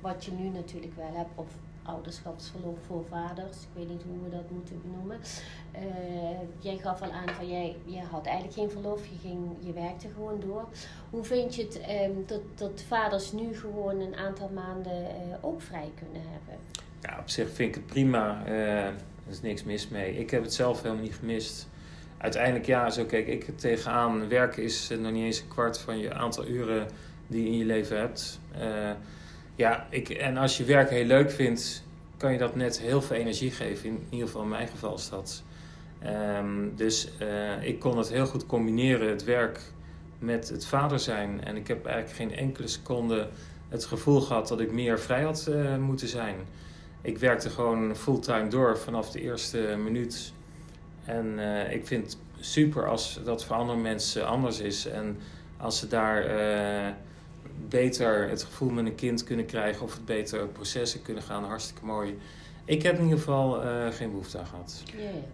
Wat 0.00 0.24
je 0.24 0.30
nu 0.32 0.48
natuurlijk 0.48 0.96
wel 0.96 1.12
hebt. 1.14 1.30
Of 1.34 1.46
ouderschapsverlof 1.84 2.78
voor 2.86 3.04
vaders. 3.10 3.56
Ik 3.56 3.68
weet 3.74 3.88
niet 3.88 4.02
hoe 4.02 4.22
we 4.24 4.36
dat 4.36 4.50
moeten 4.50 4.80
benoemen. 4.82 5.18
Eh, 5.72 5.82
jij 6.58 6.76
gaf 6.76 7.02
al 7.02 7.12
aan 7.12 7.28
van 7.28 7.48
jij, 7.48 7.76
jij 7.84 8.04
had 8.10 8.26
eigenlijk 8.26 8.56
geen 8.56 8.70
verlof. 8.70 9.06
Je, 9.06 9.28
ging, 9.28 9.38
je 9.60 9.72
werkte 9.72 10.08
gewoon 10.14 10.40
door. 10.40 10.68
Hoe 11.10 11.24
vind 11.24 11.54
je 11.54 11.62
het 11.62 11.80
ehm, 11.80 12.10
dat, 12.54 12.82
vaders 12.88 13.32
nu 13.32 13.56
gewoon 13.56 14.00
een 14.00 14.16
aantal 14.16 14.50
maanden 14.54 15.06
eh, 15.06 15.14
ook 15.40 15.62
vrij 15.62 15.90
kunnen 15.98 16.22
hebben? 16.30 16.64
Ja, 17.00 17.18
op 17.20 17.28
zich 17.28 17.50
vind 17.52 17.68
ik 17.68 17.74
het 17.74 17.86
prima. 17.86 18.42
eh, 18.46 18.86
er 18.86 19.30
is 19.30 19.40
niks 19.40 19.64
mis 19.64 19.88
mee. 19.88 20.18
Ik 20.18 20.30
heb 20.30 20.42
het 20.42 20.54
zelf 20.54 20.82
helemaal 20.82 21.02
niet 21.02 21.14
gemist. 21.14 21.68
Uiteindelijk, 22.18 22.66
ja, 22.66 22.90
zo 22.90 23.04
kijk 23.04 23.26
ik 23.26 23.46
er 23.46 23.54
tegenaan. 23.54 24.28
Werken 24.28 24.62
is 24.62 24.88
nog 24.98 25.12
niet 25.12 25.24
eens 25.24 25.40
een 25.40 25.48
kwart 25.48 25.78
van 25.78 25.98
je 25.98 26.14
aantal 26.14 26.46
uren 26.46 26.88
die 27.26 27.42
je 27.42 27.48
in 27.50 27.58
je 27.58 27.64
leven 27.64 27.98
hebt. 27.98 28.40
Ja, 29.56 29.86
ik, 29.90 30.08
en 30.08 30.36
als 30.36 30.56
je 30.56 30.64
werk 30.64 30.90
heel 30.90 31.04
leuk 31.04 31.30
vindt, 31.30 31.84
kan 32.16 32.32
je 32.32 32.38
dat 32.38 32.54
net 32.56 32.80
heel 32.80 33.02
veel 33.02 33.16
energie 33.16 33.50
geven. 33.50 33.88
In 33.88 34.06
ieder 34.10 34.26
geval 34.26 34.42
in 34.42 34.48
mijn 34.48 34.68
geval 34.68 34.94
is 34.94 35.08
dat. 35.08 35.42
Ehm, 36.02 36.74
dus 36.76 37.08
eh, 37.18 37.62
ik 37.62 37.78
kon 37.78 37.98
het 37.98 38.08
heel 38.08 38.26
goed 38.26 38.46
combineren, 38.46 39.08
het 39.08 39.24
werk 39.24 39.60
met 40.18 40.48
het 40.48 40.66
vader 40.66 40.98
zijn. 40.98 41.44
En 41.44 41.56
ik 41.56 41.68
heb 41.68 41.86
eigenlijk 41.86 42.16
geen 42.16 42.36
enkele 42.36 42.68
seconde 42.68 43.28
het 43.68 43.84
gevoel 43.84 44.20
gehad 44.20 44.48
dat 44.48 44.60
ik 44.60 44.72
meer 44.72 45.00
vrij 45.00 45.22
had 45.22 45.46
eh, 45.46 45.76
moeten 45.76 46.08
zijn. 46.08 46.36
Ik 47.02 47.18
werkte 47.18 47.50
gewoon 47.50 47.96
fulltime 47.96 48.48
door 48.48 48.78
vanaf 48.78 49.10
de 49.10 49.20
eerste 49.20 49.76
minuut. 49.84 50.32
En 51.04 51.38
eh, 51.38 51.72
ik 51.72 51.86
vind 51.86 52.04
het 52.04 52.16
super 52.40 52.88
als 52.88 53.20
dat 53.24 53.44
voor 53.44 53.56
andere 53.56 53.78
mensen 53.78 54.26
anders 54.26 54.60
is. 54.60 54.86
En 54.86 55.18
als 55.56 55.78
ze 55.78 55.86
daar 55.86 56.24
beter 57.68 58.28
het 58.28 58.42
gevoel 58.42 58.70
met 58.70 58.86
een 58.86 58.94
kind 58.94 59.24
kunnen 59.24 59.46
krijgen 59.46 59.82
of 59.82 59.92
het 59.92 60.04
beter 60.04 60.46
processen 60.46 61.02
kunnen 61.02 61.22
gaan, 61.22 61.44
hartstikke 61.44 61.84
mooi. 61.84 62.18
Ik 62.66 62.82
heb 62.82 62.96
in 62.98 63.02
ieder 63.02 63.18
geval 63.18 63.62
eh, 63.62 63.86
geen 63.92 64.10
behoefte 64.10 64.38
aan 64.38 64.46
gehad. 64.46 64.82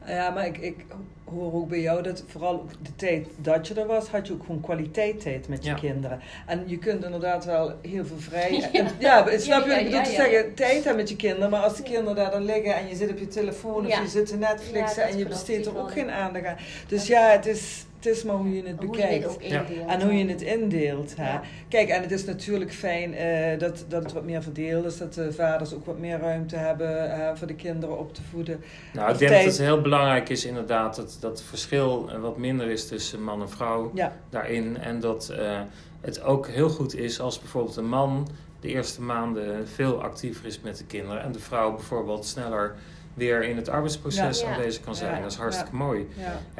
Ja, 0.06 0.30
maar 0.30 0.46
ik, 0.46 0.58
ik 0.58 0.76
hoor 1.24 1.52
ook 1.54 1.68
bij 1.68 1.80
jou 1.80 2.02
dat 2.02 2.24
vooral 2.26 2.66
de 2.82 2.96
tijd 2.96 3.26
dat 3.36 3.68
je 3.68 3.74
er 3.74 3.86
was, 3.86 4.08
had 4.08 4.26
je 4.26 4.32
ook 4.32 4.40
gewoon 4.44 4.60
kwaliteit 4.60 5.20
tijd 5.20 5.48
met 5.48 5.64
je 5.64 5.70
Ja. 5.70 5.76
kinderen. 5.76 6.20
En 6.46 6.62
je 6.66 6.78
kunt 6.78 7.04
inderdaad 7.04 7.44
wel 7.44 7.72
heel 7.82 8.04
veel 8.04 8.18
vrij. 8.18 8.50
Ja. 8.72 8.86
Ja 8.98 9.38
snap 9.38 9.64
je 9.64 9.70
Ja, 9.70 9.76
wat 9.76 9.78
ik 9.78 9.84
bedoel 9.84 9.98
ja, 9.98 10.02
te 10.04 10.10
ja, 10.10 10.16
zeggen? 10.16 10.54
Tijd 10.54 10.74
hebben 10.74 10.96
met 10.96 11.08
je 11.08 11.16
kinderen, 11.16 11.50
maar 11.50 11.62
als 11.62 11.76
de 11.76 11.82
Ja. 11.82 11.88
kinderen 11.88 12.14
daar 12.16 12.30
dan 12.30 12.44
liggen 12.44 12.74
en 12.74 12.88
je 12.88 12.94
zit 12.96 13.10
op 13.10 13.18
je 13.18 13.28
telefoon 13.28 13.84
of 13.86 13.88
Ja. 13.92 14.00
je 14.00 14.08
zit 14.08 14.26
te 14.26 14.36
Netflixen 14.36 15.02
en 15.02 15.18
je 15.18 15.26
besteedt 15.26 15.66
er 15.66 15.78
ook 15.78 15.92
geen 15.92 16.10
aandacht 16.10 16.44
aan. 16.44 16.56
Dus 16.88 17.06
ja, 17.06 17.28
het 17.30 17.46
is, 17.46 17.84
het 18.00 18.16
is 18.16 18.22
maar 18.24 18.34
hoe 18.36 18.54
je 18.56 18.62
het 18.62 18.76
Hoe 18.76 18.84
je 18.84 18.90
bekijkt. 18.90 19.40
indeelt. 19.40 19.88
En 19.88 20.02
hoe 20.02 20.12
je 20.14 20.26
het 20.28 20.42
indeelt. 20.42 21.16
Hè? 21.16 21.32
Ja. 21.32 21.42
Kijk, 21.68 21.88
en 21.88 22.02
het 22.02 22.10
is 22.10 22.24
natuurlijk 22.24 22.72
fijn 22.72 23.14
eh, 23.14 23.58
dat, 23.58 23.84
dat 23.88 24.02
het 24.02 24.12
wat 24.12 24.24
meer 24.24 24.42
verdeeld 24.42 24.84
is. 24.84 24.98
Dat 24.98 25.14
de 25.14 25.32
vaders 25.32 25.74
ook 25.74 25.86
wat 25.86 25.98
meer 25.98 26.18
ruimte 26.18 26.56
hebben 26.56 27.12
eh, 27.12 27.34
voor 27.34 27.46
de 27.46 27.54
kinderen 27.54 27.98
op 27.98 28.14
te 28.14 28.20
voeden. 28.30 28.60
Nou, 28.92 29.06
Of 29.06 29.12
ik 29.12 29.18
denk 29.18 29.30
tijd- 29.30 29.44
dat 29.44 29.52
het 29.56 29.62
heel 29.66 29.80
belangrijk 29.80 30.28
is 30.28 30.44
inderdaad 30.44 30.96
dat, 30.96 31.16
dat 31.20 31.30
het 31.30 31.42
verschil 31.48 32.08
eh, 32.12 32.20
wat 32.20 32.36
minder 32.36 32.70
is 32.70 32.88
tussen 32.88 33.22
man 33.22 33.40
en 33.40 33.50
vrouw 33.50 33.90
Ja, 33.94 34.12
daarin. 34.30 34.78
En 34.78 35.00
dat 35.00 35.28
eh, 35.28 35.60
het 36.00 36.22
ook 36.22 36.48
heel 36.48 36.68
goed 36.68 36.94
is 36.94 37.20
als 37.20 37.38
bijvoorbeeld 37.40 37.76
een 37.76 37.88
man 37.88 38.28
de 38.60 38.68
eerste 38.68 39.02
maanden 39.02 39.68
veel 39.68 40.02
actiever 40.02 40.46
is 40.46 40.60
met 40.60 40.76
de 40.78 40.84
kinderen. 40.84 41.22
En 41.22 41.32
de 41.32 41.38
vrouw 41.40 41.70
bijvoorbeeld 41.74 42.26
sneller 42.26 42.74
weer 43.20 43.42
in 43.42 43.56
het 43.56 43.68
arbeidsproces 43.68 44.44
aanwezig 44.44 44.82
kan 44.84 44.94
zijn. 44.94 45.22
Dat 45.22 45.30
is 45.30 45.36
hartstikke 45.38 45.74
mooi. 45.74 46.08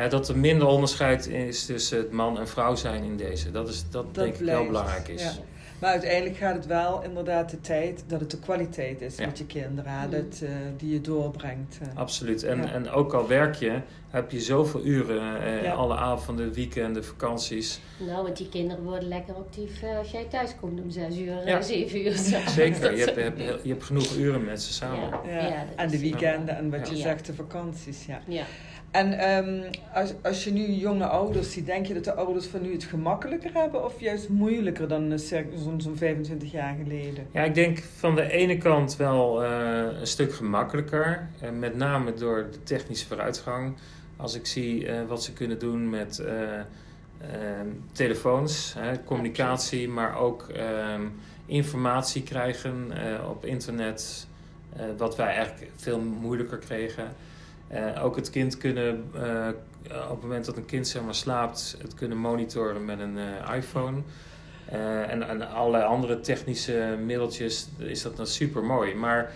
dat 0.09 0.29
er 0.29 0.37
minder 0.39 0.67
onderscheid 0.67 1.27
is 1.27 1.67
tussen 1.67 1.99
het 1.99 2.13
man 2.13 2.39
en 2.39 2.49
vrouw 2.49 2.75
zijn 2.75 3.05
in 3.05 3.17
deze. 3.17 3.51
Dat 3.51 3.69
is 3.69 3.85
dat, 3.91 4.15
denk 4.15 4.35
ik 4.35 4.41
wel 4.41 4.67
belangrijk 4.67 5.09
is. 5.09 5.41
Maar 5.81 5.91
uiteindelijk 5.91 6.37
gaat 6.37 6.55
het 6.55 6.67
wel 6.67 7.03
inderdaad 7.03 7.51
de 7.51 7.61
tijd, 7.61 8.05
dat 8.07 8.21
het 8.21 8.31
de 8.31 8.39
kwaliteit 8.39 9.01
is 9.01 9.17
Ja. 9.17 9.27
met 9.27 9.39
je 9.39 9.47
kinderen. 9.47 9.93
Mm. 10.05 10.11
Dat, 10.11 10.41
eh, 10.43 10.51
die 10.77 10.93
je 10.93 11.01
doorbrengt. 11.01 11.79
eh. 11.83 11.99
Absoluut. 11.99 12.43
En, 12.43 12.57
Ja. 12.63 12.73
en 12.73 12.91
ook 12.91 13.13
al 13.13 13.29
werk 13.29 13.55
je, 13.55 13.81
heb 14.11 14.31
je 14.31 14.41
zoveel 14.41 14.85
uren, 14.85 15.43
eh, 15.43 15.63
Ja. 15.63 15.73
alle 15.73 15.97
avonden, 15.97 16.53
weekenden, 16.53 17.05
vakanties. 17.05 17.81
Nou, 17.99 18.23
want 18.23 18.37
die 18.37 18.49
kinderen 18.49 18.85
worden 18.85 19.09
lekker 19.09 19.35
actief 19.35 19.83
als 19.99 20.11
jij 20.11 20.25
thuis 20.25 20.55
komt 20.61 20.81
om 20.81 20.91
zes 20.91 21.17
uur, 21.19 21.47
Ja. 21.47 21.63
zeven 21.63 22.01
uur. 22.07 22.13
zo. 22.13 22.39
Zeker, 22.51 22.97
je 22.97 23.05
hebt, 23.05 23.15
je, 23.17 23.21
hebt, 23.23 23.63
je 23.63 23.69
hebt 23.71 23.85
genoeg 23.85 24.17
uren 24.17 24.45
met 24.45 24.63
ze 24.63 24.73
samen. 24.73 25.09
Ja. 25.09 25.21
Ja. 25.27 25.47
Ja, 25.49 25.49
dat 25.49 25.77
en 25.77 25.89
de 25.89 25.99
weekenden 26.01 26.57
en 26.57 26.71
wat 26.71 26.87
Ja. 26.87 26.93
je 26.93 26.99
Ja. 26.99 27.03
zegt, 27.03 27.27
de 27.27 27.35
vakanties. 27.35 28.07
Ja. 28.07 28.21
En 28.91 29.19
ehm, 29.19 29.73
als, 29.95 30.13
als 30.23 30.45
je 30.45 30.53
nu 30.53 30.67
jonge 30.67 31.07
ouders 31.07 31.53
ziet, 31.53 31.67
denk 31.67 31.87
je 31.87 31.95
dat 31.95 32.05
de 32.05 32.15
ouders 32.15 32.47
van 32.47 32.63
nu 32.63 32.73
het 32.73 32.85
gemakkelijker 32.85 33.51
hebben 33.55 33.85
of 33.85 34.01
juist 34.01 34.29
moeilijker 34.29 34.89
dan 34.89 35.19
zo'n 35.19 35.81
zo'n 35.81 35.97
25 35.97 36.53
jaar 36.53 36.77
geleden? 36.83 37.27
Ja, 37.33 37.43
ik 37.43 37.55
denk 37.55 37.79
van 37.79 38.15
de 38.15 38.31
ene 38.31 38.59
kant 38.59 38.97
wel 38.97 39.45
eh, 39.45 39.51
een 40.01 40.07
stuk 40.07 40.33
gemakkelijker. 40.35 41.29
eh, 41.41 41.51
met 41.51 41.77
name 41.77 42.15
door 42.15 42.49
de 42.51 42.63
technische 42.63 43.07
vooruitgang. 43.07 43.77
Als 44.17 44.35
ik 44.35 44.47
zie 44.47 44.87
eh, 44.87 45.07
wat 45.09 45.25
ze 45.25 45.33
kunnen 45.33 45.59
doen 45.59 45.91
met 45.91 46.19
eh, 46.19 46.53
ehm, 46.55 47.67
telefoons, 47.93 48.75
hè, 48.79 49.05
communicatie, 49.05 49.89
maar 49.89 50.19
ook 50.19 50.49
ehm, 50.49 51.03
informatie 51.47 52.23
krijgen 52.23 52.93
op 53.31 53.45
internet. 53.45 54.29
wat 54.97 55.17
wij 55.17 55.27
eigenlijk 55.27 55.71
veel 55.77 56.01
moeilijker 56.01 56.59
kregen. 56.59 57.05
Eh, 57.71 58.05
ook 58.05 58.17
het 58.17 58.31
kind 58.31 58.57
kunnen, 58.59 59.05
eh, 59.15 59.49
op 60.05 60.11
het 60.11 60.23
moment 60.23 60.45
dat 60.45 60.57
een 60.57 60.65
kind 60.67 60.89
zeg 60.89 61.03
maar, 61.03 61.15
slaapt, 61.15 61.77
het 61.83 61.95
kunnen 61.95 62.19
monitoren 62.19 62.85
met 62.85 63.01
een 63.01 63.19
eh, 63.19 63.57
iPhone. 63.57 63.99
Eh, 64.65 65.11
en, 65.11 65.29
en 65.29 65.51
allerlei 65.53 65.85
andere 65.85 66.21
technische 66.21 66.97
middeltjes 67.05 67.69
is 67.79 68.03
dat 68.03 68.17
dan 68.17 68.27
super 68.27 68.65
mooi. 68.65 68.95
Maar 68.95 69.33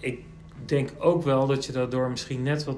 ik 0.00 0.20
denk 0.64 0.90
ook 0.98 1.22
wel 1.22 1.46
dat 1.46 1.64
je 1.64 1.72
daardoor 1.72 2.10
misschien 2.10 2.42
net 2.42 2.64
wat 2.64 2.76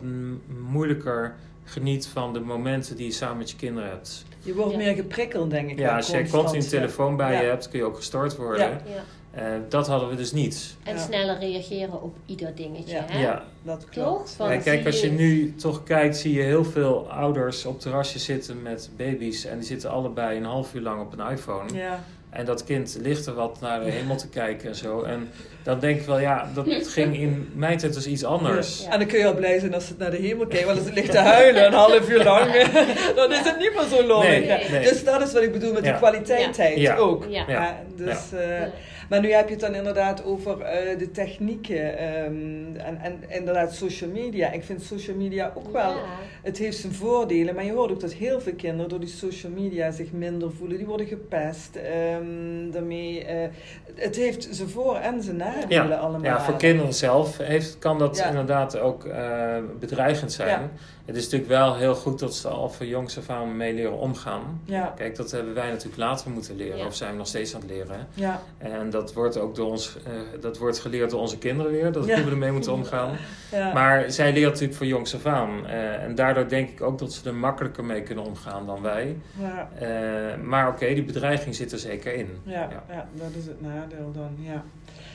moeilijker 0.71 1.35
geniet 1.65 2.07
van 2.07 2.33
de 2.33 2.41
momenten 2.41 2.97
die 2.97 3.07
je 3.07 3.13
samen 3.13 3.37
met 3.37 3.51
je 3.51 3.57
kinderen 3.57 3.89
hebt. 3.91 4.25
Je 4.43 4.55
wordt 4.55 4.71
Ja. 4.73 4.77
meer 4.77 4.95
geprikkeld, 4.95 5.51
denk 5.51 5.71
ik. 5.71 5.79
Ja, 5.79 5.97
als 5.97 6.07
jij 6.11 6.21
constant, 6.21 6.43
continu 6.45 6.63
een 6.65 6.71
telefoon 6.71 7.17
bij 7.17 7.33
Ja. 7.33 7.41
je 7.41 7.47
hebt, 7.47 7.69
kun 7.69 7.79
je 7.79 7.85
ook 7.85 7.97
gestoord 7.97 8.37
worden. 8.37 8.69
Ja. 8.69 9.03
Eh, 9.31 9.45
dat 9.69 9.87
hadden 9.87 10.09
we 10.09 10.15
dus 10.17 10.33
niet. 10.33 10.77
En 10.83 10.95
Ja. 10.95 11.01
sneller 11.01 11.39
reageren 11.39 12.03
op 12.03 12.17
ieder 12.27 12.55
dingetje. 12.55 12.95
Ja. 12.95 13.05
Hè? 13.09 13.21
Ja. 13.23 13.45
Dat 13.63 13.85
klopt. 13.89 14.35
Ja, 14.39 14.57
kijk, 14.57 14.87
als 14.87 15.01
je 15.01 15.07
je- 15.07 15.13
nu 15.17 15.55
toch 15.55 15.83
kijkt, 15.83 16.17
zie 16.17 16.33
je 16.35 16.43
heel 16.43 16.65
veel 16.65 17.11
ouders 17.11 17.65
op 17.65 17.81
terrasjes 17.81 18.25
zitten 18.25 18.63
met 18.63 18.91
baby's. 18.97 19.45
En 19.45 19.59
die 19.59 19.67
zitten 19.67 19.91
allebei 19.91 20.37
een 20.37 20.45
half 20.45 20.75
uur 20.75 20.81
lang 20.83 21.01
op 21.01 21.19
een 21.19 21.31
iPhone. 21.31 21.75
Ja. 21.75 22.05
En 22.31 22.45
dat 22.45 22.65
kind 22.65 22.99
ligt 23.03 23.27
er 23.27 23.35
wat 23.35 23.61
naar 23.61 23.85
de 23.85 23.91
hemel 23.91 24.17
te 24.17 24.29
kijken 24.29 24.69
en 24.69 24.75
zo. 24.75 25.03
En 25.03 25.29
dan 25.63 25.81
denk 25.81 26.01
ik 26.01 26.07
wel, 26.07 26.21
ja, 26.21 26.51
dat 26.55 26.67
ging 26.89 27.17
in 27.19 27.51
mijn 27.55 27.79
tijd 27.79 27.95
dus 27.95 28.07
iets 28.07 28.25
anders. 28.25 28.83
Ja. 28.85 28.91
En 28.93 28.99
dan 28.99 29.09
kun 29.09 29.19
je 29.19 29.27
al 29.27 29.35
blij 29.35 29.59
zijn 29.59 29.75
als 29.75 29.89
het 29.89 29.99
naar 29.99 30.11
de 30.11 30.17
hemel 30.17 30.47
kijkt, 30.47 30.65
want 30.67 30.79
als 30.79 30.87
het 30.87 30.97
ligt 30.97 31.11
te 31.11 31.19
huilen 31.19 31.67
een 31.67 31.73
half 31.73 32.09
uur 32.11 32.25
lang, 32.25 32.53
dan 33.17 33.33
is 33.33 33.39
het 33.39 33.59
niet 33.59 33.73
meer 33.75 33.87
zo 33.99 34.07
lollig. 34.07 34.29
Nee, 34.29 34.45
Ja. 34.47 34.59
nee. 34.71 34.83
Dus 34.83 35.05
dat 35.05 35.21
is 35.23 35.33
wat 35.33 35.43
ik 35.43 35.53
bedoel 35.53 35.73
met 35.73 35.85
Ja. 35.85 35.91
die 35.91 35.99
kwaliteit 36.01 36.57
Ja. 36.77 36.97
ook. 36.97 37.25
Ja. 37.29 37.45
Ja, 37.49 37.83
dus, 37.97 38.33
eh. 38.33 38.63
Maar 39.09 39.21
nu 39.21 39.33
heb 39.33 39.45
je 39.47 39.51
het 39.53 39.61
dan 39.61 39.75
inderdaad 39.75 40.25
over 40.25 40.61
eh, 40.61 40.99
de 40.99 41.11
technieken 41.11 41.99
ehm, 41.99 42.77
en, 42.77 42.99
en 43.03 43.21
inderdaad 43.29 43.75
social 43.75 44.11
media. 44.11 44.51
Ik 44.53 44.65
vind 44.65 44.83
social 44.83 45.17
media 45.17 45.53
ook 45.55 45.73
wel, 45.73 45.91
Ja. 45.91 46.03
het 46.43 46.59
heeft 46.59 46.77
zijn 46.77 46.93
voordelen, 46.93 47.55
maar 47.55 47.65
je 47.65 47.73
hoort 47.73 47.91
ook 47.91 48.01
dat 48.01 48.13
heel 48.13 48.41
veel 48.41 48.53
kinderen 48.55 48.89
door 48.89 49.01
die 49.01 49.09
social 49.09 49.53
media 49.53 49.91
zich 49.91 50.13
minder 50.13 50.51
voelen. 50.59 50.77
Die 50.77 50.87
worden 50.87 51.07
gepest 51.07 51.77
ehm, 52.21 52.71
daarmee. 52.71 53.25
eh, 53.25 53.49
het 53.95 54.17
heeft 54.17 54.49
zijn 54.51 54.69
voor- 54.69 54.97
en 54.97 55.23
zijn 55.23 55.37
nadelen 55.37 55.89
Ja. 55.89 55.97
allemaal. 55.97 56.23
Ja, 56.31 56.41
voor 56.41 56.57
kinderen 56.57 56.95
zelf 56.95 57.39
heeft, 57.39 57.79
kan 57.79 57.99
dat 57.99 58.17
Ja. 58.19 58.27
inderdaad 58.29 58.79
ook 58.79 59.05
eh, 59.05 59.57
bedreigend 59.81 60.33
zijn. 60.33 60.71
Het 61.05 61.17
is 61.17 61.23
natuurlijk 61.25 61.51
wel 61.51 61.75
heel 61.77 61.95
goed 61.95 62.19
dat 62.19 62.35
ze 62.35 62.49
al 62.49 62.69
van 62.71 62.87
jongs 62.87 63.19
af 63.19 63.31
aan 63.31 63.57
mee 63.57 63.75
leren 63.75 63.99
omgaan. 63.99 64.61
Ja, 64.65 64.93
Kijk, 64.97 65.17
dat 65.17 65.31
hebben 65.31 65.55
wij 65.55 65.69
natuurlijk 65.71 65.97
later 65.97 66.31
moeten 66.31 66.57
leren, 66.57 66.79
Ja. 66.79 66.87
of 66.87 66.95
zijn 66.95 67.11
we 67.13 67.17
nog 67.19 67.27
steeds 67.27 67.55
aan 67.55 67.61
het 67.61 67.71
leren. 67.71 68.07
ja, 68.15 68.41
En 68.59 68.91
dat 68.91 69.13
wordt 69.13 69.39
ook 69.39 69.55
door 69.55 69.71
ons, 69.71 69.97
eh, 70.07 70.41
dat 70.41 70.59
wordt 70.59 70.79
geleerd 70.79 71.11
door 71.11 71.21
onze 71.21 71.39
kinderen 71.39 71.73
weer, 71.73 71.93
dat 71.93 72.07
Ja. 72.07 72.15
hoe 72.15 72.25
we 72.25 72.31
ermee 72.31 72.53
moeten 72.53 72.73
omgaan. 72.73 73.17
ja. 73.53 73.73
Maar 73.73 74.11
zij 74.11 74.33
leren 74.33 74.49
natuurlijk 74.51 74.79
van 74.79 74.87
jongs 74.87 75.15
af 75.15 75.27
aan. 75.27 75.67
Eh, 75.67 76.03
en 76.03 76.15
daardoor 76.15 76.49
denk 76.49 76.69
ik 76.71 76.83
ook 76.83 76.99
dat 76.99 77.13
ze 77.13 77.29
er 77.29 77.35
makkelijker 77.35 77.85
mee 77.85 78.03
kunnen 78.03 78.25
omgaan 78.25 78.67
dan 78.67 78.83
wij. 78.83 79.17
ja. 79.39 79.69
Eh, 79.79 80.41
maar 80.43 80.69
oké, 80.69 80.95
die 80.95 81.05
bedreiging 81.05 81.55
zit 81.55 81.73
er 81.73 81.79
zeker 81.79 82.15
in. 82.15 82.29
Ja, 82.43 82.53
Ja. 82.71 82.83
ja. 82.89 83.09
dat 83.15 83.31
is 83.39 83.47
het 83.47 83.61
nadeel 83.61 84.13
dan, 84.13 84.37
ja. 84.39 84.65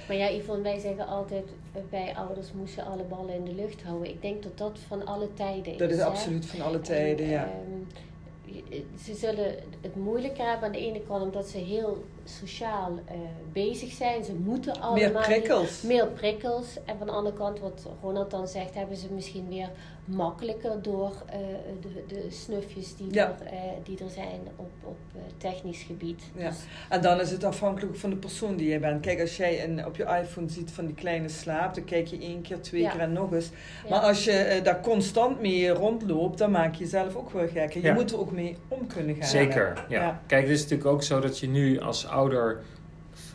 Maar 0.07 0.17
ja, 0.17 0.29
Yvonne, 0.31 0.63
wij 0.63 0.79
zeggen 0.79 1.07
altijd, 1.07 1.45
eh, 1.73 1.81
wij 1.89 2.15
ouders 2.15 2.51
moesten 2.51 2.85
alle 2.85 3.03
ballen 3.03 3.35
in 3.35 3.43
de 3.43 3.53
lucht 3.53 3.83
houden. 3.83 4.09
Ik 4.09 4.21
denk 4.21 4.43
dat 4.43 4.57
dat 4.57 4.79
van 4.87 5.05
alle 5.05 5.33
tijden 5.33 5.77
Dat 5.77 5.89
is 5.91 5.97
hè. 5.97 6.05
absoluut 6.05 6.45
van 6.45 6.61
alle 6.61 6.79
tijden, 6.81 7.25
En, 7.25 7.31
ja. 7.31 7.43
ehm, 7.43 8.81
ze 9.03 9.13
zullen 9.13 9.55
het 9.81 9.95
moeilijker 9.95 10.45
hebben 10.45 10.65
aan 10.65 10.71
de 10.71 10.79
ene 10.79 11.01
kant 11.07 11.23
omdat 11.23 11.47
ze 11.47 11.57
heel 11.57 12.03
sociaal 12.25 12.99
eh, 13.05 13.15
bezig 13.53 13.91
zijn. 13.91 14.23
Ze 14.23 14.33
moeten 14.33 14.73
allemaal... 14.73 14.93
Meer 15.11 15.21
prikkels. 15.21 15.81
Meer 15.81 16.07
prikkels. 16.07 16.65
En 16.85 16.97
van 16.97 17.07
de 17.07 17.13
andere 17.13 17.35
kant, 17.35 17.59
wat 17.59 17.87
Ronald 18.01 18.31
dan 18.31 18.47
zegt, 18.47 18.73
hebben 18.73 18.97
ze 18.97 19.07
misschien 19.13 19.47
weer 19.49 19.69
makkelijker 20.05 20.81
door 20.81 21.11
uh, 21.27 21.33
de, 21.81 22.03
de 22.15 22.25
snufjes 22.31 22.95
die, 22.95 23.13
Ja. 23.13 23.35
er, 23.39 23.47
eh, 23.47 23.59
die 23.83 23.97
er 24.03 24.09
zijn 24.09 24.39
op, 24.55 24.69
op 24.83 24.97
eh, 25.15 25.21
technisch 25.37 25.81
gebied. 25.83 26.23
Ja. 26.35 26.49
Dus, 26.49 26.57
En 26.89 27.01
dan 27.01 27.19
is 27.19 27.31
het 27.31 27.43
afhankelijk 27.43 27.95
van 27.97 28.09
de 28.09 28.15
persoon 28.15 28.55
die 28.55 28.67
jij 28.67 28.79
bent. 28.79 29.01
Kijk, 29.01 29.21
als 29.21 29.37
jij 29.37 29.63
een, 29.63 29.85
op 29.85 29.95
je 29.95 30.03
iPhone 30.03 30.49
ziet 30.49 30.71
van 30.71 30.85
die 30.85 30.95
kleine 30.95 31.29
slaap, 31.29 31.75
dan 31.75 31.83
kijk 31.85 32.07
je 32.07 32.17
één 32.19 32.41
keer, 32.41 32.61
twee 32.61 32.81
Ja. 32.81 32.89
keer 32.91 32.99
en 32.99 33.13
nog 33.13 33.33
eens. 33.33 33.49
ja. 33.83 33.89
Maar 33.89 33.99
als 33.99 34.23
je 34.23 34.31
eh, 34.31 34.63
daar 34.63 34.81
constant 34.81 35.41
mee 35.41 35.69
rondloopt, 35.69 36.37
dan 36.37 36.51
maak 36.51 36.75
je 36.75 36.83
jezelf 36.83 37.15
ook 37.15 37.29
wel 37.29 37.47
gek. 37.47 37.75
En 37.75 37.81
Je 37.81 37.87
Ja. 37.87 37.93
moet 37.93 38.11
er 38.11 38.19
ook 38.19 38.31
mee 38.31 38.57
om 38.67 38.87
kunnen 38.87 39.15
gaan. 39.15 39.27
Zeker, 39.27 39.85
ja. 39.89 40.01
Ja. 40.01 40.21
Kijk, 40.27 40.41
het 40.41 40.51
is 40.51 40.61
natuurlijk 40.61 40.89
ook 40.89 41.03
zo 41.03 41.19
dat 41.19 41.39
je 41.39 41.47
nu 41.47 41.79
als 41.79 42.07
ouder 42.19 42.59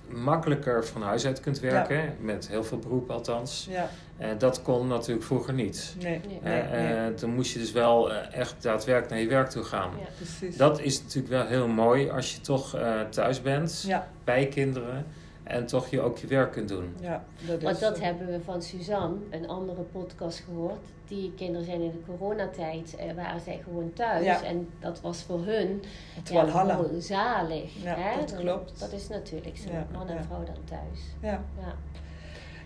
makkelijker 0.09 0.85
van 0.87 1.03
huis 1.03 1.27
uit 1.27 1.41
kunt 1.41 1.61
werken. 1.61 2.17
Met 2.21 2.49
heel 2.49 2.65
veel 2.65 2.79
beroep 2.79 3.11
althans. 3.11 3.67
Ja, 3.71 3.89
Eh, 4.17 4.29
dat 4.39 4.63
kon 4.63 4.87
natuurlijk 4.87 5.27
vroeger 5.27 5.55
niet. 5.55 5.95
nee, 5.99 6.21
Nee. 6.29 6.41
nee, 6.43 6.61
Eh, 6.61 6.71
nee, 6.71 7.09
eh, 7.13 7.21
dan 7.21 7.31
moest 7.35 7.53
je 7.53 7.59
dus 7.59 7.73
wel 7.73 8.13
echt 8.13 8.55
daadwerkelijk 8.63 9.11
naar 9.13 9.21
je 9.21 9.29
werk 9.29 9.49
toe 9.51 9.63
gaan. 9.63 9.91
Ja. 9.99 10.07
precies. 10.17 10.57
Dat 10.57 10.81
is 10.81 11.03
natuurlijk 11.03 11.29
wel 11.33 11.47
heel 11.47 11.69
mooi 11.69 12.11
als 12.11 12.35
je 12.35 12.41
toch 12.41 12.75
eh, 12.75 13.01
thuis 13.01 13.43
bent, 13.43 13.85
Ja, 13.87 14.09
bij 14.25 14.47
kinderen. 14.47 15.07
En 15.43 15.67
toch 15.67 15.89
je 15.89 16.01
ook 16.01 16.19
je 16.19 16.27
werk 16.27 16.53
kunt 16.53 16.69
doen. 16.69 16.95
ja, 17.01 17.25
dat 17.47 17.57
is 17.59 17.63
Want 17.63 17.81
dat 17.81 18.01
hebben 18.01 18.27
we 18.27 18.41
van 18.45 18.63
Suzanne, 18.63 19.17
een 19.31 19.49
andere 19.49 19.83
podcast 19.83 20.43
gehoord. 20.45 20.85
Die 21.11 21.33
kinderen 21.37 21.65
zijn 21.65 21.81
in 21.81 21.91
de 21.91 22.13
coronatijd, 22.17 22.97
eh, 22.97 23.15
waren 23.15 23.41
zij 23.41 23.61
gewoon 23.65 23.93
thuis. 23.93 24.25
Ja. 24.25 24.43
En 24.43 24.69
dat 24.81 25.01
was 25.01 25.23
voor 25.23 25.45
hun 25.45 25.83
Het 26.15 26.29
ja, 26.29 26.47
gewoon 26.47 27.01
zalig. 27.03 27.83
Ja, 27.83 27.95
hè? 27.99 28.21
dat 28.21 28.37
klopt. 28.37 28.81
Dat 28.81 28.93
is 28.93 29.09
natuurlijk 29.09 29.57
zo. 29.57 29.73
Ja, 29.73 29.87
Man 29.93 30.09
en 30.09 30.15
ja. 30.15 30.23
vrouw 30.23 30.45
dan 30.45 30.65
thuis. 30.65 31.01
Ja. 31.23 31.45
Ja. 31.59 31.75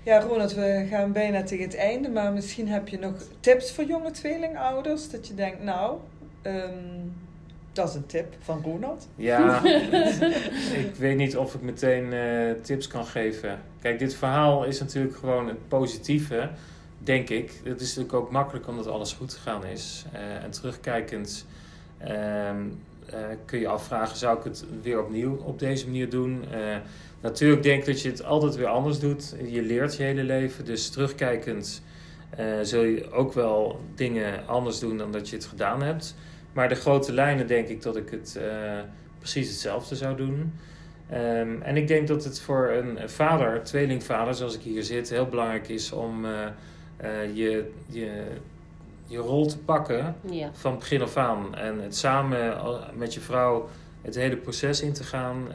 ja, 0.02 0.20
Ronald, 0.20 0.54
we 0.54 0.87
gaan 0.90 1.12
bijna 1.12 1.42
tegen 1.42 1.64
het 1.64 1.76
einde. 1.76 2.09
Maar 2.09 2.33
misschien 2.33 2.68
heb 2.68 2.88
je 2.88 2.98
nog 2.98 3.14
tips 3.40 3.72
voor 3.72 3.85
jonge 3.85 4.11
tweelingouders. 4.11 5.11
Dat 5.11 5.26
je 5.26 5.35
denkt, 5.35 5.62
nou, 5.62 5.98
ehm, 6.42 7.00
dat 7.72 7.88
is 7.88 7.94
een 7.94 8.07
tip 8.07 8.35
van 8.40 8.62
Ronald. 8.62 9.09
Ja, 9.16 9.64
ik 10.85 10.94
weet 10.98 11.16
niet 11.16 11.37
of 11.37 11.54
ik 11.54 11.62
meteen 11.62 12.12
eh, 12.12 12.50
tips 12.62 12.87
kan 12.87 13.07
geven. 13.07 13.59
Kijk, 13.80 13.98
dit 13.98 14.14
verhaal 14.14 14.64
is 14.64 14.80
natuurlijk 14.80 15.16
gewoon 15.16 15.48
het 15.48 15.68
positieve, 15.68 16.50
denk 17.04 17.30
ik. 17.30 17.60
Het 17.64 17.80
is 17.80 17.88
natuurlijk 17.88 18.14
ook 18.14 18.30
makkelijk 18.30 18.68
omdat 18.68 18.86
alles 18.86 19.12
goed 19.12 19.34
gegaan 19.34 19.66
is. 19.66 20.04
Eh, 20.12 20.44
en 20.44 20.50
terugkijkend 20.50 21.46
ehm, 21.98 22.62
eh, 23.06 23.18
kun 23.44 23.58
je 23.58 23.68
afvragen, 23.68 24.16
zou 24.16 24.38
ik 24.38 24.44
het 24.44 24.64
weer 24.82 25.02
opnieuw 25.02 25.36
op 25.36 25.58
deze 25.58 25.86
manier 25.86 26.10
doen? 26.10 26.44
Eh, 26.50 26.76
natuurlijk 27.20 27.62
denk 27.62 27.80
ik 27.80 27.86
dat 27.86 28.02
je 28.02 28.10
het 28.10 28.24
altijd 28.24 28.56
weer 28.56 28.66
anders 28.66 28.98
doet. 28.98 29.34
Je 29.46 29.62
leert 29.62 29.96
je 29.96 30.02
hele 30.02 30.22
leven, 30.22 30.64
dus 30.64 30.90
terugkijkend 30.90 31.82
zul 32.62 32.82
je 32.82 33.10
ook 33.10 33.32
wel 33.32 33.80
dingen 33.94 34.46
anders 34.46 34.78
doen 34.78 34.98
dan 34.98 35.12
dat 35.12 35.28
je 35.28 35.36
het 35.36 35.44
gedaan 35.44 35.82
hebt. 35.82 36.14
Maar 36.52 36.68
de 36.68 36.74
grote 36.74 37.12
lijnen 37.12 37.46
denk 37.46 37.68
ik 37.68 37.82
dat 37.82 37.96
ik 37.96 38.10
het 38.10 38.38
precies 39.18 39.48
hetzelfde 39.48 39.96
zou 39.96 40.16
doen. 40.16 40.52
Ehm, 41.10 41.62
en 41.62 41.76
ik 41.76 41.88
denk 41.88 42.08
dat 42.08 42.24
het 42.24 42.40
voor 42.40 42.70
een 42.70 43.08
vader, 43.08 43.62
tweelingvader 43.62 44.34
zoals 44.34 44.54
ik 44.54 44.62
hier 44.62 44.82
zit, 44.82 45.10
heel 45.10 45.28
belangrijk 45.28 45.68
is 45.68 45.92
om 45.92 46.26
eh, 46.96 47.11
je, 47.37 47.70
je, 47.87 48.11
je 49.07 49.18
rol 49.18 49.46
te 49.46 49.59
pakken 49.59 50.14
Ja. 50.30 50.50
van 50.52 50.78
begin 50.78 51.02
af 51.02 51.16
aan. 51.16 51.54
En 51.57 51.80
het 51.83 51.96
samen 51.96 52.57
met 52.94 53.14
je 53.14 53.20
vrouw 53.20 53.68
het 54.02 54.14
hele 54.14 54.37
proces 54.37 54.80
in 54.80 54.92
te 54.92 55.04
gaan, 55.04 55.52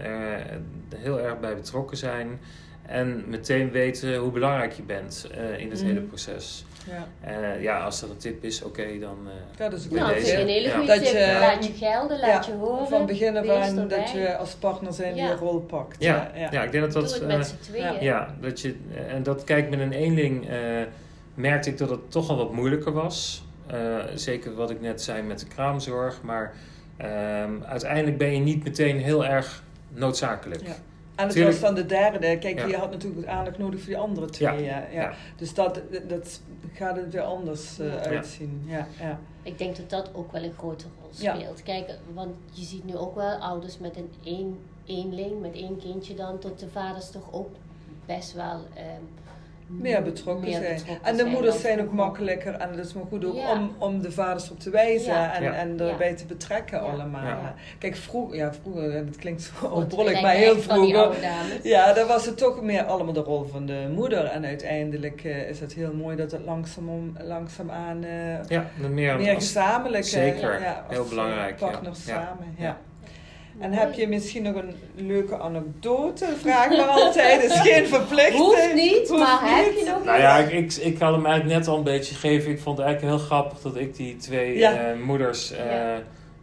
er 0.89 0.97
heel 0.97 1.19
erg 1.19 1.39
bij 1.39 1.55
betrokken 1.55 1.97
zijn. 1.97 2.39
En 2.85 3.23
meteen 3.27 3.71
weten 3.71 4.15
hoe 4.15 4.31
belangrijk 4.31 4.73
je 4.73 4.81
bent 4.83 5.27
eh, 5.31 5.59
in 5.59 5.69
het 5.69 5.79
Mhm. 5.79 5.87
hele 5.87 6.01
proces. 6.01 6.65
Ja, 6.89 7.07
Eh, 7.31 7.61
ja, 7.61 7.79
als 7.83 7.99
dat 7.99 8.09
een 8.09 8.17
tip 8.17 8.43
is, 8.43 8.63
oké, 8.63 8.99
dan... 8.99 9.17
eh, 9.25 9.57
dat 9.57 9.73
is 9.79 9.85
ook 9.85 9.91
Nou, 9.91 10.13
deze. 10.13 10.39
een 10.41 10.47
hele 10.47 10.67
Ja. 10.67 10.73
goede 10.77 10.87
Dat 10.87 11.03
tip. 11.03 11.13
je- 11.13 11.37
laat 11.39 11.65
je 11.65 11.73
gelden, 11.73 12.19
laat 12.19 12.45
Ja, 12.45 12.51
je 12.51 12.57
horen. 12.57 12.87
van 12.87 13.05
begin 13.05 13.37
af 13.37 13.47
aan 13.49 13.87
dat 13.87 14.11
je 14.11 14.35
als 14.37 14.53
partner 14.53 14.93
zijn 14.93 15.13
die 15.13 15.23
Ja. 15.23 15.29
je 15.29 15.35
rol 15.35 15.59
pakt. 15.59 15.95
ja, 16.03 16.31
ja. 16.35 16.47
ja. 16.51 16.63
ik 16.63 16.71
denk 16.71 16.83
dat 16.83 16.93
dat... 16.93 17.03
Doe 17.03 17.13
het 17.13 17.29
eh, 17.31 17.37
met 17.37 17.47
z'n 17.47 17.71
tweeën. 17.71 18.03
Ja, 18.03 18.35
dat 18.41 18.61
je, 18.61 18.75
en 19.09 19.23
dat 19.23 19.43
kijk 19.43 19.69
met 19.69 19.79
een 19.79 19.91
eenling 19.93 20.49
eh, 20.49 20.57
merkte 21.39 21.69
ik 21.69 21.77
dat 21.77 21.89
het 21.89 22.11
toch 22.11 22.29
al 22.29 22.37
wat 22.37 22.53
moeilijker 22.53 22.91
was. 22.91 23.43
Eh, 23.67 23.97
zeker 24.15 24.53
wat 24.55 24.69
ik 24.69 24.81
net 24.81 25.01
zei 25.01 25.21
met 25.21 25.39
de 25.39 25.47
kraamzorg. 25.47 26.21
Maar 26.21 26.53
ehm, 26.97 27.63
uiteindelijk 27.65 28.17
ben 28.17 28.33
je 28.33 28.39
niet 28.39 28.63
meteen 28.63 28.97
heel 28.97 29.25
erg 29.25 29.63
noodzakelijk. 29.89 30.61
Ja. 30.67 30.73
En 31.15 31.25
het 31.25 31.33
Tuurlijk. 31.33 31.55
was 31.59 31.65
dan 31.65 31.75
de 31.75 31.85
derde. 31.85 32.37
Kijk, 32.37 32.59
Ja. 32.59 32.65
je 32.65 32.75
had 32.75 32.91
natuurlijk 32.91 33.27
aandacht 33.27 33.57
nodig 33.57 33.79
voor 33.79 33.89
die 33.89 33.97
andere 33.97 34.29
twee. 34.29 34.63
Ja. 34.63 34.83
Ja. 34.91 35.13
Dus 35.35 35.53
dat, 35.53 35.81
dat 36.07 36.41
gaat 36.73 36.95
het 36.95 37.11
weer 37.13 37.21
anders 37.21 37.79
eh, 37.79 37.95
uitzien. 37.95 38.63
Ja. 38.65 38.87
Ja. 38.99 39.19
Ik 39.43 39.57
denk 39.57 39.75
dat 39.75 39.89
dat 39.89 40.09
ook 40.13 40.31
wel 40.31 40.43
een 40.43 40.53
grote 40.57 40.85
rol 41.01 41.09
Ja. 41.13 41.35
speelt. 41.35 41.63
Kijk, 41.63 41.91
want 42.13 42.35
je 42.51 42.63
ziet 42.65 42.85
nu 42.85 42.95
ook 42.95 43.15
wel 43.15 43.35
ouders 43.37 43.77
met 43.77 43.97
een 43.97 44.09
één, 44.23 44.57
eenling, 44.85 45.41
met 45.41 45.53
één 45.53 45.77
kindje 45.77 46.13
dan, 46.15 46.39
tot 46.39 46.59
de 46.59 46.69
vaders 46.69 47.09
toch 47.11 47.33
ook 47.33 47.49
best 48.05 48.33
wel 48.33 48.59
ehm, 48.73 49.01
Meer 49.71 50.01
betrokken 50.01 50.43
meer 50.49 50.53
zijn. 50.59 50.75
betrokken 50.75 51.05
En 51.07 51.11
de 51.13 51.19
zijn 51.19 51.31
moeders 51.33 51.61
zijn 51.61 51.81
ook 51.81 51.91
makkelijker. 51.91 52.53
En 52.53 52.69
dat 52.75 52.85
is 52.85 52.93
maar 52.93 53.03
goed 53.09 53.25
ook 53.25 53.35
Ja. 53.35 53.51
om, 53.51 53.75
om 53.77 54.01
de 54.01 54.11
vaders 54.11 54.51
op 54.51 54.59
te 54.59 54.69
wijzen 54.69 55.13
Ja. 55.13 55.33
en, 55.33 55.43
Ja. 55.43 55.53
en 55.53 55.79
erbij 55.79 56.13
te 56.15 56.25
betrekken 56.25 56.77
Ja. 56.77 56.83
allemaal. 56.91 57.23
Ja. 57.25 57.53
Kijk, 57.77 57.95
vroeger, 57.95 58.37
ja, 58.37 58.53
vroeger, 58.53 58.95
en 58.95 59.05
dat 59.05 59.15
klinkt 59.15 59.41
zo 59.61 59.85
wij 60.03 60.21
maar 60.21 60.31
heel 60.33 60.59
vroeger. 60.59 61.15
Ja, 61.63 61.93
dan 61.93 62.07
was 62.07 62.25
het 62.25 62.37
toch 62.37 62.61
meer 62.61 62.83
allemaal 62.83 63.13
de 63.13 63.19
rol 63.19 63.43
van 63.43 63.65
de 63.65 63.89
moeder. 63.95 64.25
En 64.25 64.45
uiteindelijk 64.45 65.23
eh, 65.23 65.49
is 65.49 65.59
het 65.59 65.73
heel 65.73 65.93
mooi 65.93 66.15
dat 66.15 66.31
het 66.31 66.41
langzaam 66.45 66.89
om, 66.89 67.17
langzaamaan 67.23 68.03
eh 68.03 68.43
Ja, 68.47 68.65
meer, 68.89 69.17
meer 69.17 69.33
gezamenlijk. 69.33 70.03
eh, 70.03 70.09
Zeker, 70.09 70.59
heel 70.89 71.05
belangrijk, 71.05 71.59
ja. 71.59 71.67
Partners 71.69 72.05
Ja. 72.05 72.13
samen, 72.13 72.55
ja. 72.57 72.77
En 73.59 73.71
heb 73.73 73.93
je 73.93 74.07
misschien 74.07 74.43
nog 74.43 74.55
een 74.55 74.75
leuke 74.95 75.37
anekdote? 75.39 76.25
Vraag 76.41 76.69
maar 76.69 76.85
altijd, 76.87 77.43
is 77.43 77.59
geen 77.59 77.87
verplichting. 77.97 78.37
Hoeft 78.43 78.73
niet, 78.73 79.07
Hoeft 79.09 79.23
maar 79.23 79.39
heb 79.41 79.73
je 79.73 79.85
nog 79.87 80.03
Nou 80.05 80.19
ja, 80.19 80.37
ik, 80.37 80.51
ik, 80.51 80.73
ik 80.73 80.99
had 80.99 81.13
hem 81.15 81.25
eigenlijk 81.25 81.57
net 81.59 81.67
al 81.67 81.77
een 81.77 81.83
beetje 81.83 82.15
gegeven. 82.15 82.51
Ik 82.51 82.59
vond 82.59 82.77
het 82.77 82.85
eigenlijk 82.87 83.17
heel 83.17 83.25
grappig 83.25 83.59
dat 83.61 83.75
ik 83.77 83.95
die 83.95 84.15
twee 84.17 84.57
Ja. 84.57 84.73
eh, 84.73 84.97
moeders 85.05 85.51
eh, 85.51 85.65
Ja. 85.65 85.95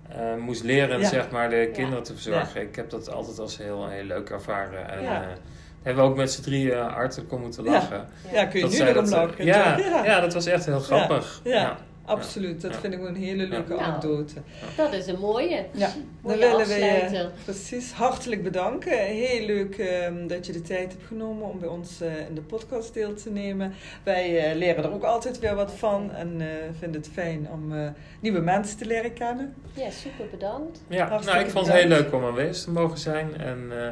eh, 0.09 0.37
moest 0.41 0.63
leren, 0.63 1.01
Ja. 1.01 1.09
zeg 1.09 1.31
maar, 1.31 1.51
de 1.51 1.71
kinderen 1.73 2.03
te 2.03 2.13
verzorgen. 2.13 2.61
Ik 2.61 2.77
heb 2.77 2.91
dat 2.91 3.11
altijd 3.13 3.39
als 3.39 3.59
heel, 3.59 3.89
heel 3.89 4.05
leuk 4.05 4.31
ervaren. 4.31 4.91
En 4.91 5.03
Ja. 5.03 5.25
hebben 5.83 6.05
we 6.05 6.11
ook 6.11 6.17
met 6.17 6.33
z'n 6.33 6.43
drieën 6.43 6.79
hartelijk 6.79 7.33
om 7.33 7.41
moeten 7.41 7.65
lachen. 7.65 8.09
Ja, 8.33 8.45
kun 8.45 8.55
je 8.59 8.61
Dat 8.65 8.71
nu 8.71 8.77
zij 8.77 8.93
nog 8.93 9.05
om 9.05 9.11
dat, 9.11 9.13
eh, 9.21 9.27
lachen. 9.27 9.45
ja, 9.47 10.05
ja. 10.05 10.21
dat 10.21 10.35
was 10.35 10.47
echt 10.47 10.67
heel 10.67 10.81
grappig. 10.81 11.41
Ja. 11.45 11.77
Absoluut, 12.07 12.61
dat 12.61 12.73
Ja. 12.73 12.79
vind 12.81 12.95
ik 12.95 13.05
een 13.05 13.15
hele 13.17 13.47
leuke 13.47 13.75
Ja. 13.75 13.81
anekdote. 13.81 14.35
Dat 14.77 14.93
is 14.93 15.07
een 15.07 15.19
mooie. 15.19 15.65
Ja, 15.73 15.87
dan 15.89 15.95
Mooie 16.21 16.39
willen 16.39 16.67
we 16.67 16.75
je 16.75 16.91
afsluiter. 17.03 17.31
precies 17.45 17.93
hartelijk 17.93 18.43
bedanken. 18.43 18.99
Heel 18.99 19.47
leuk 19.47 19.79
ehm, 19.79 20.27
dat 20.27 20.47
je 20.47 20.53
de 20.53 20.63
tijd 20.63 20.93
hebt 20.93 21.05
genomen 21.07 21.49
om 21.51 21.59
bij 21.59 21.69
ons 21.69 22.01
eh, 22.01 22.19
in 22.29 22.35
de 22.35 22.41
podcast 22.41 22.95
deel 22.95 23.15
te 23.15 23.31
nemen. 23.31 23.73
Wij 24.03 24.51
eh, 24.51 24.57
leren 24.57 24.85
er 24.85 24.93
ook 24.93 25.03
altijd 25.05 25.39
weer 25.39 25.55
wat 25.55 25.73
van 25.73 26.13
en 26.15 26.41
eh, 26.41 26.47
vinden 26.79 27.01
het 27.01 27.11
fijn 27.13 27.49
om 27.53 27.73
eh, 27.77 27.89
nieuwe 28.21 28.41
mensen 28.41 28.79
te 28.79 28.85
leren 28.87 29.13
kennen. 29.13 29.55
Ja, 29.73 29.91
super 29.91 30.25
bedankt. 30.31 30.81
Ja, 30.89 31.09
nou, 31.25 31.39
ik 31.39 31.51
vond 31.51 31.67
het 31.67 31.77
heel 31.77 31.89
leuk 31.89 32.13
om 32.15 32.25
aanwezig 32.25 32.65
te 32.65 32.71
mogen 32.71 32.99
zijn. 32.99 33.37
En 33.41 33.69
eh, 33.71 33.89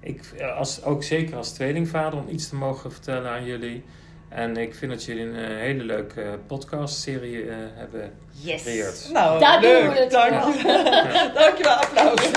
ik, 0.00 0.20
als, 0.56 0.84
ook 0.84 1.02
zeker 1.02 1.36
als 1.36 1.52
tweelingvader, 1.52 2.18
om 2.18 2.28
iets 2.28 2.48
te 2.48 2.54
mogen 2.54 2.92
vertellen 2.92 3.30
aan 3.30 3.44
jullie. 3.44 3.84
En 4.28 4.56
ik 4.56 4.74
vind 4.74 4.90
dat 4.92 5.04
jullie 5.04 5.22
een 5.22 5.36
eh, 5.36 5.56
hele 5.56 5.84
leuke 5.84 6.38
podcastserie 6.46 7.42
eh 7.48 7.56
hebben 7.74 8.12
Yes. 8.30 8.62
gecreëerd. 8.62 9.08
Nou, 9.12 9.38
Daar 9.40 9.60
doen 9.60 9.70
leuk. 9.70 9.92
we 9.92 9.98
het 9.98 10.10
Dankjewel. 10.10 11.32
Dankjewel, 11.42 11.72
applaus. 11.74 12.30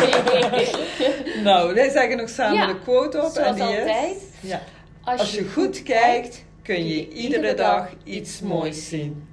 nou, 1.44 1.74
wij 1.74 1.90
zeggen 1.90 2.18
nog 2.18 2.30
samen 2.30 2.58
Ja, 2.58 2.68
de 2.68 2.80
quote 2.80 3.18
op. 3.18 3.24
en 3.26 3.32
Zoals 3.32 3.56
die 3.56 3.66
is, 3.66 3.80
altijd. 3.80 4.18
Ja. 4.40 4.62
Als 5.04 5.34
je 5.36 5.50
goed 5.54 5.84
kijkt, 5.84 6.46
kun 6.64 6.88
je 6.88 7.10
iedere 7.10 7.54
dag 7.54 7.90
iets 8.04 8.42
moois 8.42 8.90
zien. 8.90 9.28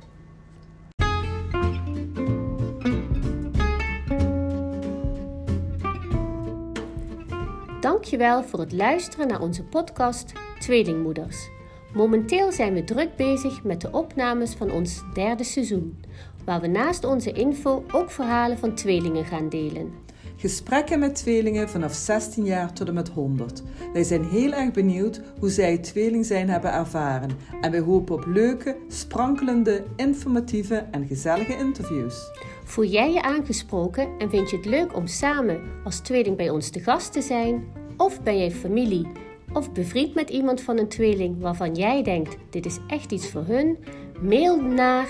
Dankjewel 7.80 8.42
voor 8.44 8.60
het 8.60 8.72
luisteren 8.72 9.28
naar 9.28 9.40
onze 9.40 9.64
podcast 9.64 10.32
Tweelingmoeders. 10.58 11.48
Momenteel 11.94 12.52
zijn 12.52 12.74
we 12.74 12.84
druk 12.84 13.16
bezig 13.16 13.64
met 13.64 13.80
de 13.80 13.90
opnames 13.90 14.54
van 14.54 14.70
ons 14.70 15.02
derde 15.14 15.44
seizoen, 15.44 16.00
waar 16.44 16.60
we 16.60 16.66
naast 16.66 17.04
onze 17.04 17.32
info 17.32 17.84
ook 17.92 18.10
verhalen 18.10 18.58
van 18.58 18.74
tweelingen 18.74 19.24
gaan 19.24 19.48
delen. 19.48 19.92
Gesprekken 20.36 20.98
met 20.98 21.14
tweelingen 21.14 21.68
vanaf 21.68 21.92
16 21.92 22.44
jaar 22.44 22.72
tot 22.72 22.88
en 22.88 22.94
met 22.94 23.08
100. 23.08 23.62
Wij 23.92 24.02
zijn 24.02 24.24
heel 24.24 24.52
erg 24.52 24.70
benieuwd 24.70 25.20
hoe 25.38 25.48
zij 25.50 25.72
het 25.72 25.82
tweeling 25.82 26.26
zijn 26.26 26.48
hebben 26.48 26.72
ervaren. 26.72 27.30
En 27.60 27.70
wij 27.70 27.80
hopen 27.80 28.14
op 28.14 28.26
leuke, 28.26 28.76
sprankelende, 28.88 29.84
informatieve 29.96 30.86
en 30.90 31.06
gezellige 31.06 31.56
interviews. 31.56 32.30
Voel 32.64 32.84
jij 32.84 33.12
je 33.12 33.22
aangesproken 33.22 34.08
en 34.18 34.30
vind 34.30 34.50
je 34.50 34.56
het 34.56 34.66
leuk 34.66 34.96
om 34.96 35.06
samen 35.06 35.60
als 35.84 36.00
tweeling 36.00 36.36
bij 36.36 36.50
ons 36.50 36.70
te 36.70 36.80
gast 36.80 37.12
te 37.12 37.22
zijn? 37.22 37.64
Of 37.96 38.22
ben 38.22 38.38
jij 38.38 38.50
familie 38.50 39.06
of 39.52 39.72
bevriend 39.72 40.14
met 40.14 40.30
iemand 40.30 40.60
van 40.60 40.78
een 40.78 40.88
tweeling 40.88 41.40
waarvan 41.40 41.74
jij 41.74 42.02
denkt 42.02 42.36
dit 42.50 42.66
is 42.66 42.78
echt 42.86 43.12
iets 43.12 43.30
voor 43.30 43.44
hun? 43.46 43.78
Mail 44.20 44.60
naar 44.60 45.08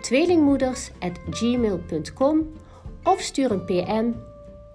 tweelingmoeders.gmail.com 0.00 2.46
of 3.02 3.20
stuur 3.20 3.50
een 3.50 3.64
PM 3.64 4.10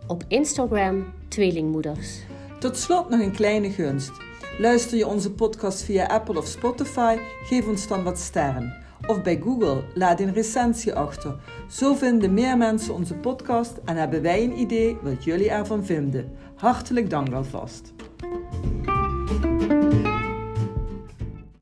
op 0.08 0.24
Instagram 0.28 1.14
Tweelingmoeders. 1.28 2.20
Tot 2.60 2.78
slot 2.78 3.10
nog 3.10 3.20
een 3.20 3.32
kleine 3.32 3.70
gunst. 3.70 4.12
Luister 4.58 4.98
je 4.98 5.08
onze 5.08 5.32
podcast 5.32 5.84
via 5.84 6.06
Apple 6.06 6.38
of 6.38 6.48
Spotify? 6.48 7.18
Geef 7.44 7.68
ons 7.68 7.88
dan 7.88 8.04
wat 8.04 8.20
sterren. 8.20 8.80
Of 9.08 9.22
bij 9.22 9.40
Google, 9.44 9.84
laat 9.94 10.20
een 10.20 10.34
recensie 10.34 10.94
achter. 10.94 11.36
Zo 11.70 11.94
vinden 11.94 12.34
meer 12.34 12.58
mensen 12.58 12.94
onze 12.94 13.14
podcast 13.14 13.80
en 13.86 13.96
hebben 13.96 14.22
wij 14.22 14.44
een 14.44 14.60
idee 14.60 14.98
wat 15.02 15.24
jullie 15.24 15.50
ervan 15.50 15.86
vinden. 15.86 16.32
Hartelijk 16.56 17.10
dank 17.10 17.34
alvast. 17.34 17.94